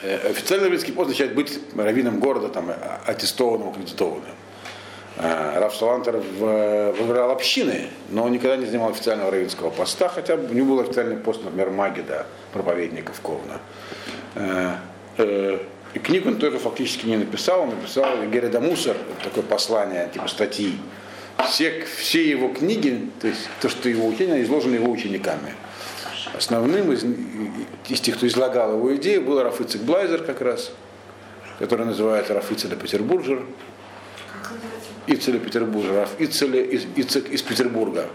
э, 0.00 0.30
официальный 0.30 0.66
раввинский 0.66 0.92
пост 0.92 1.10
означает 1.10 1.34
быть 1.34 1.58
раввином 1.74 2.20
города, 2.20 2.48
там, 2.48 2.72
аттестованным, 3.06 3.70
аккредитованным. 3.70 4.34
Раф 5.16 5.74
Салантер 5.74 6.22
возглавлял 6.38 7.32
общины, 7.32 7.88
но 8.08 8.24
он 8.24 8.32
никогда 8.32 8.56
не 8.56 8.64
занимал 8.64 8.90
официального 8.90 9.30
раввинского 9.30 9.70
поста, 9.70 10.08
хотя 10.08 10.36
у 10.36 10.54
него 10.54 10.76
был 10.76 10.80
официальный 10.80 11.16
пост, 11.16 11.44
например, 11.44 11.70
Магида, 11.70 12.26
проповедников 12.52 13.20
Ковна. 13.20 13.60
И 15.94 15.98
книгу 15.98 16.28
он 16.28 16.38
тоже 16.38 16.58
фактически 16.58 17.06
не 17.06 17.16
написал, 17.16 17.62
он 17.62 17.70
написал 17.70 18.06
Гереда 18.26 18.60
Мусор, 18.60 18.96
такое 19.22 19.42
послание, 19.42 20.08
типа 20.12 20.28
статьи. 20.28 20.78
Все, 21.48 21.84
все 21.84 22.28
его 22.28 22.48
книги, 22.48 23.10
то 23.20 23.28
есть 23.28 23.48
то, 23.60 23.68
что 23.68 23.88
его 23.88 24.06
учение, 24.06 24.42
изложено 24.42 24.74
его 24.74 24.90
учениками. 24.90 25.54
Основным 26.34 26.92
из, 26.92 27.04
из 27.88 28.00
тех, 28.00 28.16
кто 28.16 28.26
излагал 28.26 28.74
его 28.74 28.94
идею, 28.96 29.22
был 29.22 29.42
Рафицик 29.42 29.82
Блайзер 29.82 30.22
как 30.22 30.40
раз, 30.40 30.72
который 31.58 31.84
называется 31.84 32.32
Рафицеля 32.34 32.76
Петербуржер. 32.76 33.44
Ицеля 35.06 35.38
Петербурга, 35.40 35.92
Раф 35.94 36.10
Ицеля 36.20 36.62
из, 36.62 36.86
Ицек 36.96 37.28
из 37.28 37.42
Петербурга, 37.42 38.08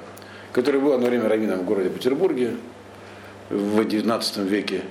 который 0.54 0.80
был 0.80 0.94
одно 0.94 1.08
время 1.08 1.28
раввином 1.28 1.60
в 1.60 1.66
городе 1.66 1.90
Петербурге 1.90 2.56
в 3.50 3.80
XIX 3.80 4.48
веке. 4.48 4.84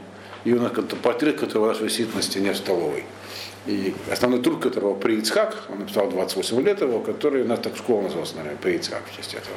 И 0.46 0.52
у 0.52 0.60
нас 0.60 0.70
портрет, 1.02 1.40
который 1.40 1.64
у 1.64 1.66
нас 1.66 1.80
висит 1.80 2.14
на 2.14 2.22
стене 2.22 2.52
в 2.52 2.56
столовой. 2.56 3.04
И 3.66 3.92
основной 4.12 4.40
труд, 4.40 4.62
которого 4.62 4.94
при 4.94 5.16
Ицхак, 5.18 5.56
он 5.68 5.80
написал 5.80 6.08
28 6.08 6.60
лет 6.62 6.80
его, 6.80 7.00
который 7.00 7.42
у 7.42 7.48
нас 7.48 7.58
так 7.58 7.76
школа 7.76 8.02
называлась, 8.02 8.32
наверное, 8.36 8.56
при 8.56 8.76
Ицхак 8.76 9.02
в 9.10 9.16
честь 9.16 9.34
этого. 9.34 9.56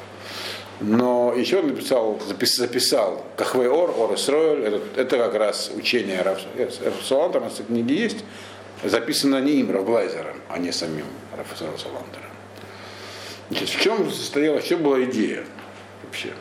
Но 0.81 1.31
еще 1.37 1.59
он 1.59 1.67
написал, 1.67 2.19
запис, 2.27 2.55
записал 2.55 3.23
Кахвей 3.37 3.67
Ор, 3.67 3.93
Ор 3.99 4.15
Исроэль, 4.15 4.63
это, 4.63 4.81
это 4.95 5.17
как 5.17 5.35
раз 5.35 5.71
учение 5.75 6.23
Рафсалан, 6.23 7.33
там 7.33 7.43
эти 7.45 7.61
книги 7.61 7.93
есть, 7.93 8.25
записано 8.83 9.39
не 9.41 9.59
им, 9.59 9.69
Равглайзером, 9.69 10.37
а 10.49 10.57
не 10.57 10.71
самим 10.71 11.05
Рафсаландером. 11.37 12.31
Значит, 13.51 13.69
в 13.69 13.79
чем 13.79 14.11
состояла, 14.11 14.59
в 14.59 14.65
чем 14.65 14.81
была 14.81 15.03
идея 15.03 15.43
вообще? 16.03 16.33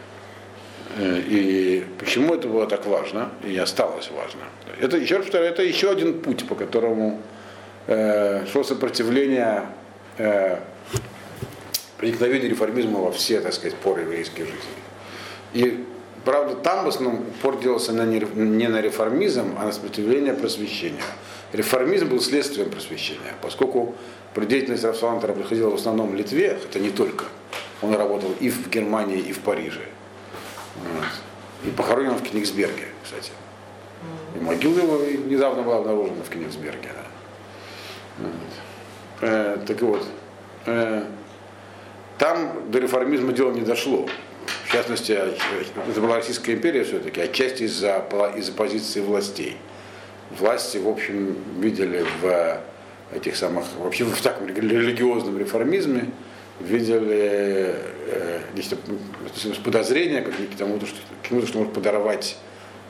И 0.98 1.84
почему 1.98 2.34
это 2.34 2.48
было 2.48 2.66
так 2.66 2.84
важно 2.86 3.30
и 3.44 3.56
осталось 3.56 4.10
важно? 4.10 4.40
Это 4.80 4.96
еще 4.96 5.16
раз 5.16 5.26
повторяю, 5.26 5.52
это 5.52 5.62
еще 5.62 5.90
один 5.90 6.20
путь, 6.20 6.46
по 6.48 6.56
которому 6.56 7.22
э, 7.86 8.44
шло 8.50 8.64
сопротивление 8.64 9.66
э, 10.16 10.58
проникновению 11.98 12.50
реформизма 12.50 12.98
во 13.00 13.12
все, 13.12 13.40
так 13.40 13.52
сказать, 13.52 13.76
поры 13.76 14.02
еврейской 14.02 14.42
жизни. 14.42 14.58
И 15.52 15.84
правда, 16.24 16.56
там 16.56 16.84
в 16.84 16.88
основном 16.88 17.20
упор 17.20 17.60
делался 17.60 17.92
на 17.92 18.04
не, 18.04 18.18
не 18.34 18.66
на 18.66 18.80
реформизм, 18.80 19.56
а 19.60 19.66
на 19.66 19.72
сопротивление 19.72 20.34
просвещению. 20.34 21.02
Реформизм 21.52 22.08
был 22.08 22.20
следствием 22.20 22.70
просвещения, 22.70 23.34
поскольку 23.40 23.94
деятельность 24.36 24.84
Рафсалантера 24.84 25.32
проходила 25.32 25.70
в 25.70 25.74
основном 25.74 26.10
в 26.10 26.14
Литве, 26.14 26.58
хотя 26.62 26.80
не 26.80 26.90
только. 26.90 27.24
Он 27.82 27.94
работал 27.94 28.32
и 28.40 28.50
в 28.50 28.68
Германии, 28.68 29.18
и 29.18 29.32
в 29.32 29.40
Париже. 29.40 29.80
И 31.64 31.70
похоронен 31.70 32.14
в 32.14 32.22
Кенигсберге, 32.22 32.86
кстати. 33.02 33.32
И 34.36 34.40
могила 34.40 34.78
его 34.78 35.00
недавно 35.26 35.62
была 35.62 35.78
обнаружена 35.78 36.22
в 36.22 36.30
Кенигсберге. 36.30 36.90
Да. 38.18 38.28
Э, 39.20 39.58
так 39.66 39.80
вот, 39.82 40.06
э, 40.66 41.04
там 42.18 42.70
до 42.70 42.78
реформизма 42.78 43.32
дело 43.32 43.52
не 43.52 43.62
дошло. 43.62 44.08
В 44.64 44.72
частности, 44.72 45.12
это 45.12 46.00
была 46.00 46.16
Российская 46.16 46.54
империя 46.54 46.84
все-таки, 46.84 47.20
отчасти 47.20 47.64
из-за 47.64 48.04
из 48.36 48.50
позиции 48.50 49.00
властей. 49.00 49.56
Власти, 50.30 50.78
в 50.78 50.88
общем, 50.88 51.36
видели 51.58 52.04
в 52.20 52.60
этих 53.12 53.36
самых, 53.36 53.64
вообще 53.78 54.04
в 54.04 54.20
таком 54.20 54.46
религиозном 54.48 55.38
реформизме, 55.38 56.10
видели 56.60 57.74
э, 58.10 58.40
нечто, 58.54 58.76
подозрения 59.64 60.22
как 60.22 60.34
к 60.34 60.56
тому, 60.56 60.78
что, 60.80 60.96
к 61.22 61.28
тому, 61.28 61.46
что 61.46 61.58
может 61.58 61.74
подорвать 61.74 62.36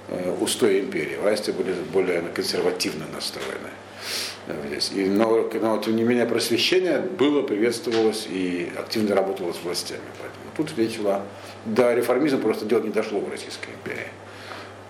э, 0.08 0.36
устой 0.40 0.80
империи. 0.80 1.16
Власти 1.20 1.50
были 1.50 1.74
более 1.92 2.22
консервативно 2.34 3.06
настроены. 3.12 3.70
И, 4.94 5.04
но, 5.04 5.50
но, 5.60 5.78
тем 5.78 5.96
не 5.96 6.04
менее, 6.04 6.24
просвещение 6.24 7.00
было, 7.00 7.42
приветствовалось 7.42 8.26
и 8.30 8.72
активно 8.78 9.14
работало 9.14 9.52
с 9.52 9.62
властями. 9.62 10.00
Поэтому 10.20 10.44
тут 10.56 10.78
речь 10.78 10.96
шла, 10.96 11.22
до 11.66 11.92
реформизма 11.94 12.38
просто 12.38 12.64
дело 12.64 12.80
не 12.82 12.90
дошло 12.90 13.20
в 13.20 13.30
Российской 13.30 13.70
империи. 13.74 14.08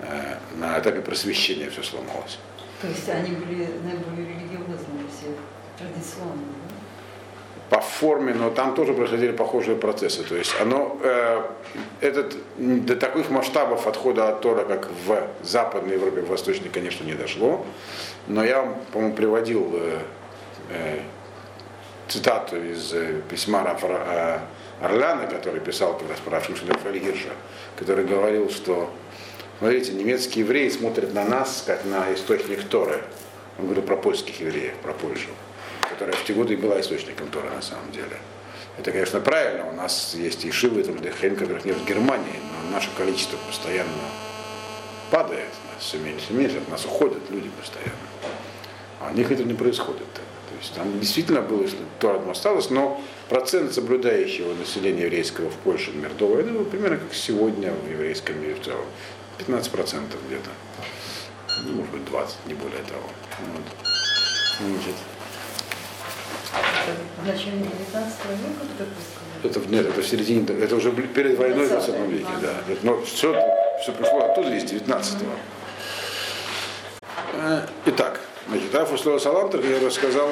Э, 0.00 0.36
на 0.56 0.78
этапе 0.78 1.00
просвещения 1.00 1.70
все 1.70 1.82
сломалось. 1.82 2.38
То 2.80 2.86
есть 2.86 3.08
они 3.08 3.34
были 3.34 3.66
наиболее 3.82 4.28
религиозные 4.28 5.04
все, 5.10 5.34
традиционные, 5.76 6.54
да? 6.67 6.67
По 7.70 7.80
форме, 7.80 8.32
но 8.32 8.50
там 8.50 8.74
тоже 8.74 8.94
происходили 8.94 9.32
похожие 9.32 9.76
процессы. 9.76 10.22
То 10.22 10.36
есть 10.36 10.54
оно, 10.60 10.98
э, 11.02 11.42
этот, 12.00 12.36
до 12.56 12.96
таких 12.96 13.30
масштабов 13.30 13.86
отхода 13.86 14.28
от 14.28 14.40
Тора, 14.40 14.64
как 14.64 14.88
в 15.06 15.26
Западной 15.42 15.94
Европе, 15.94 16.22
в 16.22 16.28
Восточной, 16.28 16.70
конечно, 16.70 17.04
не 17.04 17.14
дошло. 17.14 17.64
Но 18.26 18.42
я, 18.42 18.62
по-моему, 18.92 19.14
приводил 19.14 19.70
э, 19.74 19.98
э, 20.70 20.98
цитату 22.08 22.56
из 22.56 22.92
э, 22.94 23.20
письма 23.28 23.62
Рафа 23.62 23.86
э, 24.80 24.84
Орляна, 24.84 25.26
который 25.26 25.60
писал 25.60 25.98
как 25.98 26.08
раз 26.08 26.20
про 26.20 26.40
Рафаэля 26.40 26.98
Гирша, 26.98 27.30
который 27.76 28.04
говорил, 28.06 28.48
что, 28.48 28.88
смотрите, 29.58 29.92
немецкие 29.92 30.44
евреи 30.44 30.70
смотрят 30.70 31.12
на 31.12 31.24
нас, 31.24 31.64
как 31.66 31.84
на 31.84 32.14
источник 32.14 32.64
Торы. 32.64 33.02
Он 33.58 33.66
говорил 33.66 33.82
про 33.82 33.96
польских 33.96 34.40
евреев, 34.40 34.74
про 34.76 34.92
Польшу 34.92 35.28
которая 35.88 36.16
в 36.16 36.24
те 36.24 36.32
годы 36.34 36.54
и 36.54 36.56
была 36.56 36.80
источником 36.80 37.28
Тора 37.28 37.50
на 37.50 37.62
самом 37.62 37.90
деле. 37.92 38.18
Это, 38.78 38.92
конечно, 38.92 39.20
правильно. 39.20 39.68
У 39.68 39.72
нас 39.72 40.14
есть 40.14 40.44
и 40.44 40.50
Шивы, 40.50 40.82
там, 40.84 40.98
Дехен, 40.98 41.36
которых 41.36 41.64
нет 41.64 41.76
в 41.76 41.84
Германии, 41.84 42.40
но 42.52 42.70
наше 42.70 42.90
количество 42.96 43.36
постоянно 43.48 43.90
падает, 45.10 45.48
нас 45.74 45.84
все 45.84 45.98
меньше 45.98 46.32
меньше, 46.32 46.58
от 46.58 46.68
нас 46.68 46.84
уходят 46.84 47.22
люди 47.30 47.50
постоянно. 47.58 47.92
А 49.00 49.10
у 49.10 49.14
них 49.14 49.30
это 49.30 49.44
не 49.44 49.54
происходит. 49.54 50.06
То 50.14 50.54
есть 50.60 50.74
там 50.74 50.98
действительно 51.00 51.40
было, 51.40 51.62
если 51.62 51.78
Тора 52.00 52.18
там 52.18 52.30
осталось, 52.30 52.70
но 52.70 53.00
процент 53.28 53.72
соблюдающего 53.72 54.54
населения 54.54 55.04
еврейского 55.04 55.50
в 55.50 55.56
Польше, 55.56 55.90
например, 55.92 56.12
до 56.14 56.28
войны 56.28 56.52
был 56.52 56.64
примерно 56.64 56.98
как 56.98 57.14
сегодня 57.14 57.72
в 57.72 57.90
еврейском 57.90 58.40
мире 58.40 58.54
в 58.54 58.64
целом. 58.64 58.84
15% 59.38 60.02
где-то. 60.26 60.50
Ну, 61.64 61.72
может 61.74 61.92
быть, 61.92 62.04
20, 62.06 62.36
не 62.46 62.54
более 62.54 62.82
того. 62.82 63.08
Вот. 63.38 63.62
Значит, 64.58 64.94
В 67.22 67.26
начале 67.26 67.58
19 67.58 67.94
века 67.94 68.88
это, 69.44 69.60
нет, 69.68 69.86
это 69.86 70.02
в 70.02 70.06
середине, 70.06 70.44
это 70.60 70.74
уже 70.74 70.90
перед 70.90 71.38
войной 71.38 71.66
в 71.66 71.68
20 71.68 71.94
веке, 72.08 72.26
да. 72.42 72.54
Но 72.82 73.00
все, 73.02 73.32
все 73.82 73.92
пришло 73.92 74.24
оттуда 74.24 74.54
из 74.54 74.64
19-го. 74.64 75.30
Итак, 77.86 78.20
значит, 78.48 78.74
Афуслова 78.74 79.18
Салантер, 79.18 79.64
я 79.64 79.86
рассказал, 79.86 80.28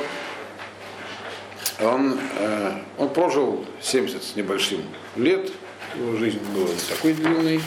он, 1.81 2.19
э, 2.39 2.73
он 2.99 3.09
прожил 3.11 3.65
70 3.81 4.25
с 4.25 4.35
небольшим 4.35 4.83
лет, 5.15 5.53
его 5.95 6.17
жизнь 6.17 6.41
была 6.53 6.69
не 6.69 6.95
такой 6.97 7.13
длинной, 7.13 7.61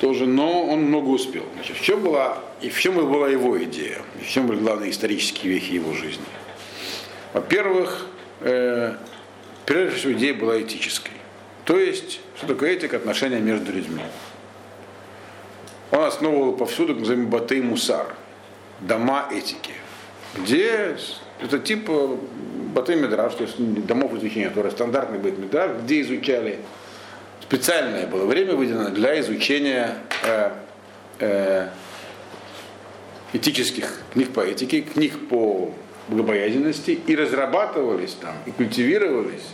тоже, 0.00 0.26
но 0.26 0.64
он 0.64 0.82
много 0.82 1.08
успел. 1.08 1.44
Значит, 1.54 1.76
в 1.76 1.82
чем 1.82 2.02
была, 2.02 2.38
и 2.60 2.70
в 2.70 2.78
чем 2.78 2.94
была 2.94 3.28
его 3.28 3.60
идея, 3.64 4.02
и 4.20 4.24
в 4.24 4.28
чем 4.28 4.46
были 4.46 4.60
главные 4.60 4.90
исторические 4.90 5.54
вехи 5.54 5.72
его 5.72 5.92
жизни. 5.92 6.24
Во-первых, 7.32 8.06
э, 8.40 8.94
прежде 9.66 9.96
всего 9.96 10.12
идея 10.12 10.34
была 10.34 10.60
этической. 10.60 11.12
То 11.64 11.78
есть, 11.78 12.20
что 12.36 12.46
такое 12.46 12.70
этика 12.70 12.96
отношения 12.96 13.40
между 13.40 13.72
людьми. 13.72 14.02
Он 15.90 16.04
основывал 16.04 16.52
повсюду, 16.54 16.94
как 16.94 17.00
называемый 17.00 17.30
Батый 17.30 17.60
Мусар, 17.60 18.14
дома 18.80 19.28
этики, 19.30 19.72
где 20.36 20.96
это 21.40 21.58
типа 21.58 22.18
Батый 22.74 22.96
Медраж, 22.96 23.34
то 23.34 23.44
есть 23.44 23.56
домов 23.86 24.14
изучения, 24.14 24.48
которые 24.48 24.72
стандартный 24.72 25.18
Бет 25.18 25.38
Медраж, 25.38 25.82
где 25.82 26.00
изучали 26.02 26.60
специальное 27.42 28.06
было 28.06 28.26
время 28.26 28.54
выделено 28.54 28.90
для 28.90 29.18
изучения 29.20 29.94
э, 30.22 30.50
э, 31.20 31.68
этических 33.32 34.02
книг 34.12 34.32
по 34.32 34.40
этике, 34.40 34.82
книг 34.82 35.28
по 35.28 35.72
богобоязненности 36.08 36.98
и 37.06 37.16
разрабатывались 37.16 38.16
там, 38.20 38.34
и 38.46 38.50
культивировались 38.50 39.48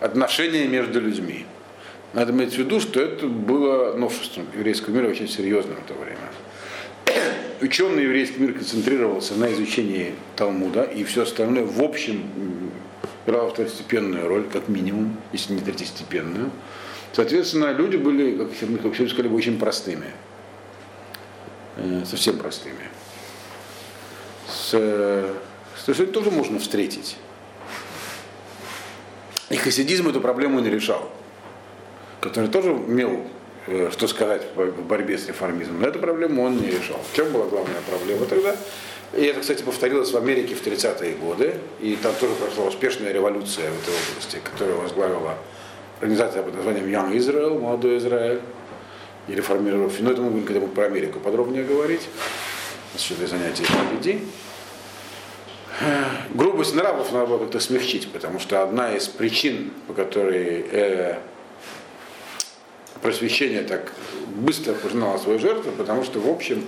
отношения 0.00 0.66
между 0.66 1.00
людьми. 1.00 1.46
Надо 2.12 2.32
иметь 2.32 2.54
в 2.54 2.58
виду, 2.58 2.80
что 2.80 3.00
это 3.00 3.26
было 3.26 3.94
новшеством 3.94 4.46
еврейского 4.54 4.94
мира 4.94 5.08
очень 5.08 5.28
серьезным 5.28 5.76
в 5.76 5.88
то 5.88 5.94
время. 5.94 7.24
Ученый 7.60 8.04
еврейский 8.04 8.40
мир 8.40 8.52
концентрировался 8.52 9.34
на 9.34 9.52
изучении 9.52 10.14
Талмуда, 10.36 10.82
и 10.82 11.04
все 11.04 11.22
остальное 11.22 11.64
в 11.64 11.80
общем 11.82 12.22
играло 13.26 13.50
второстепенную 13.50 14.28
роль, 14.28 14.44
как 14.52 14.68
минимум, 14.68 15.16
если 15.32 15.54
не 15.54 15.60
третьестепенную. 15.60 16.50
Соответственно, 17.12 17.72
люди 17.72 17.96
были, 17.96 18.36
как, 18.36 18.82
как 18.82 18.94
все 18.94 19.08
сказали, 19.08 19.28
очень 19.32 19.58
простыми. 19.58 20.06
Э, 21.76 22.02
совсем 22.04 22.38
простыми. 22.38 22.88
С 24.48 24.74
то 25.84 25.90
есть 25.90 26.00
это 26.00 26.12
тоже 26.12 26.30
можно 26.30 26.58
встретить. 26.58 27.16
И 29.50 29.56
хасидизм 29.56 30.08
эту 30.08 30.20
проблему 30.20 30.60
не 30.60 30.70
решал, 30.70 31.10
который 32.20 32.48
тоже 32.48 32.70
имел 32.70 33.26
э, 33.66 33.90
что 33.92 34.06
сказать 34.06 34.46
в 34.54 34.82
борьбе 34.82 35.18
с 35.18 35.26
реформизмом. 35.26 35.80
Но 35.80 35.88
эту 35.88 35.98
проблему 35.98 36.42
он 36.44 36.56
не 36.56 36.70
решал. 36.70 37.00
В 37.12 37.16
чем 37.16 37.32
была 37.32 37.46
главная 37.46 37.80
проблема 37.88 38.26
тогда? 38.26 38.56
И 39.12 39.24
это, 39.24 39.40
кстати, 39.40 39.62
повторилось 39.62 40.10
в 40.12 40.16
Америке 40.16 40.54
в 40.54 40.64
30-е 40.64 41.16
годы. 41.16 41.56
И 41.80 41.96
там 41.96 42.14
тоже 42.14 42.34
прошла 42.36 42.66
успешная 42.66 43.12
революция 43.12 43.70
в 43.70 43.82
этой 43.82 43.94
области, 43.94 44.40
которую 44.42 44.80
возглавила 44.80 45.36
организация 46.00 46.42
под 46.42 46.54
названием 46.54 46.86
Young 46.86 47.14
Israel, 47.14 47.58
Молодой 47.58 47.98
Израиль, 47.98 48.40
и 49.28 49.34
реформировав. 49.34 50.00
Но 50.00 50.12
это 50.12 50.22
мы 50.22 50.30
будем, 50.30 50.46
когда 50.46 50.60
будем 50.60 50.74
про 50.74 50.84
Америку 50.84 51.20
подробнее 51.20 51.64
говорить. 51.64 52.08
Насчет 52.94 53.18
занятий 53.18 53.64
впереди 53.64 54.22
грубость 56.34 56.74
нравов 56.74 57.12
надо 57.12 57.26
было 57.26 57.38
как-то 57.38 57.60
смягчить, 57.60 58.10
потому 58.12 58.38
что 58.38 58.62
одна 58.62 58.94
из 58.94 59.08
причин, 59.08 59.72
по 59.86 59.94
которой 59.94 60.64
э, 60.70 61.18
просвещение 63.00 63.62
так 63.62 63.92
быстро 64.36 64.74
познало 64.74 65.18
свою 65.18 65.38
жертву, 65.38 65.72
потому 65.72 66.04
что, 66.04 66.20
в 66.20 66.28
общем, 66.28 66.64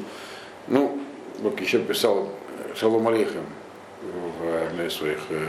ну, 0.68 1.00
как 1.42 1.60
еще 1.60 1.78
писал 1.78 2.28
Шалом 2.76 3.06
Алейхем 3.08 3.44
в 4.40 4.66
одной 4.66 4.88
из 4.88 4.94
своих 4.94 5.18
э, 5.30 5.46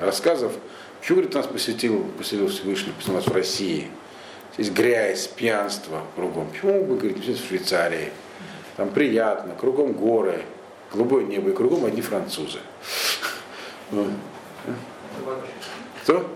рассказов, 0.00 0.52
почему, 1.00 1.16
говорит, 1.16 1.34
нас 1.34 1.46
посетил, 1.46 2.06
поселил 2.18 2.48
Всевышний, 2.48 2.92
посетил 2.92 3.14
нас 3.14 3.26
в 3.26 3.32
России, 3.32 3.88
здесь 4.54 4.70
грязь, 4.70 5.26
пьянство 5.26 6.02
кругом. 6.16 6.48
Почему 6.50 6.84
вы, 6.84 6.96
говорите, 6.96 7.34
в 7.34 7.46
Швейцарии? 7.46 8.10
Там 8.76 8.90
приятно, 8.90 9.54
кругом 9.54 9.92
горы, 9.92 10.42
голубое 10.94 11.24
небо, 11.24 11.50
и 11.50 11.52
кругом 11.52 11.84
одни 11.84 12.00
французы. 12.00 12.58
Кто? 16.02 16.30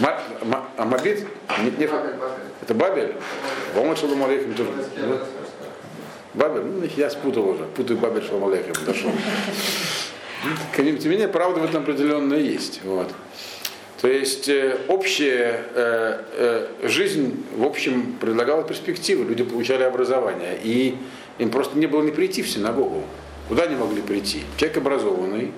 А 0.00 0.84
Мабит? 0.84 1.26
Не, 1.58 1.70
не, 1.70 1.90
это 2.62 2.74
Бабель? 2.74 3.14
Вам 3.74 3.96
Шалом 3.96 4.22
Алейхим 4.24 4.54
тоже. 4.54 4.70
Бабель? 6.34 6.62
Ну, 6.62 6.88
я 6.96 7.10
спутал 7.10 7.48
уже. 7.48 7.64
Путаю 7.64 7.98
Бабель 7.98 8.22
Шалом 8.22 8.48
Алейхим. 8.48 8.74
Дошел. 8.86 9.10
Тем 10.76 10.84
не 10.84 11.08
менее, 11.08 11.28
правда 11.28 11.60
в 11.60 11.64
этом 11.64 11.82
определенно 11.82 12.34
есть. 12.34 12.80
Вот. 12.84 13.08
То 14.00 14.06
есть 14.06 14.48
э, 14.48 14.78
общая 14.86 15.64
э, 15.74 16.22
э, 16.32 16.88
жизнь, 16.88 17.44
в 17.56 17.64
общем, 17.64 18.16
предлагала 18.20 18.62
перспективы. 18.62 19.24
Люди 19.24 19.42
получали 19.42 19.82
образование. 19.82 20.56
И 20.62 20.96
им 21.38 21.50
просто 21.50 21.78
не 21.78 21.86
было 21.86 22.02
не 22.02 22.10
прийти 22.10 22.42
в 22.42 22.48
синагогу. 22.48 23.04
Куда 23.48 23.64
они 23.64 23.76
могли 23.76 24.02
прийти? 24.02 24.42
Человек 24.56 24.76
образованный, 24.78 25.52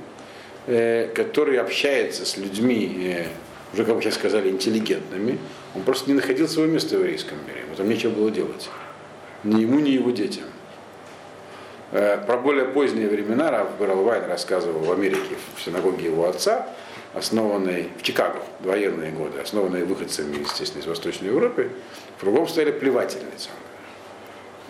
э, 0.66 1.08
который 1.14 1.58
общается 1.58 2.24
с 2.24 2.36
людьми, 2.36 3.16
э, 3.16 3.26
уже, 3.72 3.84
как 3.84 3.96
вы 3.96 4.02
сейчас 4.02 4.14
сказали, 4.14 4.50
интеллигентными, 4.50 5.38
он 5.74 5.82
просто 5.82 6.08
не 6.10 6.14
находил 6.14 6.48
своего 6.48 6.72
места 6.72 6.96
в 6.96 7.00
еврейском 7.00 7.38
мире. 7.46 7.62
Ему 7.66 7.74
там 7.74 7.88
нечего 7.88 8.10
было 8.10 8.30
делать. 8.30 8.68
Ни 9.42 9.62
ему, 9.62 9.80
ни 9.80 9.90
его 9.90 10.10
детям. 10.10 10.44
Э, 11.92 12.18
про 12.24 12.36
более 12.36 12.66
поздние 12.66 13.08
времена 13.08 13.50
Раф 13.50 13.76
Баралвайн 13.78 14.24
рассказывал 14.26 14.80
в 14.80 14.92
Америке, 14.92 15.36
в 15.56 15.62
синагоге 15.62 16.06
его 16.06 16.28
отца, 16.28 16.68
основанной 17.14 17.88
в 17.98 18.02
Чикаго, 18.02 18.40
в 18.60 18.66
военные 18.66 19.10
годы, 19.10 19.40
основанной 19.40 19.84
выходцами, 19.84 20.38
естественно, 20.38 20.82
из 20.82 20.86
Восточной 20.86 21.28
Европы, 21.28 21.70
кругом 22.20 22.46
стояли 22.46 22.70
плевательницы. 22.70 23.48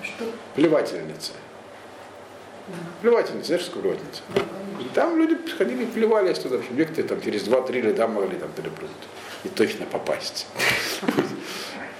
Что? 0.02 0.24
Плевательницы. 0.54 1.32
Плевательница, 3.02 3.46
знаешь, 3.46 3.62
что 3.62 3.80
плевательница? 3.80 4.22
И 4.80 4.94
там 4.94 5.18
люди 5.18 5.36
ходили 5.58 5.84
и 5.84 5.86
плевались 5.86 6.38
туда. 6.38 6.56
Общем, 6.56 6.76
некоторые 6.76 7.08
там 7.08 7.20
через 7.20 7.42
2-3 7.46 7.80
ряда 7.80 8.06
могли 8.06 8.36
там 8.38 8.50
перепрыгнуть 8.52 8.96
и 9.44 9.48
точно 9.48 9.86
попасть. 9.86 10.46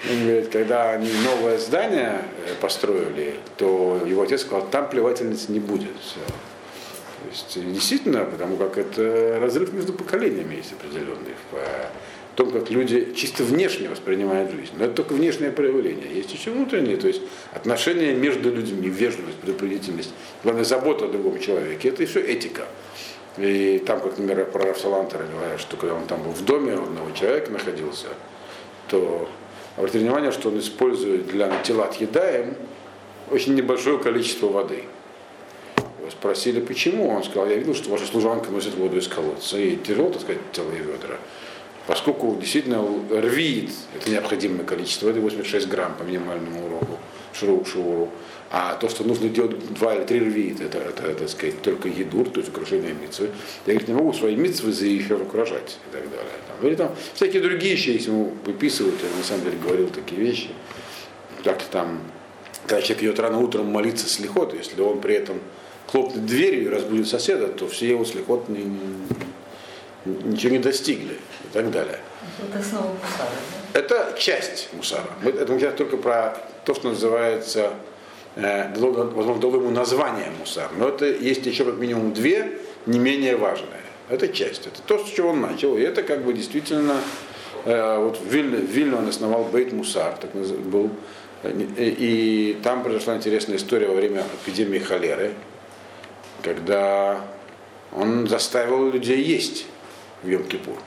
Говорит, 0.02 0.48
когда 0.48 0.92
они 0.92 1.12
новое 1.24 1.58
здание 1.58 2.22
э, 2.46 2.54
построили, 2.60 3.34
то 3.58 4.00
его 4.06 4.22
отец 4.22 4.40
сказал, 4.40 4.66
там 4.66 4.88
плевательницы 4.88 5.52
не 5.52 5.60
будет. 5.60 5.92
То 5.92 7.28
есть 7.30 7.72
действительно, 7.72 8.24
потому 8.24 8.56
как 8.56 8.78
это 8.78 9.38
разрыв 9.40 9.74
между 9.74 9.92
поколениями 9.92 10.54
есть 10.54 10.72
определенный 10.72 11.34
в 11.52 11.56
том, 12.40 12.50
как 12.52 12.70
люди 12.70 13.12
чисто 13.14 13.44
внешне 13.44 13.90
воспринимают 13.90 14.50
жизнь. 14.50 14.72
Но 14.78 14.86
это 14.86 14.94
только 14.94 15.12
внешнее 15.12 15.50
проявление. 15.50 16.06
Есть 16.14 16.32
еще 16.32 16.50
внутреннее, 16.50 16.96
то 16.96 17.06
есть 17.06 17.20
отношения 17.52 18.14
между 18.14 18.50
людьми, 18.50 18.88
вежливость, 18.88 19.36
предупредительность, 19.36 20.10
главное, 20.42 20.64
забота 20.64 21.04
о 21.04 21.08
другом 21.08 21.38
человеке. 21.38 21.90
Это 21.90 22.02
еще 22.02 22.20
этика. 22.20 22.64
И 23.36 23.82
там, 23.86 24.00
как, 24.00 24.16
например, 24.16 24.46
про 24.46 24.64
Рафсалантера 24.64 25.24
говорят, 25.30 25.60
что 25.60 25.76
когда 25.76 25.94
он 25.94 26.06
там 26.06 26.22
был 26.22 26.30
в 26.30 26.42
доме 26.42 26.76
у 26.76 26.84
одного 26.84 27.10
человека 27.10 27.52
находился, 27.52 28.06
то 28.88 29.28
обратите 29.76 29.98
внимание, 29.98 30.32
что 30.32 30.48
он 30.48 30.58
использует 30.58 31.26
для 31.26 31.60
тела 31.62 31.90
едаем 31.98 32.54
очень 33.30 33.54
небольшое 33.54 33.98
количество 33.98 34.46
воды. 34.46 34.84
Его 35.98 36.10
спросили, 36.10 36.60
почему. 36.60 37.10
Он 37.10 37.22
сказал, 37.22 37.48
я 37.48 37.56
видел, 37.56 37.74
что 37.74 37.90
ваша 37.90 38.06
служанка 38.06 38.50
носит 38.50 38.74
воду 38.76 38.96
из 38.96 39.08
колодца. 39.08 39.58
И 39.58 39.76
тяжело, 39.76 40.08
так 40.08 40.22
сказать, 40.22 40.40
целые 40.54 40.80
ведра. 40.80 41.18
Поскольку 41.86 42.36
действительно 42.38 42.84
рвит 43.10 43.70
это 43.96 44.10
необходимое 44.10 44.64
количество, 44.64 45.08
это 45.08 45.20
86 45.20 45.66
грамм 45.68 45.94
по 45.96 46.02
минимальному 46.02 46.66
уроку, 46.66 46.98
шуру, 47.32 47.64
шуру. 47.64 48.10
А 48.52 48.74
то, 48.74 48.88
что 48.88 49.04
нужно 49.04 49.28
делать 49.28 49.72
два 49.74 49.94
или 49.94 50.04
три 50.04 50.18
рвит, 50.18 50.60
это, 50.60 50.78
это, 50.78 51.04
это, 51.04 51.20
так 51.20 51.28
сказать, 51.28 51.62
только 51.62 51.88
едур, 51.88 52.28
то 52.28 52.40
есть 52.40 52.50
украшение 52.50 52.92
митцвы. 52.92 53.30
Я 53.64 53.74
говорит, 53.74 53.88
не 53.88 53.94
могу 53.94 54.12
свои 54.12 54.34
митцвы 54.34 54.72
за 54.72 54.86
их 54.86 55.08
украшать 55.10 55.78
и 55.88 55.92
так 55.92 56.02
далее. 56.10 56.32
Там, 56.48 56.66
или 56.66 56.74
там 56.74 56.94
всякие 57.14 57.42
другие 57.42 57.74
вещи, 57.74 57.90
если 57.90 58.10
ему 58.10 58.32
выписывают, 58.44 58.96
я 59.02 59.16
на 59.16 59.22
самом 59.22 59.44
деле 59.44 59.56
говорил 59.62 59.88
такие 59.88 60.20
вещи. 60.20 60.48
Как-то 61.44 61.64
там, 61.70 62.00
когда 62.66 62.82
человек 62.82 63.04
идет 63.04 63.20
рано 63.20 63.38
утром 63.38 63.66
молиться 63.66 64.08
с 64.08 64.18
лихот, 64.18 64.52
если 64.52 64.80
он 64.80 65.00
при 65.00 65.14
этом 65.14 65.38
хлопнет 65.86 66.26
дверью 66.26 66.64
и 66.64 66.68
разбудит 66.68 67.08
соседа, 67.08 67.46
то 67.48 67.68
все 67.68 67.88
его 67.88 68.04
слихот 68.04 68.48
не, 68.48 68.64
ничего 70.04 70.52
не 70.52 70.58
достигли 70.58 71.14
и 71.14 71.52
так 71.52 71.70
далее. 71.70 71.98
Это 72.48 72.58
основа 72.58 72.86
мусара, 72.86 73.30
да? 73.72 73.78
Это 73.78 74.18
часть 74.18 74.68
мусара. 74.72 75.10
Мы, 75.22 75.30
это 75.30 75.52
мы 75.52 75.60
сейчас 75.60 75.74
только 75.74 75.96
про 75.96 76.36
то, 76.64 76.74
что 76.74 76.90
называется 76.90 77.72
э, 78.36 78.72
возможно, 78.74 79.40
дало 79.40 79.56
ему 79.56 79.70
название 79.70 80.30
мусар, 80.38 80.70
но 80.76 80.88
это 80.88 81.06
есть 81.06 81.46
еще 81.46 81.64
как 81.64 81.76
минимум 81.76 82.12
две, 82.12 82.58
не 82.86 82.98
менее 82.98 83.36
важные. 83.36 83.80
Это 84.08 84.28
часть, 84.28 84.66
это 84.66 84.82
то, 84.82 84.98
с 85.04 85.10
чего 85.10 85.30
он 85.30 85.40
начал, 85.40 85.76
и 85.76 85.82
это 85.82 86.02
как 86.02 86.24
бы 86.24 86.32
действительно, 86.32 86.96
э, 87.64 87.98
вот 87.98 88.18
в 88.18 88.26
Вильне, 88.26 88.58
в 88.58 88.70
Вильне 88.70 88.96
он 88.96 89.08
основал 89.08 89.44
Бейт 89.44 89.72
Мусар, 89.72 90.16
так 90.20 90.32
был, 90.32 90.90
и, 91.44 92.54
и 92.56 92.58
там 92.62 92.82
произошла 92.82 93.16
интересная 93.16 93.56
история 93.56 93.86
во 93.86 93.94
время 93.94 94.24
эпидемии 94.42 94.78
холеры, 94.78 95.32
когда 96.42 97.20
он 97.92 98.26
заставил 98.26 98.90
людей 98.90 99.22
есть 99.22 99.66
в 100.22 100.28
Йом-Кипур. 100.28 100.78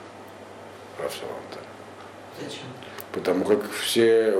Зачем? 2.41 2.65
Потому 3.11 3.45
как 3.45 3.69
все 3.71 4.31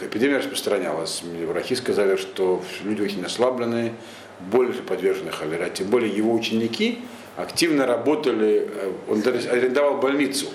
эпидемия 0.00 0.38
распространялась. 0.38 1.22
Врачи 1.22 1.74
сказали, 1.74 2.16
что 2.16 2.62
люди 2.84 3.02
очень 3.02 3.24
ослабленные, 3.24 3.94
больше 4.38 4.82
подвержены 4.82 5.32
холере. 5.32 5.70
Тем 5.74 5.88
более 5.88 6.14
его 6.14 6.32
ученики 6.32 7.00
активно 7.36 7.86
работали, 7.86 8.68
э, 8.72 8.92
он 9.08 9.22
арендовал 9.26 9.98
больницу. 9.98 10.46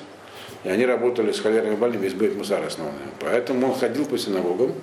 И 0.64 0.70
они 0.70 0.86
работали 0.86 1.34
с 1.34 1.40
холерными 1.42 1.76
больными, 1.76 2.08
из 2.08 2.14
Бейт 2.14 2.36
Мусар 2.36 2.64
основными. 2.66 3.12
Поэтому 3.20 3.68
он 3.68 3.76
ходил 3.76 4.06
по 4.06 4.18
синагогам 4.18 4.74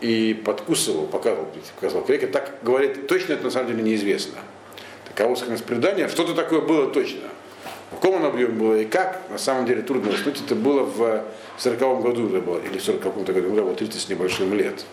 и 0.00 0.34
подкусывал, 0.44 1.06
показывал, 1.06 1.48
показывал 1.74 2.04
крека. 2.04 2.28
Так 2.28 2.58
говорит, 2.62 3.06
точно 3.06 3.32
это 3.32 3.44
на 3.44 3.50
самом 3.50 3.68
деле 3.68 3.82
неизвестно. 3.82 4.38
Таково 5.06 5.34
предание, 5.66 6.08
что-то 6.08 6.34
такое 6.34 6.60
было 6.60 6.90
точно. 6.90 7.29
В 7.90 7.96
каком 7.96 8.16
он 8.16 8.24
объеме 8.24 8.52
было 8.52 8.74
и 8.74 8.84
как, 8.84 9.20
на 9.30 9.38
самом 9.38 9.66
деле 9.66 9.82
трудно 9.82 10.12
уснуть. 10.12 10.40
Это 10.40 10.54
было 10.54 10.84
в 10.84 11.24
40 11.58 12.02
году 12.02 12.28
это 12.28 12.40
было, 12.40 12.58
или 12.58 12.78
в 12.78 12.82
40 12.82 13.00
каком-то 13.00 13.32
году, 13.32 13.50
было 13.50 13.74
30 13.74 14.00
с 14.00 14.08
небольшим 14.08 14.54
лет. 14.54 14.84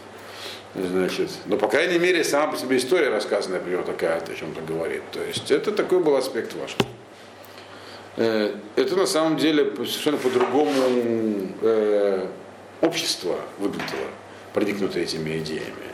Значит, 0.74 1.30
но, 1.46 1.58
по 1.58 1.68
крайней 1.68 1.98
мере, 1.98 2.24
сама 2.24 2.52
по 2.52 2.58
себе 2.58 2.78
история 2.78 3.10
рассказанная 3.10 3.60
про 3.60 3.70
него 3.70 3.84
такая, 3.84 4.20
о 4.20 4.36
чем-то 4.36 4.62
говорит. 4.62 5.02
То 5.12 5.24
есть 5.24 5.50
это 5.52 5.72
такой 5.72 6.00
был 6.00 6.16
аспект 6.16 6.54
ваш. 6.56 6.76
Э, 8.18 8.54
это 8.76 8.96
на 8.96 9.06
самом 9.06 9.38
деле 9.38 9.72
совершенно 9.76 10.18
по-другому 10.18 10.72
э, 11.62 12.28
общество 12.82 13.40
выглядело, 13.60 14.08
продикнутое 14.54 15.04
этими 15.04 15.38
идеями. 15.38 15.88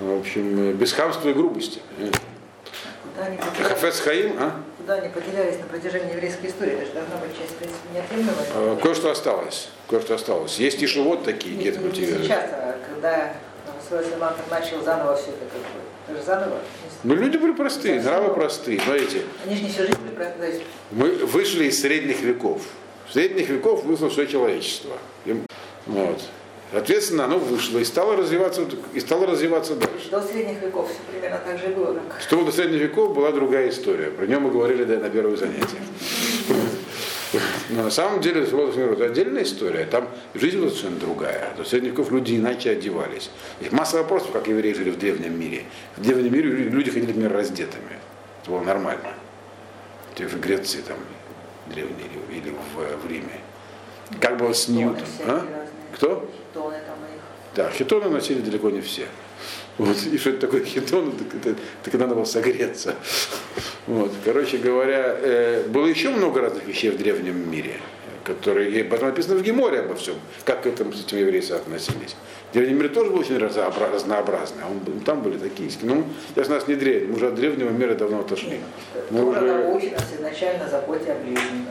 В 0.00 0.18
общем, 0.18 0.72
без 0.72 0.92
хамства 0.92 1.28
и 1.28 1.32
грубости. 1.32 1.80
Хафец 3.62 4.00
Хаим, 4.00 4.36
а? 4.38 4.60
Куда 4.84 4.96
они 4.96 5.08
потерялись 5.08 5.58
на 5.60 5.64
протяжении 5.64 6.12
еврейской 6.12 6.48
истории? 6.48 6.74
Это 6.74 6.84
же 6.84 6.92
должна 6.92 7.16
быть 7.16 7.30
часть, 7.38 7.54
неотъемлемая. 7.94 8.46
А, 8.54 8.76
кое-что 8.76 9.10
осталось. 9.10 9.70
Кое-что 9.88 10.16
осталось. 10.16 10.58
Есть 10.58 10.82
еще 10.82 11.00
вот 11.00 11.24
такие 11.24 11.56
где-то 11.56 11.80
культивируют. 11.80 12.24
Сейчас, 12.26 12.50
а 12.52 12.76
когда 12.86 13.32
свой 13.88 14.04
Салман 14.04 14.34
начал 14.50 14.82
заново 14.84 15.16
все 15.16 15.30
это, 15.30 15.46
как 15.50 15.62
бы, 15.62 15.80
это 16.06 16.18
же 16.18 16.22
заново. 16.22 16.58
Ну, 17.02 17.14
люди 17.14 17.38
были 17.38 17.52
простые, 17.52 18.02
нравы 18.02 18.34
простые. 18.34 18.78
Смотрите. 18.78 19.22
Они 19.46 19.56
же 19.56 19.62
не 19.62 19.68
всю 19.70 19.84
жизнь 19.84 19.98
были 20.02 20.16
простые. 20.16 20.60
Мы 20.90 21.12
вышли 21.14 21.64
из 21.64 21.80
средних 21.80 22.20
веков. 22.20 22.60
В 23.08 23.12
средних 23.14 23.48
веков 23.48 23.84
вышло 23.84 24.10
все 24.10 24.26
человечество. 24.26 24.98
Вот. 25.86 26.20
Соответственно, 26.74 27.26
оно 27.26 27.38
вышло 27.38 27.78
и 27.78 27.84
стало 27.84 28.16
развиваться, 28.16 28.66
и 28.94 28.98
стало 28.98 29.28
развиваться 29.28 29.76
дальше. 29.76 30.10
До 30.10 30.20
средних 30.20 30.60
веков 30.60 30.90
все 30.90 30.98
примерно 31.08 31.40
так 31.46 31.56
же 31.56 31.68
было. 31.68 31.94
Как... 31.94 32.20
Что 32.20 32.42
до 32.42 32.50
средних 32.50 32.80
веков 32.80 33.14
была 33.14 33.30
другая 33.30 33.68
история. 33.68 34.10
Про 34.10 34.26
нее 34.26 34.40
мы 34.40 34.50
говорили 34.50 34.82
да, 34.82 34.98
на 34.98 35.08
первых 35.08 35.38
занятиях. 35.38 35.80
Но 37.70 37.84
на 37.84 37.90
самом 37.90 38.20
деле 38.20 38.42
это 38.42 39.04
отдельная 39.04 39.44
история. 39.44 39.84
Там 39.84 40.08
жизнь 40.34 40.58
была 40.58 40.68
совершенно 40.68 40.98
другая. 40.98 41.54
До 41.56 41.62
средних 41.62 41.92
веков 41.92 42.10
люди 42.10 42.34
иначе 42.34 42.70
одевались. 42.70 43.30
Есть 43.60 43.70
масса 43.70 43.98
вопросов, 43.98 44.32
как 44.32 44.48
евреи 44.48 44.72
жили 44.72 44.90
в 44.90 44.98
древнем 44.98 45.38
мире. 45.38 45.62
В 45.96 46.02
древнем 46.02 46.32
мире 46.32 46.50
люди 46.50 46.90
ходили, 46.90 47.06
например, 47.12 47.32
раздетыми. 47.34 48.00
Это 48.42 48.50
было 48.50 48.62
нормально. 48.62 49.14
В 50.18 50.40
Греции 50.40 50.80
там 50.80 50.96
древней 51.72 52.10
или 52.32 52.50
в, 52.50 53.06
в 53.06 53.08
Риме. 53.08 53.40
Как 54.20 54.38
было 54.38 54.52
с 54.52 54.66
Ньютом? 54.66 55.06
А? 55.24 55.46
Кто? 55.94 56.28
Хитоны 56.54 56.76
там 56.86 56.98
их. 57.04 57.20
Да, 57.56 57.70
хитоны 57.70 58.08
носили 58.08 58.40
далеко 58.40 58.70
не 58.70 58.80
все. 58.80 59.06
Вот, 59.76 59.96
и 60.12 60.18
что 60.18 60.30
это 60.30 60.40
такое 60.40 60.64
хитон, 60.64 61.12
так, 61.12 61.34
это, 61.34 61.56
так 61.82 61.94
надо 61.94 62.14
было 62.14 62.24
согреться. 62.24 62.94
Вот, 63.88 64.12
короче 64.24 64.58
говоря, 64.58 65.16
э, 65.20 65.64
было 65.66 65.86
еще 65.86 66.10
много 66.10 66.40
разных 66.40 66.64
вещей 66.64 66.90
в 66.90 66.96
древнем 66.96 67.50
мире, 67.50 67.80
которые, 68.22 68.84
потом 68.84 69.08
написано 69.08 69.34
в 69.34 69.42
Геморе 69.42 69.80
обо 69.80 69.96
всем, 69.96 70.14
как 70.44 70.62
к 70.62 70.66
этому 70.66 70.92
с 70.92 71.04
этим 71.04 71.18
еврейцы 71.18 71.52
относились. 71.52 72.14
В 72.50 72.54
древнем 72.54 72.76
мире 72.76 72.88
тоже 72.88 73.10
был 73.10 73.18
очень 73.18 73.36
разнообразный, 73.36 74.62
а 74.62 74.70
он, 74.70 75.00
там 75.00 75.22
были 75.22 75.38
такие. 75.38 75.68
Ну, 75.82 76.04
сейчас 76.34 76.48
нас 76.48 76.68
не 76.68 76.76
древний, 76.76 77.08
мы 77.08 77.16
уже 77.16 77.26
от 77.28 77.34
древнего 77.34 77.70
мира 77.70 77.94
давно 77.94 78.20
отошли. 78.20 78.60
Мы 79.10 79.24
уже... 79.24 79.90
нас 79.90 80.04
изначально 80.16 80.68
заботе 80.68 81.12
о 81.12 81.16
ближнем. 81.16 81.66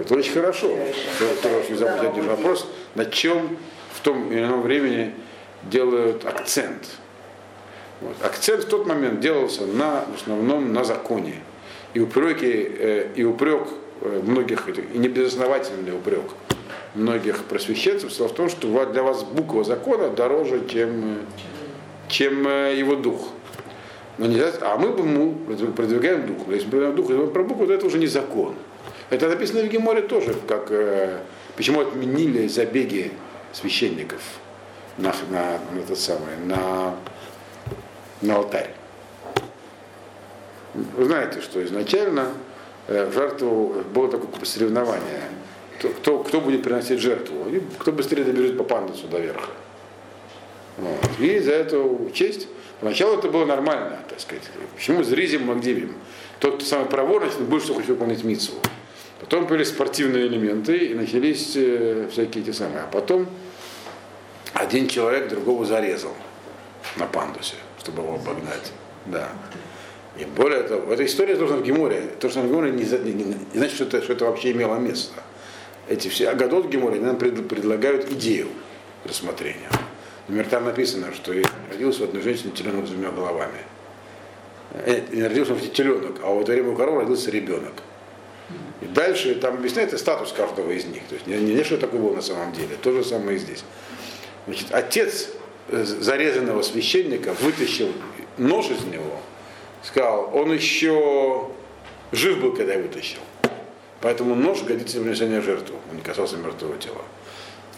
Это 0.00 0.14
очень 0.14 0.32
хорошо. 0.32 0.76
Это 0.76 1.56
очень 1.56 1.76
заботе 1.76 2.08
о. 2.08 2.22
Вопрос, 2.22 2.66
на 2.96 3.04
чем 3.04 3.56
в 4.00 4.02
том 4.02 4.32
или 4.32 4.40
ином 4.40 4.62
времени 4.62 5.12
делают 5.64 6.24
акцент. 6.24 6.88
Вот. 8.00 8.16
Акцент 8.22 8.64
в 8.64 8.68
тот 8.68 8.86
момент 8.86 9.20
делался 9.20 9.66
на, 9.66 10.06
в 10.10 10.22
основном 10.22 10.72
на 10.72 10.84
законе. 10.84 11.34
И 11.92 12.00
упреки, 12.00 12.46
э, 12.50 13.08
и 13.14 13.24
упрек 13.24 13.68
э, 14.00 14.22
многих, 14.24 14.68
и 14.94 14.98
небезосновательный 14.98 15.92
упрек 15.92 16.24
многих 16.94 17.44
просвещенцев 17.44 18.12
стал 18.12 18.28
в 18.28 18.34
том, 18.34 18.48
что 18.48 18.86
для 18.86 19.02
вас 19.02 19.22
буква 19.22 19.64
закона 19.64 20.08
дороже, 20.08 20.62
чем, 20.66 21.18
чем 22.08 22.48
э, 22.48 22.74
его 22.76 22.96
дух. 22.96 23.28
Но 24.16 24.26
нельзя, 24.26 24.52
а 24.62 24.78
мы 24.78 24.98
ему 24.98 25.34
продвигаем 25.76 26.26
дух. 26.26 26.48
Если 26.48 26.66
мы 26.66 26.72
продвигаем 26.72 26.96
дух, 26.96 27.10
если 27.10 27.26
про 27.26 27.42
букву, 27.42 27.66
то 27.66 27.74
это 27.74 27.86
уже 27.86 27.98
не 27.98 28.06
закон. 28.06 28.54
Это 29.10 29.28
написано 29.28 29.62
в 29.62 29.68
Геморе 29.68 30.02
тоже, 30.02 30.34
как 30.46 30.70
почему 31.56 31.80
отменили 31.80 32.46
забеги 32.46 33.12
священников 33.52 34.20
на, 34.96 35.14
на, 35.30 35.58
на, 35.72 35.82
тот 35.86 35.98
самый, 35.98 36.36
на, 36.44 36.94
на 38.20 38.36
алтарь. 38.36 38.74
Вы 40.74 41.04
знаете, 41.04 41.40
что 41.40 41.64
изначально 41.64 42.28
э, 42.86 43.06
в 43.06 43.12
жертву 43.12 43.82
было 43.92 44.08
такое 44.10 44.44
соревнование. 44.44 45.22
Кто, 45.80 46.18
кто 46.18 46.40
будет 46.40 46.62
приносить 46.62 47.00
жертву? 47.00 47.48
И 47.48 47.60
кто 47.78 47.90
быстрее 47.90 48.24
добежит 48.24 48.58
по 48.58 48.64
пандусу 48.64 49.08
до 49.08 49.18
верха. 49.18 49.50
Вот. 50.76 51.18
И 51.18 51.38
за 51.40 51.52
эту 51.52 52.10
честь 52.14 52.48
Поначалу 52.80 53.18
это 53.18 53.28
было 53.28 53.44
нормально, 53.44 53.98
так 54.08 54.18
сказать. 54.20 54.42
Почему 54.74 55.04
зризим 55.04 55.46
Магдивим? 55.46 55.94
Тот, 56.38 56.56
кто 56.56 56.64
самый 56.64 56.86
проворный, 56.86 57.30
больше 57.40 57.66
всего 57.66 57.76
хочет 57.76 57.90
выполнить 57.90 58.24
митцву. 58.24 58.56
Потом 59.20 59.46
появились 59.46 59.68
спортивные 59.68 60.26
элементы 60.26 60.76
и 60.76 60.94
начались 60.94 61.52
э, 61.54 62.08
всякие 62.10 62.42
эти 62.42 62.52
самые. 62.52 62.84
А 62.84 62.86
потом 62.86 63.28
один 64.54 64.88
человек 64.88 65.28
другого 65.28 65.66
зарезал 65.66 66.14
на 66.96 67.06
пандусе, 67.06 67.56
чтобы 67.78 68.02
его 68.02 68.14
обогнать. 68.14 68.72
Да. 69.06 69.28
И 70.18 70.24
более 70.24 70.62
того, 70.62 70.92
эта 70.92 71.04
история 71.04 71.36
тоже 71.36 71.54
в 71.54 71.62
Геморе. 71.62 72.02
То, 72.18 72.30
что 72.30 72.40
в 72.40 72.48
Геморе 72.48 72.70
не, 72.70 72.84
не, 72.84 73.12
не, 73.12 73.24
не 73.24 73.36
значит, 73.54 73.74
что 73.74 73.84
это, 73.84 74.02
что 74.02 74.14
это 74.14 74.24
вообще 74.24 74.52
имело 74.52 74.76
место. 74.76 75.22
Эти 75.88 76.08
все 76.08 76.30
Агадот 76.30 76.66
в 76.66 76.68
Геморе 76.70 77.00
нам 77.00 77.16
пред, 77.16 77.46
предлагают 77.46 78.10
идею 78.12 78.48
рассмотрения. 79.04 79.68
Например, 80.28 80.46
там 80.48 80.64
написано, 80.64 81.12
что 81.12 81.34
родился 81.70 82.04
одной 82.04 82.22
женщины 82.22 82.52
теленок 82.52 82.86
с 82.86 82.90
двумя 82.90 83.10
головами. 83.10 83.58
э, 84.72 85.02
не 85.12 85.22
родился 85.22 85.54
теленок, 85.56 86.20
а 86.22 86.30
у 86.30 86.40
этого 86.40 86.74
корова 86.74 87.02
родился 87.02 87.30
ребенок. 87.30 87.72
И 88.80 88.86
дальше 88.86 89.34
там 89.34 89.54
объясняется 89.54 89.98
статус 89.98 90.32
каждого 90.32 90.70
из 90.70 90.84
них. 90.86 91.02
То 91.08 91.14
есть 91.14 91.26
не, 91.26 91.36
не, 91.36 91.64
что 91.64 91.76
такое 91.76 92.00
было 92.00 92.14
на 92.14 92.22
самом 92.22 92.52
деле. 92.52 92.76
То 92.80 92.92
же 92.92 93.04
самое 93.04 93.36
и 93.36 93.40
здесь. 93.40 93.62
Значит, 94.46 94.68
отец 94.70 95.28
э, 95.68 95.84
зарезанного 95.84 96.62
священника 96.62 97.34
вытащил 97.40 97.92
нож 98.38 98.70
из 98.70 98.84
него, 98.84 99.20
сказал, 99.82 100.30
он 100.34 100.52
еще 100.52 101.48
жив 102.12 102.40
был, 102.40 102.54
когда 102.54 102.74
я 102.74 102.80
вытащил. 102.80 103.20
Поэтому 104.00 104.34
нож 104.34 104.62
годится 104.62 104.96
для 104.96 105.04
принесения 105.04 105.42
жертвы, 105.42 105.76
он 105.90 105.96
не 105.96 106.02
касался 106.02 106.36
мертвого 106.38 106.78
тела. 106.78 107.02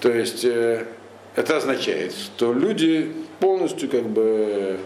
То 0.01 0.11
есть 0.11 0.45
э, 0.45 0.87
это 1.35 1.57
означает, 1.57 2.15
что 2.15 2.53
люди 2.53 3.13
полностью 3.41 3.89
как 3.89 4.05
бы 4.05 4.79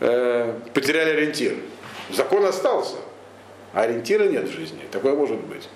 э, 0.00 0.54
потеряли 0.74 1.10
ориентир. 1.10 1.56
Закон 2.12 2.44
остался, 2.44 2.96
а 3.74 3.82
ориентира 3.82 4.24
нет 4.24 4.48
в 4.48 4.52
жизни. 4.52 4.80
Такое 4.90 5.14
может 5.14 5.40
быть. 5.40 5.68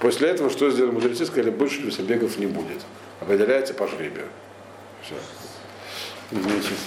После 0.00 0.28
этого 0.28 0.50
что 0.50 0.70
сделали 0.70 0.92
мудрецы? 0.92 1.26
Сказали, 1.26 1.50
больше 1.50 1.82
лесобегов 1.82 2.38
не 2.38 2.46
будет. 2.46 2.80
Определяется 3.20 3.74
по 3.74 3.86
жребию. 3.86 4.26
Все. 5.02 5.14
Значит, 6.32 6.78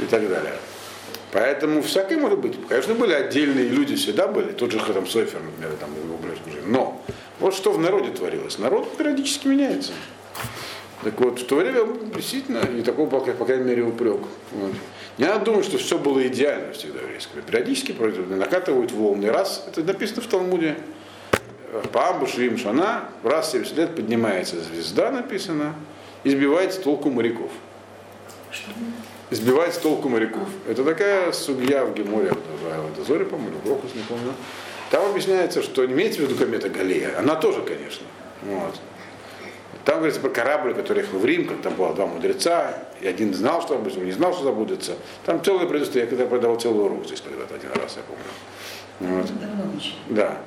и 0.00 0.04
так 0.04 0.28
далее. 0.28 0.54
Поэтому 1.32 1.82
всякое 1.82 2.18
может 2.18 2.38
быть. 2.38 2.56
Конечно, 2.68 2.94
были 2.94 3.12
отдельные 3.12 3.68
люди, 3.68 3.94
всегда 3.96 4.26
были. 4.26 4.52
Тот 4.52 4.72
же 4.72 4.78
Хатам 4.78 5.06
Сойфер, 5.06 5.40
например, 5.42 5.76
там 5.78 5.90
его 5.94 6.16
близкий 6.16 6.66
Но 6.66 7.02
вот 7.38 7.54
что 7.54 7.72
в 7.72 7.78
народе 7.78 8.10
творилось. 8.10 8.58
Народ 8.58 8.96
периодически 8.96 9.46
меняется. 9.46 9.92
Так 11.04 11.20
вот, 11.20 11.40
в 11.40 11.46
то 11.46 11.56
время 11.56 11.86
действительно 12.14 12.66
не 12.68 12.82
такой 12.82 13.06
по 13.06 13.20
крайней 13.20 13.64
мере, 13.64 13.82
упрек. 13.82 14.20
Вот. 14.52 14.72
Не 15.18 15.24
надо 15.24 15.46
думать, 15.46 15.64
что 15.64 15.78
все 15.78 15.98
было 15.98 16.24
идеально 16.28 16.72
всегда 16.72 17.00
в 17.00 17.02
еврейском. 17.02 17.42
Периодически 17.42 17.92
накатывают 17.92 18.92
волны. 18.92 19.30
Раз, 19.30 19.64
это 19.66 19.82
написано 19.82 20.22
в 20.22 20.28
Талмуде, 20.28 20.76
по 21.92 22.08
Абушу 22.08 22.42
им 22.42 22.56
Шана, 22.56 23.08
раз 23.24 23.48
в 23.48 23.52
70 23.52 23.76
лет 23.76 23.96
поднимается 23.96 24.56
звезда, 24.60 25.10
написано, 25.10 25.74
и 26.22 26.30
сбивает 26.30 26.72
с 26.72 26.76
толку 26.76 27.10
моряков. 27.10 27.50
Сбивает 29.30 29.74
с 29.74 29.78
толку 29.78 30.08
моряков. 30.08 30.48
Это 30.68 30.84
такая 30.84 31.32
судья 31.32 31.84
в 31.84 31.94
Геморе, 31.94 32.32
в 32.32 32.96
Дозоре, 32.96 33.24
по-моему, 33.24 33.58
в 33.64 33.68
Рохус, 33.68 33.94
не 33.94 34.02
помню. 34.02 34.32
Там 34.90 35.10
объясняется, 35.10 35.62
что 35.62 35.84
не 35.84 35.92
имеется 35.92 36.20
в 36.20 36.24
виду 36.24 36.36
комета 36.36 36.70
Галея, 36.70 37.18
она 37.18 37.34
тоже, 37.34 37.60
конечно. 37.60 38.06
Вот. 38.42 38.80
Там 39.88 40.00
говорится 40.00 40.20
про 40.20 40.28
корабль, 40.28 40.74
который 40.74 41.02
ехал 41.02 41.18
в 41.18 41.24
Рим, 41.24 41.48
как 41.48 41.62
там 41.62 41.72
было 41.72 41.94
два 41.94 42.04
мудреца, 42.04 42.74
и 43.00 43.06
один 43.06 43.32
знал, 43.32 43.62
что 43.62 43.78
будет, 43.78 43.96
не 43.96 44.12
знал, 44.12 44.34
что 44.34 44.44
забудется. 44.44 44.96
Там 45.24 45.42
целое 45.42 45.66
предыстория, 45.66 46.04
я 46.04 46.10
когда 46.10 46.26
продавал 46.26 46.60
целый 46.60 46.84
урок 46.84 47.06
здесь 47.06 47.22
когда-то 47.22 47.54
один 47.54 47.70
раз, 47.72 47.96
я 47.96 48.02
помню. 48.02 49.16
Вот. 49.16 49.32
Да. 50.10 50.42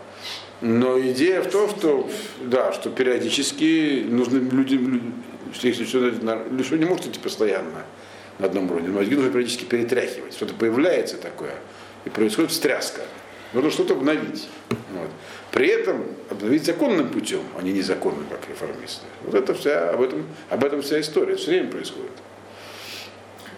Но 0.62 1.00
идея 1.00 1.42
в 1.42 1.50
том, 1.50 1.68
что, 1.72 2.08
да, 2.42 2.72
что 2.72 2.92
периодически 2.92 4.06
нужно 4.08 4.38
людям, 4.38 5.24
если 5.64 5.86
что 5.86 6.78
не 6.78 6.86
может 6.86 7.08
идти 7.08 7.20
постоянно 7.20 7.84
на 8.38 8.46
одном 8.46 8.70
уровне, 8.70 8.90
мозги 8.90 9.16
нужно 9.16 9.32
периодически 9.32 9.64
перетряхивать. 9.64 10.36
Что-то 10.36 10.54
появляется 10.54 11.18
такое, 11.18 11.56
и 12.06 12.12
происходит 12.12 12.52
встряска. 12.52 13.02
Нужно 13.54 13.72
что-то 13.72 13.94
обновить. 13.96 14.48
Вот. 14.70 15.10
При 15.52 15.68
этом 15.68 16.06
обновить 16.30 16.66
законным 16.66 17.10
путем, 17.10 17.42
а 17.58 17.62
не 17.62 17.74
незаконным, 17.74 18.26
как 18.30 18.48
реформисты. 18.48 19.06
Вот 19.24 19.36
это 19.36 19.54
вся, 19.54 19.90
об 19.90 20.02
этом, 20.02 20.26
об 20.50 20.64
этом 20.64 20.82
вся 20.82 21.00
история. 21.02 21.36
Все 21.36 21.52
время 21.52 21.70
происходит. 21.70 22.12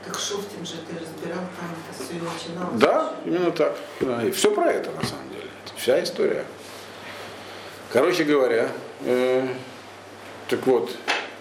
Так 0.03 0.19
Шофтин 0.19 0.65
же 0.65 0.73
ты 0.87 0.99
разбирал, 0.99 1.45
там 1.55 1.69
это 1.87 2.03
все 2.03 2.13
начиналось. 2.15 2.79
Да, 2.79 3.13
именно 3.25 3.51
так. 3.51 3.77
Да, 4.01 4.23
и 4.23 4.31
все 4.31 4.51
про 4.51 4.71
это 4.71 4.91
на 4.91 5.05
самом 5.05 5.29
деле. 5.29 5.47
Вся 5.77 6.03
история. 6.03 6.43
Короче 7.91 8.23
говоря, 8.23 8.69
э, 9.05 9.47
так 10.49 10.65
вот, 10.65 10.91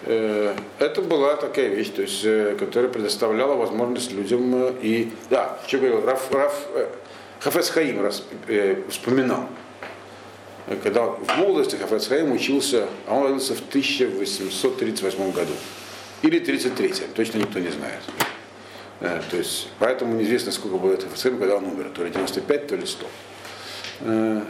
э, 0.05 0.55
это 0.77 1.01
была 1.01 1.35
такая 1.35 1.69
вещь, 1.69 1.89
то 1.89 2.03
есть, 2.03 2.23
э, 2.23 2.55
которая 2.59 2.91
предоставляла 2.91 3.55
возможность 3.55 4.11
людям 4.11 4.53
э, 4.55 4.73
и, 4.81 5.11
да, 5.31 5.57
что 5.67 5.79
говорил, 5.79 6.05
Раф, 6.05 6.31
Раф, 6.31 6.67
э, 6.75 6.89
Хафес 7.39 7.69
Хаим 7.71 8.01
раз, 8.01 8.23
э, 8.47 8.83
вспоминал, 8.89 9.49
когда 10.81 11.07
в 11.07 11.37
молодости 11.37 11.75
Хафец 11.75 12.09
учился, 12.09 12.87
а 13.07 13.15
он 13.15 13.23
родился 13.23 13.55
в 13.55 13.61
1838 13.69 15.31
году. 15.31 15.53
Или 16.21 16.39
33 16.39 16.93
точно 17.13 17.39
никто 17.39 17.59
не 17.59 17.69
знает. 17.69 18.01
Э, 19.01 19.21
то 19.29 19.37
есть, 19.37 19.67
поэтому 19.79 20.15
неизвестно, 20.15 20.51
сколько 20.51 20.77
было 20.77 20.93
это 20.93 21.07
Хафец 21.07 21.23
когда 21.23 21.57
он 21.57 21.65
умер, 21.65 21.91
то 21.93 22.03
ли 22.03 22.11
95, 22.11 22.67
то 22.67 22.75
ли 22.75 22.85
100. 22.85 23.05
Э, 24.01 24.41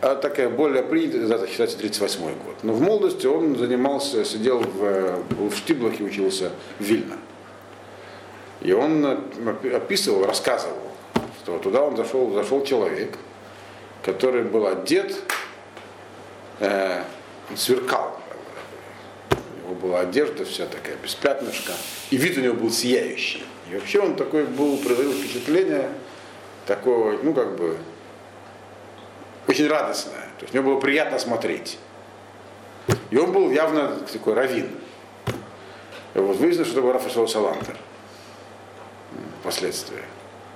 а 0.00 0.14
такая 0.14 0.48
более 0.48 0.82
принятая 0.82 1.26
дата 1.26 1.46
считается 1.46 1.76
38 1.76 2.20
год. 2.20 2.56
Но 2.62 2.72
в 2.72 2.80
молодости 2.80 3.26
он 3.26 3.56
занимался, 3.56 4.24
сидел 4.24 4.60
в, 4.60 5.24
в 5.50 5.56
Штиблахе, 5.56 6.04
учился 6.04 6.52
в 6.78 6.84
Вильно. 6.84 7.18
И 8.60 8.72
он 8.72 9.04
описывал, 9.74 10.24
рассказывал, 10.24 10.76
что 11.42 11.58
туда 11.58 11.82
он 11.82 11.96
зашел, 11.96 12.32
зашел 12.32 12.64
человек, 12.64 13.18
который 14.08 14.42
был 14.42 14.66
одет, 14.66 15.22
э, 16.60 17.02
сверкал. 17.54 18.18
У 19.30 19.68
него 19.68 19.74
была 19.74 20.00
одежда 20.00 20.46
вся 20.46 20.64
такая, 20.64 20.96
без 20.96 21.14
пятнышка, 21.14 21.74
и 22.10 22.16
вид 22.16 22.38
у 22.38 22.40
него 22.40 22.54
был 22.54 22.70
сияющий. 22.70 23.44
И 23.70 23.74
вообще 23.74 24.00
он 24.00 24.16
такой 24.16 24.44
был, 24.44 24.78
производил 24.78 25.12
впечатление 25.12 25.90
такого, 26.64 27.18
ну 27.22 27.34
как 27.34 27.58
бы, 27.58 27.76
очень 29.46 29.68
радостное. 29.68 30.28
То 30.38 30.44
есть 30.44 30.54
мне 30.54 30.62
было 30.62 30.80
приятно 30.80 31.18
смотреть. 31.18 31.78
И 33.10 33.18
он 33.18 33.30
был 33.32 33.50
явно 33.50 33.90
такой 34.10 34.32
равин. 34.32 34.70
И 36.14 36.18
вот 36.18 36.38
выяснилось, 36.38 36.68
что 36.68 36.78
это 36.78 36.86
был 36.86 36.92
Рафаэл 36.94 37.28
Салантер 37.28 37.76
впоследствии. 39.42 40.02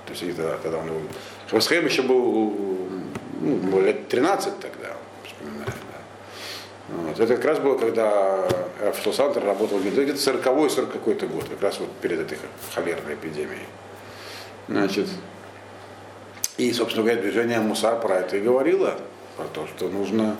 То 0.07 0.13
есть 0.13 0.35
тогда, 0.35 0.57
тогда 0.57 0.79
он 0.79 0.87
был. 0.87 1.01
Хабасхайм 1.49 1.85
еще 1.85 2.01
был 2.01 2.72
ну, 3.43 3.81
лет 3.81 4.07
13 4.07 4.59
тогда, 4.59 4.95
вспоминаю. 5.25 5.65
Да. 5.65 6.95
Вот. 6.95 7.19
Это 7.19 7.35
как 7.35 7.45
раз 7.45 7.59
было, 7.59 7.77
когда 7.77 8.47
Рафаэл 8.81 9.33
работал 9.45 9.79
где-то 9.79 10.13
40-й, 10.13 10.69
40 10.69 10.91
какой-то 10.91 11.27
год, 11.27 11.45
как 11.49 11.61
раз 11.61 11.79
вот 11.79 11.91
перед 12.01 12.19
этой 12.19 12.37
холерной 12.73 13.15
эпидемией. 13.15 13.67
Значит, 14.67 15.07
и, 16.57 16.71
собственно 16.71 17.03
говоря, 17.05 17.21
движение 17.21 17.59
Мусар 17.59 17.99
про 17.99 18.17
это 18.19 18.37
и 18.37 18.41
говорило, 18.41 18.97
про 19.37 19.45
то, 19.45 19.67
что 19.67 19.89
нужно, 19.89 20.37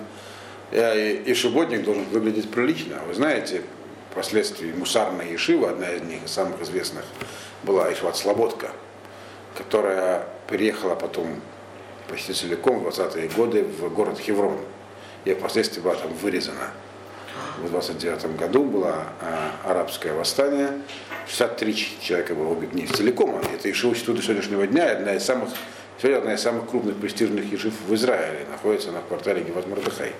и 0.72 1.34
шиботник 1.36 1.84
должен 1.84 2.04
выглядеть 2.04 2.50
прилично. 2.50 3.00
Вы 3.06 3.14
знаете, 3.14 3.62
впоследствии 4.10 4.72
мусарная 4.72 5.34
Ишива, 5.34 5.70
одна 5.70 5.90
из 5.90 6.02
них, 6.02 6.20
самых 6.26 6.62
известных, 6.62 7.04
была 7.64 7.92
Ишват 7.92 8.16
Слободка, 8.16 8.70
которая 9.56 10.26
переехала 10.48 10.94
потом 10.94 11.40
почти 12.08 12.32
целиком 12.32 12.80
в 12.80 12.88
20-е 12.88 13.28
годы 13.28 13.64
в 13.64 13.92
город 13.92 14.18
Хеврон. 14.18 14.58
И 15.24 15.34
впоследствии 15.34 15.80
была 15.80 15.94
там 15.94 16.12
вырезана. 16.14 16.70
В 17.58 17.68
29 17.70 18.36
году 18.36 18.64
было 18.64 19.06
а, 19.20 19.52
арабское 19.64 20.12
восстание. 20.12 20.70
63 21.28 21.98
человека 22.00 22.34
было 22.34 22.48
убито 22.48 22.76
не 22.76 22.86
целиком. 22.86 23.40
Это 23.54 23.70
Ишива 23.70 23.94
до 23.94 24.22
сегодняшнего 24.22 24.66
дня, 24.66 24.92
одна 24.92 25.14
из 25.14 25.24
самых 25.24 25.50
Сегодня 26.00 26.18
одна 26.18 26.34
из 26.34 26.42
самых 26.42 26.68
крупных 26.68 26.96
престижных 26.96 27.50
ешив 27.50 27.72
в 27.86 27.94
Израиле 27.94 28.46
находится 28.50 28.90
на 28.90 29.00
квартале 29.00 29.42
Геват 29.42 29.68
Мордыхай, 29.68 30.12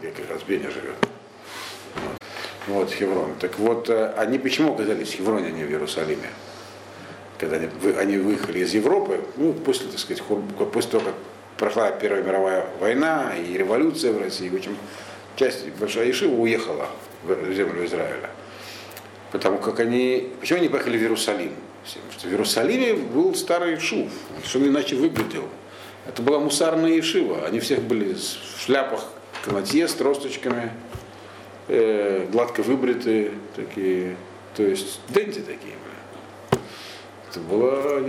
где 0.00 0.10
как 0.10 0.30
раз 0.30 0.42
Беня 0.42 0.70
живет. 0.70 0.96
Вот. 1.94 2.16
вот, 2.68 2.90
Хеврон. 2.90 3.34
Так 3.38 3.58
вот, 3.58 3.90
э, 3.90 4.14
они 4.16 4.38
почему 4.38 4.72
оказались 4.72 5.10
в 5.10 5.16
Хевроне, 5.18 5.48
а 5.48 5.50
не 5.50 5.64
в 5.64 5.70
Иерусалиме? 5.70 6.30
Когда 7.40 7.56
они, 7.56 7.68
они 7.98 8.18
выехали 8.18 8.58
из 8.58 8.74
Европы, 8.74 9.20
ну, 9.38 9.54
после, 9.54 9.88
так 9.88 9.98
сказать, 9.98 10.22
после 10.72 10.90
того, 10.90 11.04
как 11.04 11.14
прошла 11.56 11.90
Первая 11.90 12.22
мировая 12.22 12.66
война 12.80 13.32
и 13.34 13.56
революция 13.56 14.12
в 14.12 14.20
России, 14.20 14.50
в 14.50 14.54
общем, 14.54 14.76
часть 15.36 15.66
большая 15.80 16.06
Ешива 16.06 16.34
уехала 16.34 16.88
в 17.24 17.52
землю 17.54 17.86
Израиля. 17.86 18.28
Потому 19.32 19.58
как 19.58 19.80
они, 19.80 20.32
почему 20.40 20.58
они 20.58 20.68
поехали 20.68 20.98
в 20.98 21.00
Иерусалим? 21.00 21.52
Потому 21.82 22.12
что 22.12 22.28
в 22.28 22.30
Иерусалиме 22.30 22.94
был 22.94 23.34
старый 23.34 23.78
Шув, 23.78 24.10
он 24.54 24.66
иначе 24.68 24.96
выглядел. 24.96 25.48
Это 26.06 26.22
была 26.22 26.40
мусарная 26.40 26.90
Ешива. 26.90 27.46
Они 27.46 27.60
всех 27.60 27.80
были 27.82 28.14
в 28.14 28.64
шляпах 28.64 29.04
канатье 29.44 29.88
с 29.88 29.94
тросточками, 29.94 30.72
э, 31.68 32.26
гладко 32.30 32.62
выбритые 32.62 33.32
такие, 33.56 34.16
то 34.56 34.62
есть 34.62 35.00
денти 35.08 35.38
такие 35.38 35.74
были. 35.74 35.89
Это 37.30 37.40
было, 37.40 38.00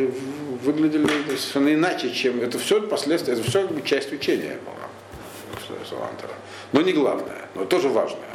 выглядели 0.64 1.06
совершенно 1.36 1.74
иначе, 1.74 2.12
чем 2.12 2.42
это 2.42 2.58
все 2.58 2.82
последствия, 2.82 3.34
это 3.34 3.44
все 3.44 3.68
часть 3.82 4.12
учения 4.12 4.58
была 4.66 5.86
Салантера. 5.88 6.34
Но 6.72 6.82
не 6.82 6.92
главное, 6.92 7.48
но 7.54 7.66
тоже 7.66 7.90
важное, 7.90 8.30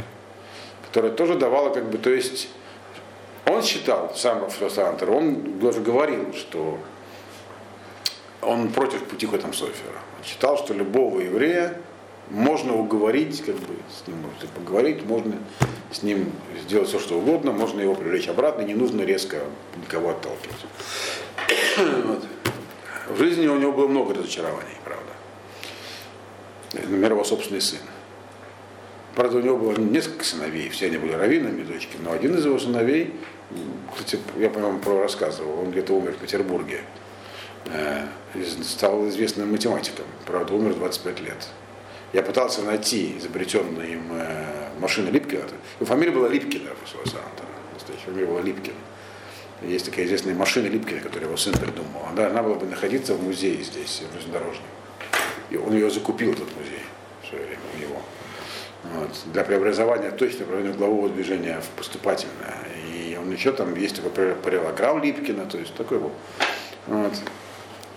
которое 0.86 1.12
тоже 1.12 1.34
давало 1.34 1.70
как 1.70 1.90
бы, 1.90 1.98
то 1.98 2.10
есть 2.10 2.48
он 3.46 3.62
считал, 3.62 4.12
сам 4.14 4.44
Рафаэль 4.44 5.10
он 5.10 5.58
даже 5.58 5.80
говорил, 5.80 6.32
что 6.34 6.78
он 8.42 8.68
против 8.68 9.04
пути 9.04 9.26
Хотам 9.26 9.52
Софера. 9.52 10.00
Он 10.18 10.24
считал, 10.24 10.56
что 10.56 10.72
любого 10.72 11.20
еврея 11.20 11.80
можно 12.30 12.74
уговорить, 12.74 13.42
как 13.44 13.54
бы 13.54 13.74
с 13.90 14.06
ним 14.06 14.18
можно 14.18 14.48
поговорить, 14.54 15.04
можно 15.04 15.36
с 15.92 16.02
ним 16.02 16.32
сделать 16.62 16.88
все, 16.88 16.98
что 16.98 17.18
угодно, 17.18 17.52
можно 17.52 17.80
его 17.80 17.94
привлечь 17.94 18.28
обратно, 18.28 18.62
не 18.62 18.74
нужно 18.74 19.02
резко 19.02 19.38
никого 19.76 20.10
отталкивать. 20.10 20.66
Вот. 22.04 22.24
В 23.08 23.18
жизни 23.18 23.46
у 23.46 23.56
него 23.56 23.70
было 23.72 23.86
много 23.86 24.14
разочарований, 24.14 24.76
правда. 24.82 25.12
Например, 26.72 27.12
его 27.12 27.22
собственный 27.22 27.60
сын. 27.60 27.78
Правда, 29.14 29.38
у 29.38 29.40
него 29.40 29.56
было 29.56 29.78
несколько 29.78 30.24
сыновей, 30.24 30.68
все 30.70 30.86
они 30.86 30.98
были 30.98 31.12
раввинами, 31.12 31.62
дочки, 31.62 31.96
но 32.02 32.12
один 32.12 32.34
из 32.34 32.44
его 32.44 32.58
сыновей, 32.58 33.14
кстати, 33.94 34.18
я, 34.38 34.50
по-моему, 34.50 34.80
про 34.80 35.02
рассказывал, 35.02 35.60
он 35.60 35.70
где-то 35.70 35.94
умер 35.94 36.12
в 36.12 36.16
Петербурге, 36.16 36.80
э, 37.66 38.06
стал 38.62 39.08
известным 39.08 39.52
математиком, 39.52 40.04
правда, 40.26 40.54
умер 40.54 40.72
в 40.72 40.78
25 40.78 41.20
лет. 41.20 41.48
Я 42.12 42.22
пытался 42.22 42.62
найти 42.62 43.18
изобретенную 43.18 43.92
им 43.92 44.02
э, 44.12 44.68
машину 44.78 45.10
Липкина. 45.10 45.42
Его 45.80 45.86
фамилия 45.86 46.12
была 46.12 46.28
Липкина, 46.28 46.70
настоящая 47.74 48.06
фамилия 48.06 48.26
была 48.26 48.40
Липкин. 48.40 48.74
Есть 49.62 49.86
такая 49.86 50.04
известная 50.04 50.34
машина 50.34 50.66
Липкина, 50.66 51.00
которую 51.00 51.28
его 51.28 51.36
сын 51.36 51.54
придумал. 51.54 52.02
Она, 52.10 52.26
она 52.26 52.42
была 52.42 52.56
бы 52.56 52.66
находиться 52.66 53.14
в 53.14 53.22
музее 53.22 53.62
здесь, 53.62 54.02
в 54.08 54.12
железнодорожном. 54.12 54.66
И 55.50 55.56
он 55.56 55.72
ее 55.72 55.90
закупил, 55.90 56.32
этот 56.32 56.54
музей, 56.56 56.82
в 57.22 57.28
свое 57.28 57.44
время 57.44 57.62
у 57.74 57.78
него. 57.78 58.02
Вот, 58.94 59.10
для 59.32 59.44
преобразования 59.44 60.10
точно 60.10 60.44
проведения 60.44 60.74
углового 60.74 61.08
движения 61.08 61.60
в 61.60 61.68
поступательное. 61.76 62.58
И 62.92 63.16
он 63.20 63.32
еще 63.32 63.52
там 63.52 63.74
есть 63.74 63.96
такой 63.96 64.34
параллограмм 64.34 65.02
Липкина, 65.02 65.46
то 65.46 65.58
есть 65.58 65.74
такой 65.74 65.98
был. 65.98 66.12
Вот. 66.86 67.12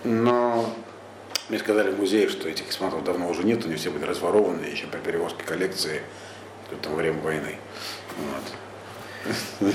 Но 0.02 0.74
мне 1.50 1.58
сказали 1.58 1.90
в 1.90 1.98
музее, 1.98 2.28
что 2.28 2.48
этих 2.48 2.68
экспонатов 2.68 3.02
давно 3.02 3.28
уже 3.28 3.42
нет, 3.42 3.66
они 3.66 3.74
все 3.74 3.90
были 3.90 4.04
разворованы 4.04 4.64
еще 4.66 4.86
при 4.86 4.98
перевозке 4.98 5.42
коллекции 5.44 6.00
там, 6.80 6.92
во 6.92 6.98
время 6.98 7.20
войны. 7.20 7.56
Вот. 9.60 9.72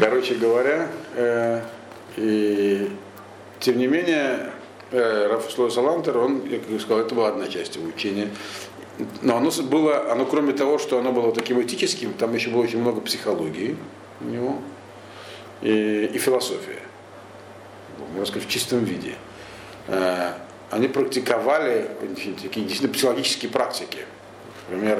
Короче 0.00 0.34
говоря, 0.34 0.88
э, 1.14 1.62
и 2.16 2.90
тем 3.60 3.78
не 3.78 3.86
менее, 3.86 4.50
э, 4.90 5.28
Рафаслой 5.28 5.70
Салантер, 5.70 6.18
он, 6.18 6.44
я 6.48 6.58
как 6.58 6.80
сказал, 6.80 6.98
это 7.04 7.14
была 7.14 7.28
одна 7.28 7.46
часть 7.46 7.76
его 7.76 7.86
учения. 7.86 8.30
Но 9.22 9.36
оно 9.36 9.52
было, 9.62 10.10
оно 10.10 10.26
кроме 10.26 10.54
того, 10.54 10.78
что 10.78 10.98
оно 10.98 11.12
было 11.12 11.32
таким 11.32 11.62
этическим, 11.62 12.14
там 12.14 12.34
еще 12.34 12.50
было 12.50 12.62
очень 12.62 12.80
много 12.80 13.00
психологии 13.00 13.76
у 14.20 14.24
него 14.24 14.58
и, 15.62 16.10
и 16.12 16.18
философия. 16.18 16.82
Можно 18.10 18.26
сказать, 18.26 18.48
в 18.48 18.50
чистом 18.50 18.82
виде. 18.82 19.14
Э, 19.88 20.34
они 20.70 20.86
практиковали 20.88 21.90
такие 22.42 22.66
психологические 22.66 23.50
практики. 23.50 24.00
Например, 24.68 24.98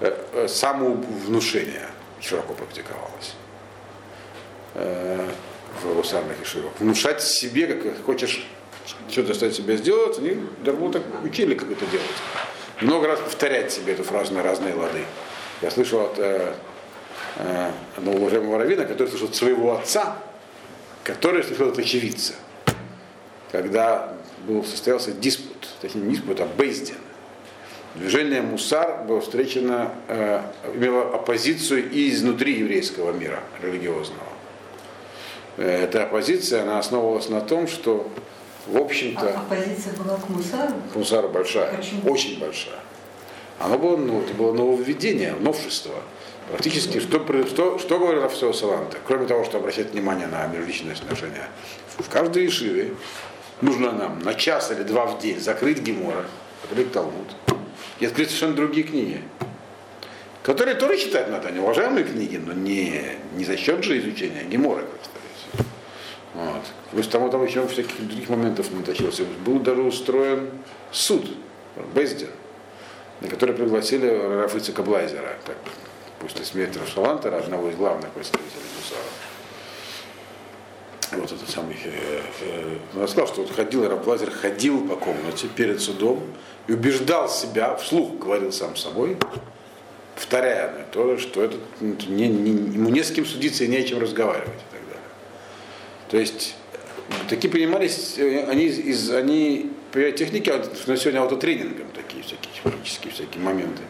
э, 0.00 0.14
э, 0.32 0.48
самовнушение 0.48 1.88
широко 2.20 2.54
практиковалось 2.54 3.34
в 4.74 5.94
гусарных 5.94 6.42
ишивах. 6.42 6.72
Внушать 6.78 7.22
себе, 7.22 7.66
как 7.66 8.04
хочешь 8.06 8.46
что-то 9.10 9.28
заставить 9.28 9.54
себя 9.54 9.76
сделать, 9.76 10.18
они 10.18 10.38
давно 10.64 10.90
так 10.90 11.02
учили, 11.22 11.54
как 11.54 11.70
это 11.70 11.84
делать. 11.86 12.06
Много 12.80 13.06
раз 13.06 13.20
повторять 13.20 13.70
себе 13.70 13.92
эту 13.92 14.02
фразу 14.02 14.32
на 14.32 14.42
разные 14.42 14.74
лады. 14.74 15.04
Я 15.60 15.70
слышал 15.70 16.00
от 16.06 16.18
э, 16.18 16.54
одного 17.96 18.16
уважаемого 18.16 18.58
раввина, 18.58 18.86
который 18.86 19.08
слышал 19.08 19.28
от 19.28 19.34
своего 19.34 19.76
отца, 19.76 20.16
который 21.04 21.44
слышал 21.44 21.68
от 21.68 21.78
очевидца 21.78 22.32
когда 23.52 24.14
был, 24.48 24.64
состоялся 24.64 25.12
диспут, 25.12 25.68
точнее 25.80 26.02
не 26.02 26.14
диспут, 26.14 26.40
а 26.40 26.46
бейздин. 26.46 26.96
Движение 27.94 28.40
Мусар 28.40 29.04
было 29.04 29.20
встречено, 29.20 29.92
э, 30.08 30.40
имело 30.74 31.14
оппозицию 31.14 31.90
и 31.90 32.10
изнутри 32.10 32.58
еврейского 32.58 33.12
мира 33.12 33.40
религиозного. 33.62 34.22
Э, 35.58 35.84
эта 35.84 36.04
оппозиция, 36.04 36.62
она 36.62 36.78
основывалась 36.78 37.28
на 37.28 37.42
том, 37.42 37.68
что, 37.68 38.10
в 38.66 38.78
общем-то... 38.78 39.34
А 39.36 39.40
оппозиция 39.40 39.92
была 39.92 40.16
к 40.16 40.28
Мусару? 40.30 40.74
Мусару 40.94 41.28
большая, 41.28 41.76
Почему? 41.76 42.10
очень 42.10 42.40
большая. 42.40 42.80
Оно 43.58 43.76
было, 43.76 43.98
ну, 43.98 44.22
это 44.22 44.32
было 44.32 44.54
нововведение, 44.54 45.34
новшество. 45.38 45.96
Практически, 46.48 46.98
что, 46.98 47.24
что, 47.46 47.78
что 47.78 47.98
говорил 47.98 48.22
Рафсо 48.22 48.52
Саланта, 48.52 48.96
кроме 49.06 49.26
того, 49.26 49.44
что 49.44 49.58
обращать 49.58 49.92
внимание 49.92 50.26
на 50.26 50.46
межличные 50.46 50.94
отношения, 50.94 51.48
в 51.98 52.08
каждой 52.08 52.46
ишиве 52.46 52.94
нужно 53.62 53.92
нам 53.92 54.18
на 54.18 54.34
час 54.34 54.70
или 54.70 54.82
два 54.82 55.06
в 55.06 55.18
день 55.20 55.40
закрыть 55.40 55.80
Гемора, 55.80 56.24
закрыть 56.62 56.92
Талмуд 56.92 57.28
и 57.98 58.06
открыть 58.06 58.28
совершенно 58.28 58.54
другие 58.54 58.86
книги, 58.86 59.22
которые 60.42 60.74
тоже 60.74 60.98
читать 60.98 61.30
надо, 61.30 61.48
они 61.48 61.60
уважаемые 61.60 62.04
книги, 62.04 62.36
но 62.36 62.52
не, 62.52 63.02
не 63.34 63.44
за 63.44 63.56
счет 63.56 63.82
же 63.82 63.98
изучения 63.98 64.44
Гемора, 64.44 64.84
вот. 66.34 66.62
Плюс 66.90 67.08
тому 67.08 67.28
там 67.30 67.44
еще 67.44 67.66
всяких 67.66 67.96
других 68.06 68.28
моментов 68.28 68.70
наточился. 68.72 69.24
Был 69.44 69.58
даже 69.58 69.82
устроен 69.82 70.50
суд, 70.90 71.30
Бездин, 71.94 72.30
на 73.20 73.28
который 73.28 73.54
пригласили 73.54 74.08
Рафица 74.08 74.72
Каблайзера, 74.72 75.36
так, 75.46 75.56
после 76.20 76.44
смерти 76.44 76.78
Рафшалантера, 76.78 77.36
одного 77.36 77.68
из 77.68 77.76
главных 77.76 78.10
представителей 78.10 78.71
вот 81.20 81.32
этот 81.32 81.48
самый, 81.48 81.76
э, 81.84 82.20
э, 82.40 83.00
он 83.00 83.08
сказал, 83.08 83.28
что 83.28 83.42
вот 83.42 83.52
ходил, 83.52 83.88
Рафлазер 83.88 84.30
ходил 84.30 84.86
по 84.86 84.96
комнате 84.96 85.48
перед 85.48 85.80
судом 85.80 86.22
и 86.66 86.72
убеждал 86.72 87.28
себя, 87.28 87.76
вслух 87.76 88.18
говорил 88.18 88.52
сам 88.52 88.76
собой, 88.76 89.16
повторяя 90.14 90.86
то, 90.92 91.18
что 91.18 91.42
это, 91.42 91.56
не, 91.80 92.28
не, 92.28 92.50
ему 92.50 92.90
не 92.90 93.02
с 93.02 93.10
кем 93.10 93.26
судиться 93.26 93.64
и 93.64 93.68
не 93.68 93.76
о 93.78 93.82
чем 93.82 93.98
разговаривать 94.00 94.48
и 94.48 94.74
так 94.74 94.84
далее. 94.86 95.02
То 96.08 96.16
есть 96.18 96.54
такие 97.28 97.50
принимались, 97.50 98.18
э, 98.18 98.44
они, 98.48 98.66
из, 98.66 99.10
они 99.10 99.70
техники, 99.92 100.52
на 100.86 100.96
сегодня 100.96 101.20
аутотренингом 101.20 101.86
такие 101.94 102.22
всякие, 102.22 102.52
технические 102.54 103.12
всякие 103.12 103.42
моменты. 103.42 103.82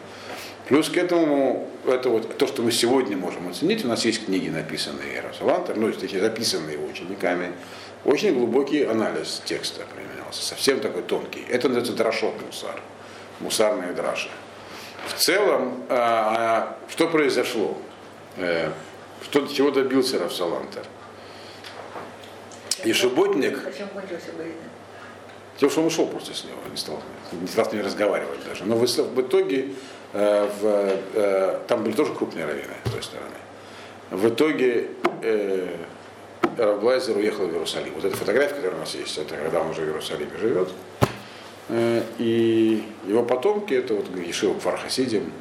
Плюс 0.67 0.89
к 0.89 0.97
этому, 0.97 1.69
это 1.85 2.09
вот 2.09 2.37
то, 2.37 2.47
что 2.47 2.61
мы 2.61 2.71
сегодня 2.71 3.17
можем 3.17 3.47
оценить, 3.49 3.83
у 3.85 3.87
нас 3.87 4.05
есть 4.05 4.25
книги, 4.25 4.49
написанные 4.49 5.15
Иерусалантом, 5.15 5.81
ну, 5.81 5.91
точнее, 5.91 6.19
записанные 6.19 6.73
его 6.73 6.85
учениками, 6.85 7.53
очень 8.05 8.33
глубокий 8.33 8.83
анализ 8.83 9.41
текста 9.45 9.83
применялся, 9.93 10.43
совсем 10.43 10.79
такой 10.79 11.03
тонкий. 11.03 11.45
Это 11.49 11.67
называется 11.67 11.93
дрошот 11.93 12.33
мусар, 12.45 12.81
мусарные 13.39 13.93
драши. 13.93 14.29
В 15.07 15.13
целом, 15.13 15.83
а, 15.89 16.77
а, 16.79 16.89
что 16.89 17.07
произошло? 17.07 17.77
Э, 18.37 18.71
что, 19.21 19.45
чего 19.47 19.71
добился 19.71 20.19
Равсалантер? 20.19 20.85
И 22.83 22.91
кончился 23.91 24.31
Тем, 25.57 25.69
что 25.69 25.81
он 25.81 25.87
ушел 25.87 26.07
просто 26.07 26.33
с 26.33 26.43
него, 26.43 26.57
не 26.69 26.77
стал, 26.77 27.01
не 27.31 27.47
стал 27.47 27.65
с 27.65 27.71
ним 27.71 27.85
разговаривать 27.85 28.43
даже. 28.45 28.65
Но 28.65 28.75
в, 28.75 28.85
итоге 29.21 29.73
в, 30.13 30.99
э, 31.15 31.59
там 31.67 31.83
были 31.83 31.93
тоже 31.93 32.13
крупные 32.13 32.45
раввины 32.45 32.73
с 32.85 32.91
той 32.91 33.03
стороны. 33.03 33.35
В 34.11 34.29
итоге 34.29 34.87
э, 35.23 35.75
Равблайзер 36.57 37.17
уехал 37.17 37.47
в 37.47 37.51
Иерусалим. 37.51 37.93
Вот 37.95 38.05
эта 38.05 38.15
фотография, 38.15 38.55
которая 38.55 38.77
у 38.77 38.79
нас 38.79 38.93
есть, 38.93 39.17
это 39.17 39.35
когда 39.35 39.61
он 39.61 39.71
уже 39.71 39.81
в 39.81 39.85
Иерусалиме 39.85 40.37
живет. 40.39 40.69
Э, 41.69 42.03
и 42.19 42.83
его 43.07 43.23
потомки, 43.23 43.73
это 43.73 43.95
вот 43.95 44.05
Ешива 44.15 44.59
Фархасидим, 44.59 45.31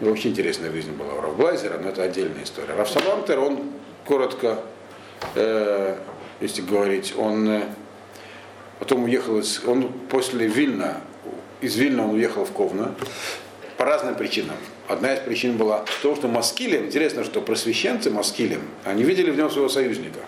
ну, 0.00 0.10
очень 0.10 0.30
интересная 0.30 0.72
жизнь 0.72 0.92
была 0.92 1.14
у 1.14 1.20
Равблайзера, 1.20 1.78
но 1.78 1.90
это 1.90 2.02
отдельная 2.02 2.42
история. 2.42 2.74
Равсалантер, 2.74 3.38
он 3.38 3.70
коротко, 4.04 4.58
э, 5.34 5.96
если 6.40 6.62
говорить, 6.62 7.14
он 7.16 7.48
э, 7.48 7.62
потом 8.78 9.04
уехал 9.04 9.38
из, 9.38 9.62
он 9.64 9.92
после 10.08 10.46
Вильна, 10.46 11.02
из 11.60 11.76
Вильна 11.76 12.04
он 12.04 12.14
уехал 12.14 12.46
в 12.46 12.52
Ковна, 12.52 12.94
по 13.80 13.86
разным 13.86 14.14
причинам. 14.14 14.56
Одна 14.88 15.14
из 15.14 15.20
причин 15.20 15.56
была 15.56 15.86
в 15.86 16.02
том, 16.02 16.14
что 16.14 16.28
Маскилем, 16.28 16.84
интересно, 16.84 17.24
что 17.24 17.40
просвещенцы 17.40 18.10
Маскилем, 18.10 18.60
они 18.84 19.04
видели 19.04 19.30
в 19.30 19.38
нем 19.38 19.50
своего 19.50 19.70
союзника. 19.70 20.18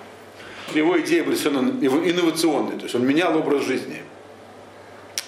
Его 0.73 0.99
идеи 1.03 1.21
были 1.21 1.37
совершенно 1.37 1.69
инновационные, 1.69 2.79
то 2.79 2.85
есть 2.85 2.95
он 2.95 3.07
менял 3.07 3.37
образ 3.37 3.65
жизни 3.65 4.01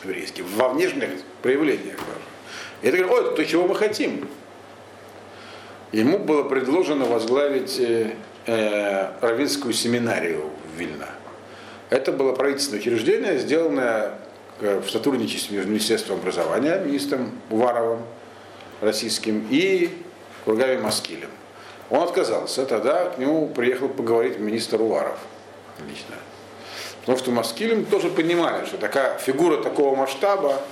еврейский, 0.05 0.41
во 0.41 0.70
внешних 0.70 1.11
проявлениях 1.43 1.99
даже. 1.99 2.25
И 2.81 2.89
это 2.89 2.97
говорит, 2.97 3.29
ой, 3.29 3.37
то, 3.37 3.45
чего 3.45 3.68
мы 3.68 3.75
хотим. 3.75 4.27
Ему 5.93 6.18
было 6.18 6.45
предложено 6.45 7.05
возглавить 7.05 7.79
э, 7.79 8.14
э, 8.47 9.11
равинскую 9.20 9.75
семинарию 9.75 10.49
в 10.75 10.81
Вильно. 10.81 11.11
Это 11.91 12.11
было 12.11 12.33
правительственное 12.33 12.81
учреждение, 12.81 13.39
сделанное 13.39 14.18
в 14.61 14.89
сотрудничестве 14.89 15.57
между 15.57 15.71
Министерством 15.71 16.19
образования, 16.19 16.79
министром 16.79 17.33
Уваровым 17.51 18.03
российским 18.81 19.47
и 19.51 19.91
Кургави 20.45 20.79
Маскилем. 20.79 21.31
Он 21.91 22.03
отказался, 22.03 22.65
тогда 22.65 23.07
к 23.11 23.19
нему 23.19 23.49
приехал 23.49 23.89
поговорить 23.89 24.39
министр 24.39 24.81
Уваров 24.81 25.19
лично. 25.87 26.15
Потому 27.01 27.19
что 27.19 27.31
Маскилим 27.31 27.85
тоже 27.85 28.09
понимали, 28.09 28.65
что 28.65 28.79
такая 28.79 29.19
фигура 29.19 29.63
такого 29.63 29.95
масштаба 29.95 30.63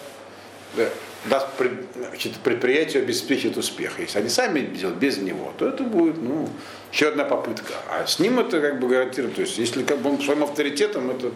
да, 0.74 0.88
даст 1.26 1.48
значит, 1.94 2.36
предприятию 2.36 3.02
обеспечит 3.02 3.56
успех. 3.56 3.98
Если 3.98 4.18
они 4.18 4.30
сами 4.30 4.60
делают 4.60 4.98
без 4.98 5.18
него, 5.18 5.52
то 5.58 5.68
это 5.68 5.82
будет 5.82 6.16
ну, 6.22 6.48
еще 6.90 7.08
одна 7.08 7.24
попытка. 7.24 7.74
А 7.90 8.06
с 8.06 8.18
ним 8.18 8.40
это 8.40 8.60
как 8.60 8.80
бы 8.80 8.88
гарантирует. 8.88 9.34
То 9.34 9.42
есть 9.42 9.58
если 9.58 9.82
как 9.82 9.98
бы 9.98 10.10
он 10.10 10.22
своим 10.22 10.42
авторитетом 10.42 11.10
это 11.10 11.30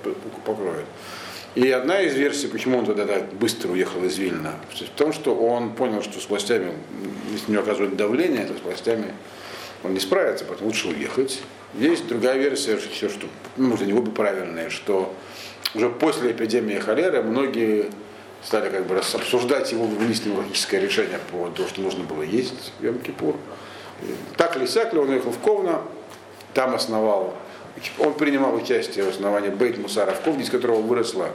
покроет. 0.45 0.87
И 1.57 1.71
одна 1.71 2.03
из 2.03 2.15
версий, 2.15 2.49
почему 2.49 2.79
он 2.79 2.85
тогда 2.85 3.07
быстро 3.33 3.73
уехал 3.73 4.05
из 4.05 4.19
Вильна, 4.19 4.57
в 4.71 4.91
том, 4.91 5.15
что 5.15 5.35
он 5.35 5.73
понял, 5.73 6.03
что 6.03 6.21
с 6.21 6.29
властями, 6.29 6.75
если 7.33 7.51
не 7.51 7.57
оказывают 7.57 7.97
давление, 7.97 8.45
то 8.45 8.53
с 8.53 8.61
властями 8.61 9.15
он 9.83 9.95
не 9.95 10.01
справится, 10.01 10.45
поэтому 10.45 10.69
лучше 10.69 10.89
уехать. 10.89 11.41
Есть 11.73 12.09
другая 12.09 12.37
версия, 12.37 12.77
что, 12.77 13.09
что 13.09 13.27
ну, 13.57 13.69
может, 13.69 13.87
не 13.87 13.95
обе 13.95 14.11
правильные, 14.11 14.69
что 14.69 15.15
уже 15.75 15.89
после 15.89 16.33
эпидемии 16.33 16.79
холеры 16.79 17.23
многие 17.23 17.87
стали 18.45 18.69
как 18.69 18.87
бы 18.87 18.99
обсуждать 18.99 19.73
его 19.73 19.87
логическое 19.87 20.79
решение 20.79 21.19
по 21.31 21.49
тому, 21.49 21.69
что 21.69 21.81
нужно 21.81 22.05
было 22.05 22.23
есть 22.23 22.73
в 22.79 22.85
Йом-Кипур. 22.85 23.35
Так 24.37 24.59
или 24.59 24.67
сяк 24.67 24.93
ли, 24.93 24.99
он 24.99 25.09
уехал 25.09 25.31
в 25.31 25.39
Ковна, 25.39 25.81
там 26.53 26.75
основал, 26.75 27.35
он 27.99 28.14
принимал 28.14 28.55
участие 28.55 29.05
в 29.05 29.09
основании 29.09 29.51
Бейт 29.51 29.79
Мусара 29.79 30.12
в 30.12 30.20
Ковне, 30.22 30.45
из 30.45 30.51
которого 30.51 30.81
выросла 30.81 31.31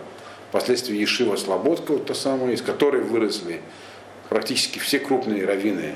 впоследствии 0.50 0.98
Ешива 0.98 1.36
Слободка, 1.36 1.94
вот 1.94 2.08
та 2.08 2.14
самая, 2.14 2.54
из 2.54 2.62
которой 2.62 3.02
выросли 3.02 3.62
практически 4.30 4.80
все 4.80 5.00
крупные 5.00 5.46
раввины 5.46 5.96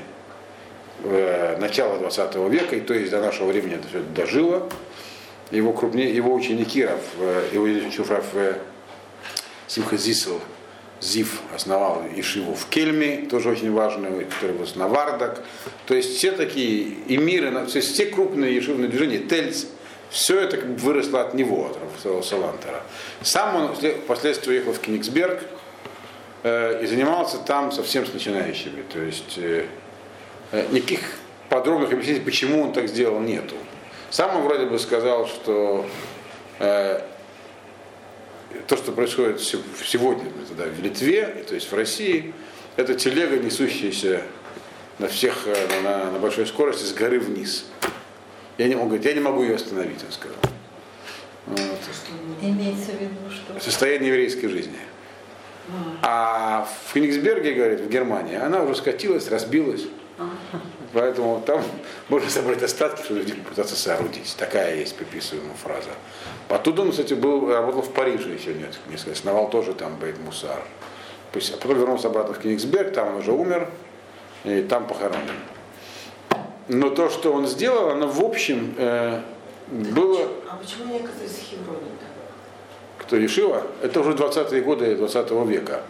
э, 1.04 1.56
начала 1.58 1.98
20 1.98 2.36
века, 2.50 2.76
и 2.76 2.80
то 2.80 2.94
есть 2.94 3.10
до 3.10 3.20
нашего 3.20 3.48
времени 3.48 3.74
это 3.76 3.88
все 3.88 4.00
дожило. 4.00 4.68
Его, 5.50 5.72
крупнее, 5.72 6.14
его 6.14 6.34
ученики, 6.34 6.84
Рав, 6.84 7.00
э, 7.18 7.48
его 7.52 7.64
ученик 7.64 8.10
Рав 8.10 8.24
э, 8.34 8.58
Симха 9.68 9.96
Зисел, 9.96 10.40
Зив 11.00 11.40
основал 11.54 12.02
Ишиву 12.16 12.54
в 12.54 12.66
Кельме, 12.68 13.26
тоже 13.28 13.50
очень 13.50 13.72
важный, 13.72 14.24
который 14.24 14.56
был 14.56 14.66
Навардак. 14.74 15.44
То 15.86 15.94
есть 15.94 16.16
все 16.16 16.32
такие 16.32 16.94
эмиры, 17.08 17.50
то 17.50 17.76
есть 17.76 17.92
все 17.92 18.06
крупные 18.06 18.54
ешивные 18.54 18.88
движения, 18.88 19.18
Тельц, 19.18 19.66
все 20.10 20.40
это 20.40 20.56
как 20.56 20.68
бы 20.68 20.76
выросло 20.76 21.20
от 21.22 21.34
него, 21.34 21.70
от 21.70 22.24
Салантера. 22.24 22.82
Сам 23.22 23.56
он 23.56 23.74
впоследствии 23.74 24.52
уехал 24.52 24.72
в 24.72 24.80
Кенигсберг 24.80 25.42
э, 26.42 26.82
и 26.82 26.86
занимался 26.86 27.38
там 27.38 27.72
совсем 27.72 28.06
с 28.06 28.12
начинающими. 28.12 28.82
То 28.92 29.00
есть 29.00 29.38
э, 29.38 29.66
э, 30.52 30.66
никаких 30.70 31.00
подробных 31.48 31.92
объяснений, 31.92 32.20
почему 32.20 32.62
он 32.62 32.72
так 32.72 32.88
сделал, 32.88 33.20
нету. 33.20 33.56
Сам 34.10 34.36
он 34.36 34.42
вроде 34.42 34.66
бы 34.66 34.78
сказал, 34.78 35.26
что 35.26 35.86
э, 36.58 37.00
то, 38.66 38.76
что 38.76 38.92
происходит 38.92 39.40
сегодня 39.40 40.24
тогда 40.48 40.64
в 40.64 40.80
Литве, 40.80 41.44
то 41.48 41.54
есть 41.54 41.70
в 41.70 41.74
России, 41.74 42.32
это 42.76 42.94
телега, 42.94 43.38
несущаяся 43.38 44.22
на 44.98 45.08
всех 45.08 45.46
э, 45.46 45.82
на, 45.82 46.10
на 46.10 46.18
большой 46.18 46.46
скорости 46.46 46.84
с 46.84 46.92
горы 46.92 47.18
вниз. 47.18 47.66
Я 48.58 48.68
не, 48.68 48.74
он 48.74 48.86
говорит, 48.86 49.04
я 49.04 49.12
не 49.12 49.20
могу 49.20 49.42
ее 49.42 49.56
остановить, 49.56 50.02
он 50.04 50.12
сказал. 50.12 50.38
Вот. 51.46 51.78
Имеется 52.42 52.92
в 52.92 53.00
виду, 53.00 53.30
что? 53.30 53.60
Состояние 53.60 54.08
еврейской 54.08 54.48
жизни. 54.48 54.78
А 56.02 56.68
в 56.86 56.94
Кенигсберге, 56.94 57.52
говорит, 57.52 57.80
в 57.80 57.88
Германии, 57.88 58.36
она 58.36 58.62
уже 58.62 58.76
скатилась, 58.76 59.28
разбилась. 59.28 59.82
Поэтому 60.92 61.42
там 61.44 61.62
можно 62.08 62.30
собрать 62.30 62.62
остатки, 62.62 63.02
чтобы 63.04 63.20
люди 63.20 63.34
пытаться 63.34 63.76
соорудить. 63.76 64.34
Такая 64.38 64.76
есть 64.76 64.96
приписываемая 64.96 65.54
фраза. 65.54 65.90
Оттуда 66.48 66.82
он, 66.82 66.92
кстати, 66.92 67.14
был, 67.14 67.52
работал 67.52 67.82
в 67.82 67.92
Париже 67.92 68.30
еще 68.30 68.54
нет, 68.54 68.78
несколько, 68.88 69.12
основал 69.12 69.50
тоже 69.50 69.74
там 69.74 69.96
Бейт 69.96 70.18
Мусар. 70.20 70.62
А 71.34 71.56
потом 71.60 71.78
вернулся 71.78 72.08
обратно 72.08 72.32
в 72.32 72.38
Кенигсберг, 72.38 72.94
там 72.94 73.08
он 73.08 73.16
уже 73.16 73.32
умер, 73.32 73.68
и 74.44 74.62
там 74.62 74.86
похоронен. 74.86 75.34
Но 76.68 76.90
то, 76.90 77.08
что 77.10 77.32
он 77.32 77.46
сделал, 77.46 77.90
оно 77.90 78.08
в 78.08 78.20
общем 78.20 78.74
э, 78.76 79.20
было... 79.68 80.28
А 80.50 80.56
почему 80.56 80.92
не 80.92 80.98
оказались 80.98 81.44
Хевроне 81.50 81.90
Кто 82.98 83.16
решила? 83.16 83.62
Это 83.82 84.00
уже 84.00 84.12
20-е 84.12 84.60
годы 84.62 84.96
20 84.96 85.30
века. 85.48 85.82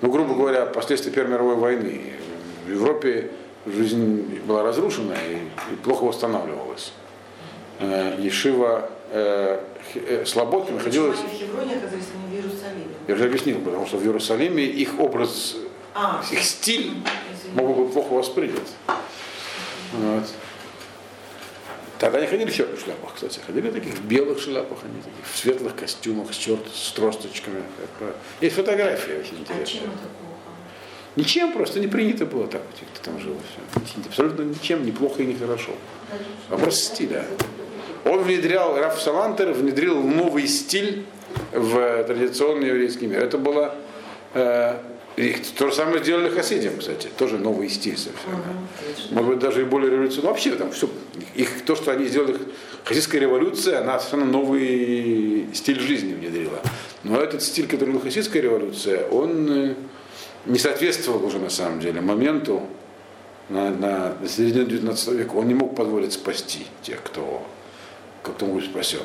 Ну, 0.00 0.10
грубо 0.10 0.34
говоря, 0.34 0.66
последствия 0.66 1.12
Первой 1.12 1.32
мировой 1.32 1.56
войны. 1.56 2.12
В 2.66 2.70
Европе 2.70 3.30
жизнь 3.66 4.40
была 4.46 4.62
разрушена 4.62 5.14
и, 5.14 5.72
и 5.72 5.76
плохо 5.82 6.04
восстанавливалась. 6.04 6.92
Э, 7.80 8.16
Ешива 8.18 8.88
э, 9.10 9.60
э, 9.94 10.24
Слободка 10.26 10.72
находилась... 10.72 11.18
Почему 11.18 11.28
они 11.28 11.36
в 11.36 11.40
Хевроне 11.40 11.76
оказались, 11.76 12.04
а 12.14 12.30
не 12.30 12.36
в 12.36 12.44
Иерусалиме? 12.44 12.94
Я 13.08 13.14
уже 13.14 13.24
объяснил, 13.24 13.58
потому 13.60 13.86
что 13.86 13.96
в 13.96 14.04
Иерусалиме 14.04 14.64
их 14.64 15.00
образ, 15.00 15.56
А, 15.94 16.22
их 16.30 16.42
стиль 16.42 16.92
извините. 16.92 17.62
мог 17.62 17.76
быть 17.76 17.92
плохо 17.92 18.12
воспринят. 18.12 18.62
Вот. 19.92 20.24
Тогда 21.98 22.18
они 22.18 22.26
ходили 22.26 22.50
в 22.50 22.54
черных 22.54 22.80
шляпах, 22.80 23.14
кстати. 23.14 23.40
Ходили 23.46 23.68
в 23.68 23.74
таких 23.74 23.98
белых 24.00 24.40
шляпах, 24.40 24.78
они 24.84 25.02
таких 25.02 25.26
в 25.30 25.36
светлых 25.36 25.76
костюмах 25.76 26.32
с 26.32 26.36
черт, 26.36 26.66
с 26.74 26.92
тросточками. 26.92 27.62
Как, 27.98 28.16
Есть 28.40 28.56
фотографии 28.56 29.12
очень 29.20 29.36
А 29.36 29.40
интересные. 29.40 29.82
плохо? 29.82 29.98
Ничем, 31.16 31.52
просто 31.52 31.80
не 31.80 31.88
принято 31.88 32.24
было 32.24 32.46
так, 32.46 32.62
вот, 32.62 32.88
кто 32.94 33.10
там 33.10 33.20
жил. 33.20 33.36
Все. 33.74 34.00
Абсолютно 34.08 34.42
ничем, 34.42 34.86
ни 34.86 34.92
плохо 34.92 35.22
и 35.22 35.26
не 35.26 35.34
хорошо. 35.34 35.72
Вопрос 36.48 36.78
стиля. 36.80 37.26
Он 38.06 38.22
внедрял, 38.22 38.78
Раф 38.78 38.98
Салантер 39.00 39.52
внедрил 39.52 40.00
новый 40.02 40.46
стиль 40.46 41.04
в 41.52 42.04
традиционный 42.04 42.68
еврейский 42.68 43.06
мир. 43.08 43.22
Это 43.22 43.36
было 43.36 43.74
э, 44.32 44.78
и 45.20 45.36
то 45.56 45.68
же 45.68 45.74
самое 45.74 46.02
сделали 46.02 46.30
хасидим, 46.30 46.78
кстати, 46.78 47.08
тоже 47.18 47.36
новый 47.36 47.68
стиль 47.68 47.96
совершенно. 47.96 48.42
Может 49.10 49.30
быть, 49.30 49.38
даже 49.38 49.62
и 49.62 49.64
более 49.64 49.90
революционный. 49.90 50.28
Вообще 50.28 50.52
там 50.52 50.70
все, 50.70 50.88
их, 51.34 51.62
то, 51.64 51.76
что 51.76 51.92
они 51.92 52.06
сделали, 52.06 52.38
хасидская 52.84 53.20
революция, 53.20 53.80
она 53.80 53.98
совершенно 53.98 54.30
новый 54.30 55.46
стиль 55.52 55.78
жизни 55.78 56.14
внедрила. 56.14 56.60
Но 57.04 57.20
этот 57.20 57.42
стиль, 57.42 57.66
который 57.66 57.90
был 57.90 58.00
хасидская 58.00 58.40
революция, 58.40 59.06
он 59.08 59.50
э, 59.50 59.74
не 60.46 60.58
соответствовал 60.58 61.24
уже 61.24 61.38
на 61.38 61.50
самом 61.50 61.80
деле 61.80 62.00
моменту 62.00 62.62
на, 63.48 63.70
на, 63.70 64.14
на 64.20 64.28
середине 64.28 64.64
19 64.64 65.08
века. 65.08 65.34
Он 65.34 65.48
не 65.48 65.54
мог 65.54 65.76
позволить 65.76 66.12
спасти 66.12 66.66
тех, 66.82 67.02
кто, 67.02 67.46
кто 68.22 68.46
будет 68.46 68.70
спасен. 68.70 69.02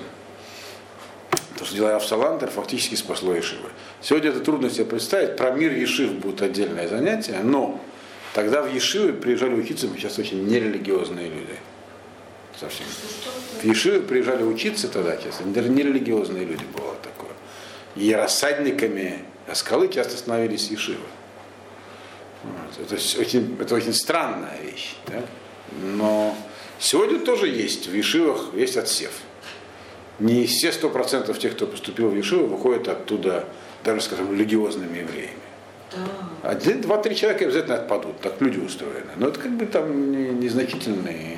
То, 1.58 1.64
что 1.64 1.76
делал 1.76 1.96
Авсалантер, 1.96 2.50
фактически 2.50 2.96
спасло 2.96 3.34
Ешивы. 3.34 3.70
Сегодня 4.02 4.30
это 4.30 4.42
трудно 4.42 4.70
себе 4.70 4.86
представить. 4.86 5.38
Про 5.38 5.52
мир 5.52 5.72
Ешив 5.72 6.12
будет 6.16 6.42
отдельное 6.42 6.88
занятие, 6.88 7.40
но 7.44 7.80
тогда 8.34 8.62
в 8.62 8.74
Ешивы 8.74 9.14
приезжали 9.14 9.54
учиться 9.54 9.88
сейчас 9.96 10.20
очень 10.20 10.46
нерелигиозные 10.46 11.30
люди. 11.30 11.56
Совсем. 12.60 12.86
В 13.62 13.64
Ешивы 13.64 14.02
приезжали 14.02 14.44
учиться 14.44 14.90
тогда, 14.90 15.18
даже 15.46 15.70
нерелигиозные 15.70 16.46
люди 16.46 16.64
было 16.74 16.96
такое. 17.02 17.32
И 17.96 18.14
рассадниками 18.14 19.20
скалы 19.54 19.88
часто 19.88 20.18
становились 20.18 20.70
Ешивы. 20.70 20.98
Вот. 22.44 22.86
Это, 22.86 22.96
очень, 23.20 23.58
это 23.60 23.76
очень 23.76 23.94
странная 23.94 24.60
вещь. 24.62 24.96
Да? 25.08 25.22
Но 25.82 26.36
сегодня 26.80 27.20
тоже 27.20 27.48
есть, 27.48 27.88
в 27.88 27.94
Ешивах 27.94 28.54
есть 28.54 28.76
отсев 28.76 29.12
не 30.20 30.46
все 30.46 30.72
сто 30.72 30.90
процентов 30.90 31.40
тех, 31.40 31.56
кто 31.56 31.68
поступил 31.68 32.10
в 32.10 32.16
Ешиву, 32.16 32.48
выходят 32.48 32.88
оттуда, 32.88 33.46
даже, 33.84 34.02
скажем, 34.02 34.32
религиозными 34.34 35.00
евреями. 35.00 35.32
Да. 35.92 36.50
Один, 36.52 36.82
два, 36.82 36.98
три 36.98 37.16
человека 37.16 37.46
обязательно 37.46 37.76
отпадут, 37.76 38.20
так 38.22 38.40
люди 38.42 38.60
устроены. 38.60 39.12
Но 39.18 39.28
это 39.28 39.40
как 39.40 39.52
бы 39.52 39.66
там 39.66 40.12
не- 40.12 40.30
незначительные. 40.30 41.38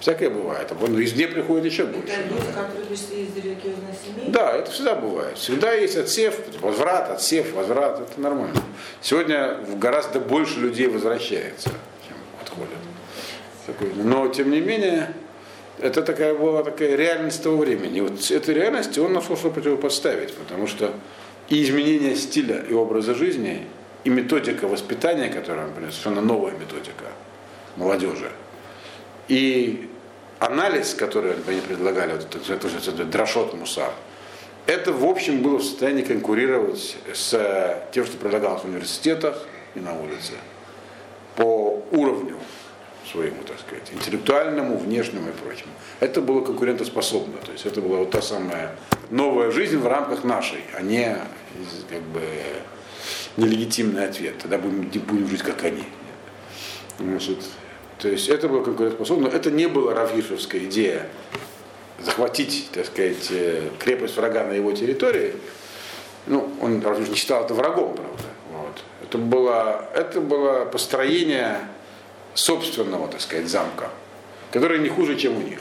Всякое 0.00 0.30
бывает. 0.30 0.66
А 0.70 0.74
вон 0.74 1.00
извне 1.00 1.28
приходит 1.28 1.66
еще 1.66 1.84
больше. 1.86 2.12
Это 2.12 2.28
люди, 2.28 2.46
которые 2.52 2.86
пришли 2.86 3.22
из 3.22 3.36
религиозной 3.36 3.94
семьи? 4.04 4.30
Да, 4.32 4.52
это 4.52 4.70
всегда 4.72 4.96
бывает. 4.96 5.38
Всегда 5.38 5.72
есть 5.74 5.96
отсев, 5.96 6.40
возврат, 6.60 7.08
отсев, 7.10 7.52
возврат. 7.52 8.00
Это 8.00 8.20
нормально. 8.20 8.60
Сегодня 9.00 9.58
гораздо 9.76 10.18
больше 10.18 10.58
людей 10.58 10.88
возвращается, 10.88 11.70
чем 12.08 12.16
отходят. 12.40 13.94
Но, 13.94 14.26
тем 14.26 14.50
не 14.50 14.60
менее, 14.60 15.14
это 15.82 16.02
такая 16.02 16.34
была 16.34 16.62
такая 16.62 16.94
реальность 16.96 17.42
того 17.42 17.58
времени. 17.58 18.00
Вот 18.00 18.30
этой 18.30 18.54
реальности 18.54 19.00
он 19.00 19.12
нашел, 19.12 19.36
что 19.36 19.50
противопоставить, 19.50 20.32
потому 20.34 20.66
что 20.66 20.94
и 21.48 21.62
изменение 21.62 22.14
стиля 22.14 22.64
и 22.68 22.72
образа 22.72 23.14
жизни, 23.14 23.66
и 24.04 24.10
методика 24.10 24.68
воспитания, 24.68 25.28
которую 25.28 25.68
он 25.68 25.74
совершенно 25.74 26.20
новая 26.20 26.52
методика 26.52 27.06
молодежи, 27.76 28.30
и 29.28 29.88
анализ, 30.38 30.94
который 30.94 31.32
они 31.46 31.60
предлагали, 31.60 32.12
вот 32.12 32.22
это, 32.34 32.52
это, 32.52 32.68
это, 32.68 32.90
это 32.90 33.04
дрошот 33.04 33.54
мусар, 33.54 33.92
это, 34.66 34.92
в 34.92 35.04
общем, 35.04 35.42
было 35.42 35.58
в 35.58 35.64
состоянии 35.64 36.02
конкурировать 36.02 36.96
с 37.12 37.84
тем, 37.92 38.06
что 38.06 38.16
предлагалось 38.18 38.62
в 38.62 38.66
университетах 38.66 39.46
и 39.74 39.80
на 39.80 39.98
улице 40.00 40.34
по 41.34 41.82
уровню 41.90 42.36
своему, 43.12 43.42
так 43.46 43.58
сказать, 43.60 43.90
интеллектуальному, 43.92 44.78
внешнему 44.78 45.28
и 45.28 45.32
прочему. 45.32 45.70
Это 46.00 46.20
было 46.20 46.40
конкурентоспособно, 46.40 47.38
то 47.44 47.52
есть 47.52 47.66
это 47.66 47.80
была 47.80 47.98
вот 47.98 48.10
та 48.10 48.22
самая 48.22 48.76
новая 49.10 49.50
жизнь 49.50 49.76
в 49.76 49.86
рамках 49.86 50.24
нашей, 50.24 50.60
а 50.74 50.82
не 50.82 51.16
как 51.90 52.02
бы 52.02 52.22
нелегитимный 53.36 54.06
ответ. 54.06 54.38
Тогда 54.38 54.58
будем, 54.58 54.88
будем 55.06 55.28
жить 55.28 55.42
как 55.42 55.62
они. 55.64 55.84
Значит, 56.98 57.38
то 57.98 58.08
есть 58.08 58.28
это 58.28 58.48
было 58.48 58.64
конкурентоспособно, 58.64 59.28
но 59.28 59.36
это 59.36 59.50
не 59.50 59.66
была 59.66 59.94
равгишевская 59.94 60.62
идея 60.62 61.06
захватить, 62.00 62.68
так 62.72 62.86
сказать, 62.86 63.28
э, 63.30 63.68
крепость 63.78 64.16
врага 64.16 64.44
на 64.44 64.52
его 64.52 64.72
территории. 64.72 65.34
Ну, 66.26 66.52
он 66.60 66.82
Равгиш 66.82 67.08
не 67.08 67.14
считал 67.16 67.44
это 67.44 67.54
врагом, 67.54 67.94
правда. 67.94 68.22
Вот. 68.52 68.82
Это, 69.02 69.18
было, 69.18 69.88
это 69.94 70.20
было 70.20 70.64
построение 70.64 71.58
собственного, 72.34 73.08
так 73.08 73.20
сказать, 73.20 73.48
замка, 73.48 73.90
которое 74.50 74.78
не 74.78 74.88
хуже, 74.88 75.16
чем 75.16 75.36
у 75.36 75.40
них. 75.40 75.58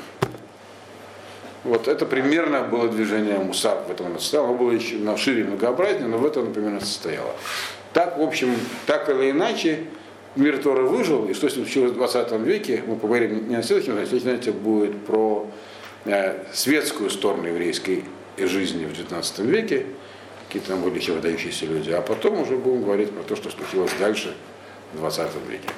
Вот 1.63 1.87
это 1.87 2.05
примерно 2.05 2.63
было 2.63 2.87
движение 2.87 3.37
Мусар 3.37 3.83
в 3.87 3.91
этом 3.91 4.07
оно 4.07 4.19
состояло. 4.19 4.49
Оно 4.49 4.57
было 4.57 4.71
еще 4.71 4.95
на 4.95 5.15
шире 5.15 5.43
многообразнее, 5.43 6.07
но 6.07 6.17
в 6.17 6.25
этом 6.25 6.43
оно 6.43 6.53
примерно 6.53 6.79
состояло. 6.79 7.35
Так, 7.93 8.17
в 8.17 8.21
общем, 8.21 8.55
так 8.87 9.09
или 9.09 9.29
иначе, 9.31 9.85
мир 10.35 10.57
Тора 10.57 10.83
выжил, 10.83 11.27
и 11.27 11.33
что 11.33 11.49
случилось 11.49 11.91
в 11.91 11.95
20 11.95 12.31
веке, 12.39 12.83
мы 12.87 12.95
поговорим 12.95 13.47
не 13.47 13.57
на 13.57 13.63
следующем, 13.63 13.97
а 14.01 14.05
следующем 14.05 14.53
будет 14.53 15.05
про 15.05 15.47
э, 16.05 16.43
светскую 16.53 17.09
сторону 17.09 17.47
еврейской 17.47 18.05
жизни 18.37 18.85
в 18.85 18.93
19 18.93 19.39
веке, 19.39 19.85
какие 20.47 20.61
там 20.63 20.81
были 20.81 20.97
еще 20.97 21.11
выдающиеся 21.13 21.65
люди, 21.65 21.91
а 21.91 22.01
потом 22.01 22.39
уже 22.41 22.57
будем 22.57 22.83
говорить 22.83 23.11
про 23.11 23.23
то, 23.23 23.35
что 23.35 23.51
случилось 23.51 23.91
дальше 23.99 24.33
в 24.93 24.97
20 24.97 25.27
веке. 25.49 25.69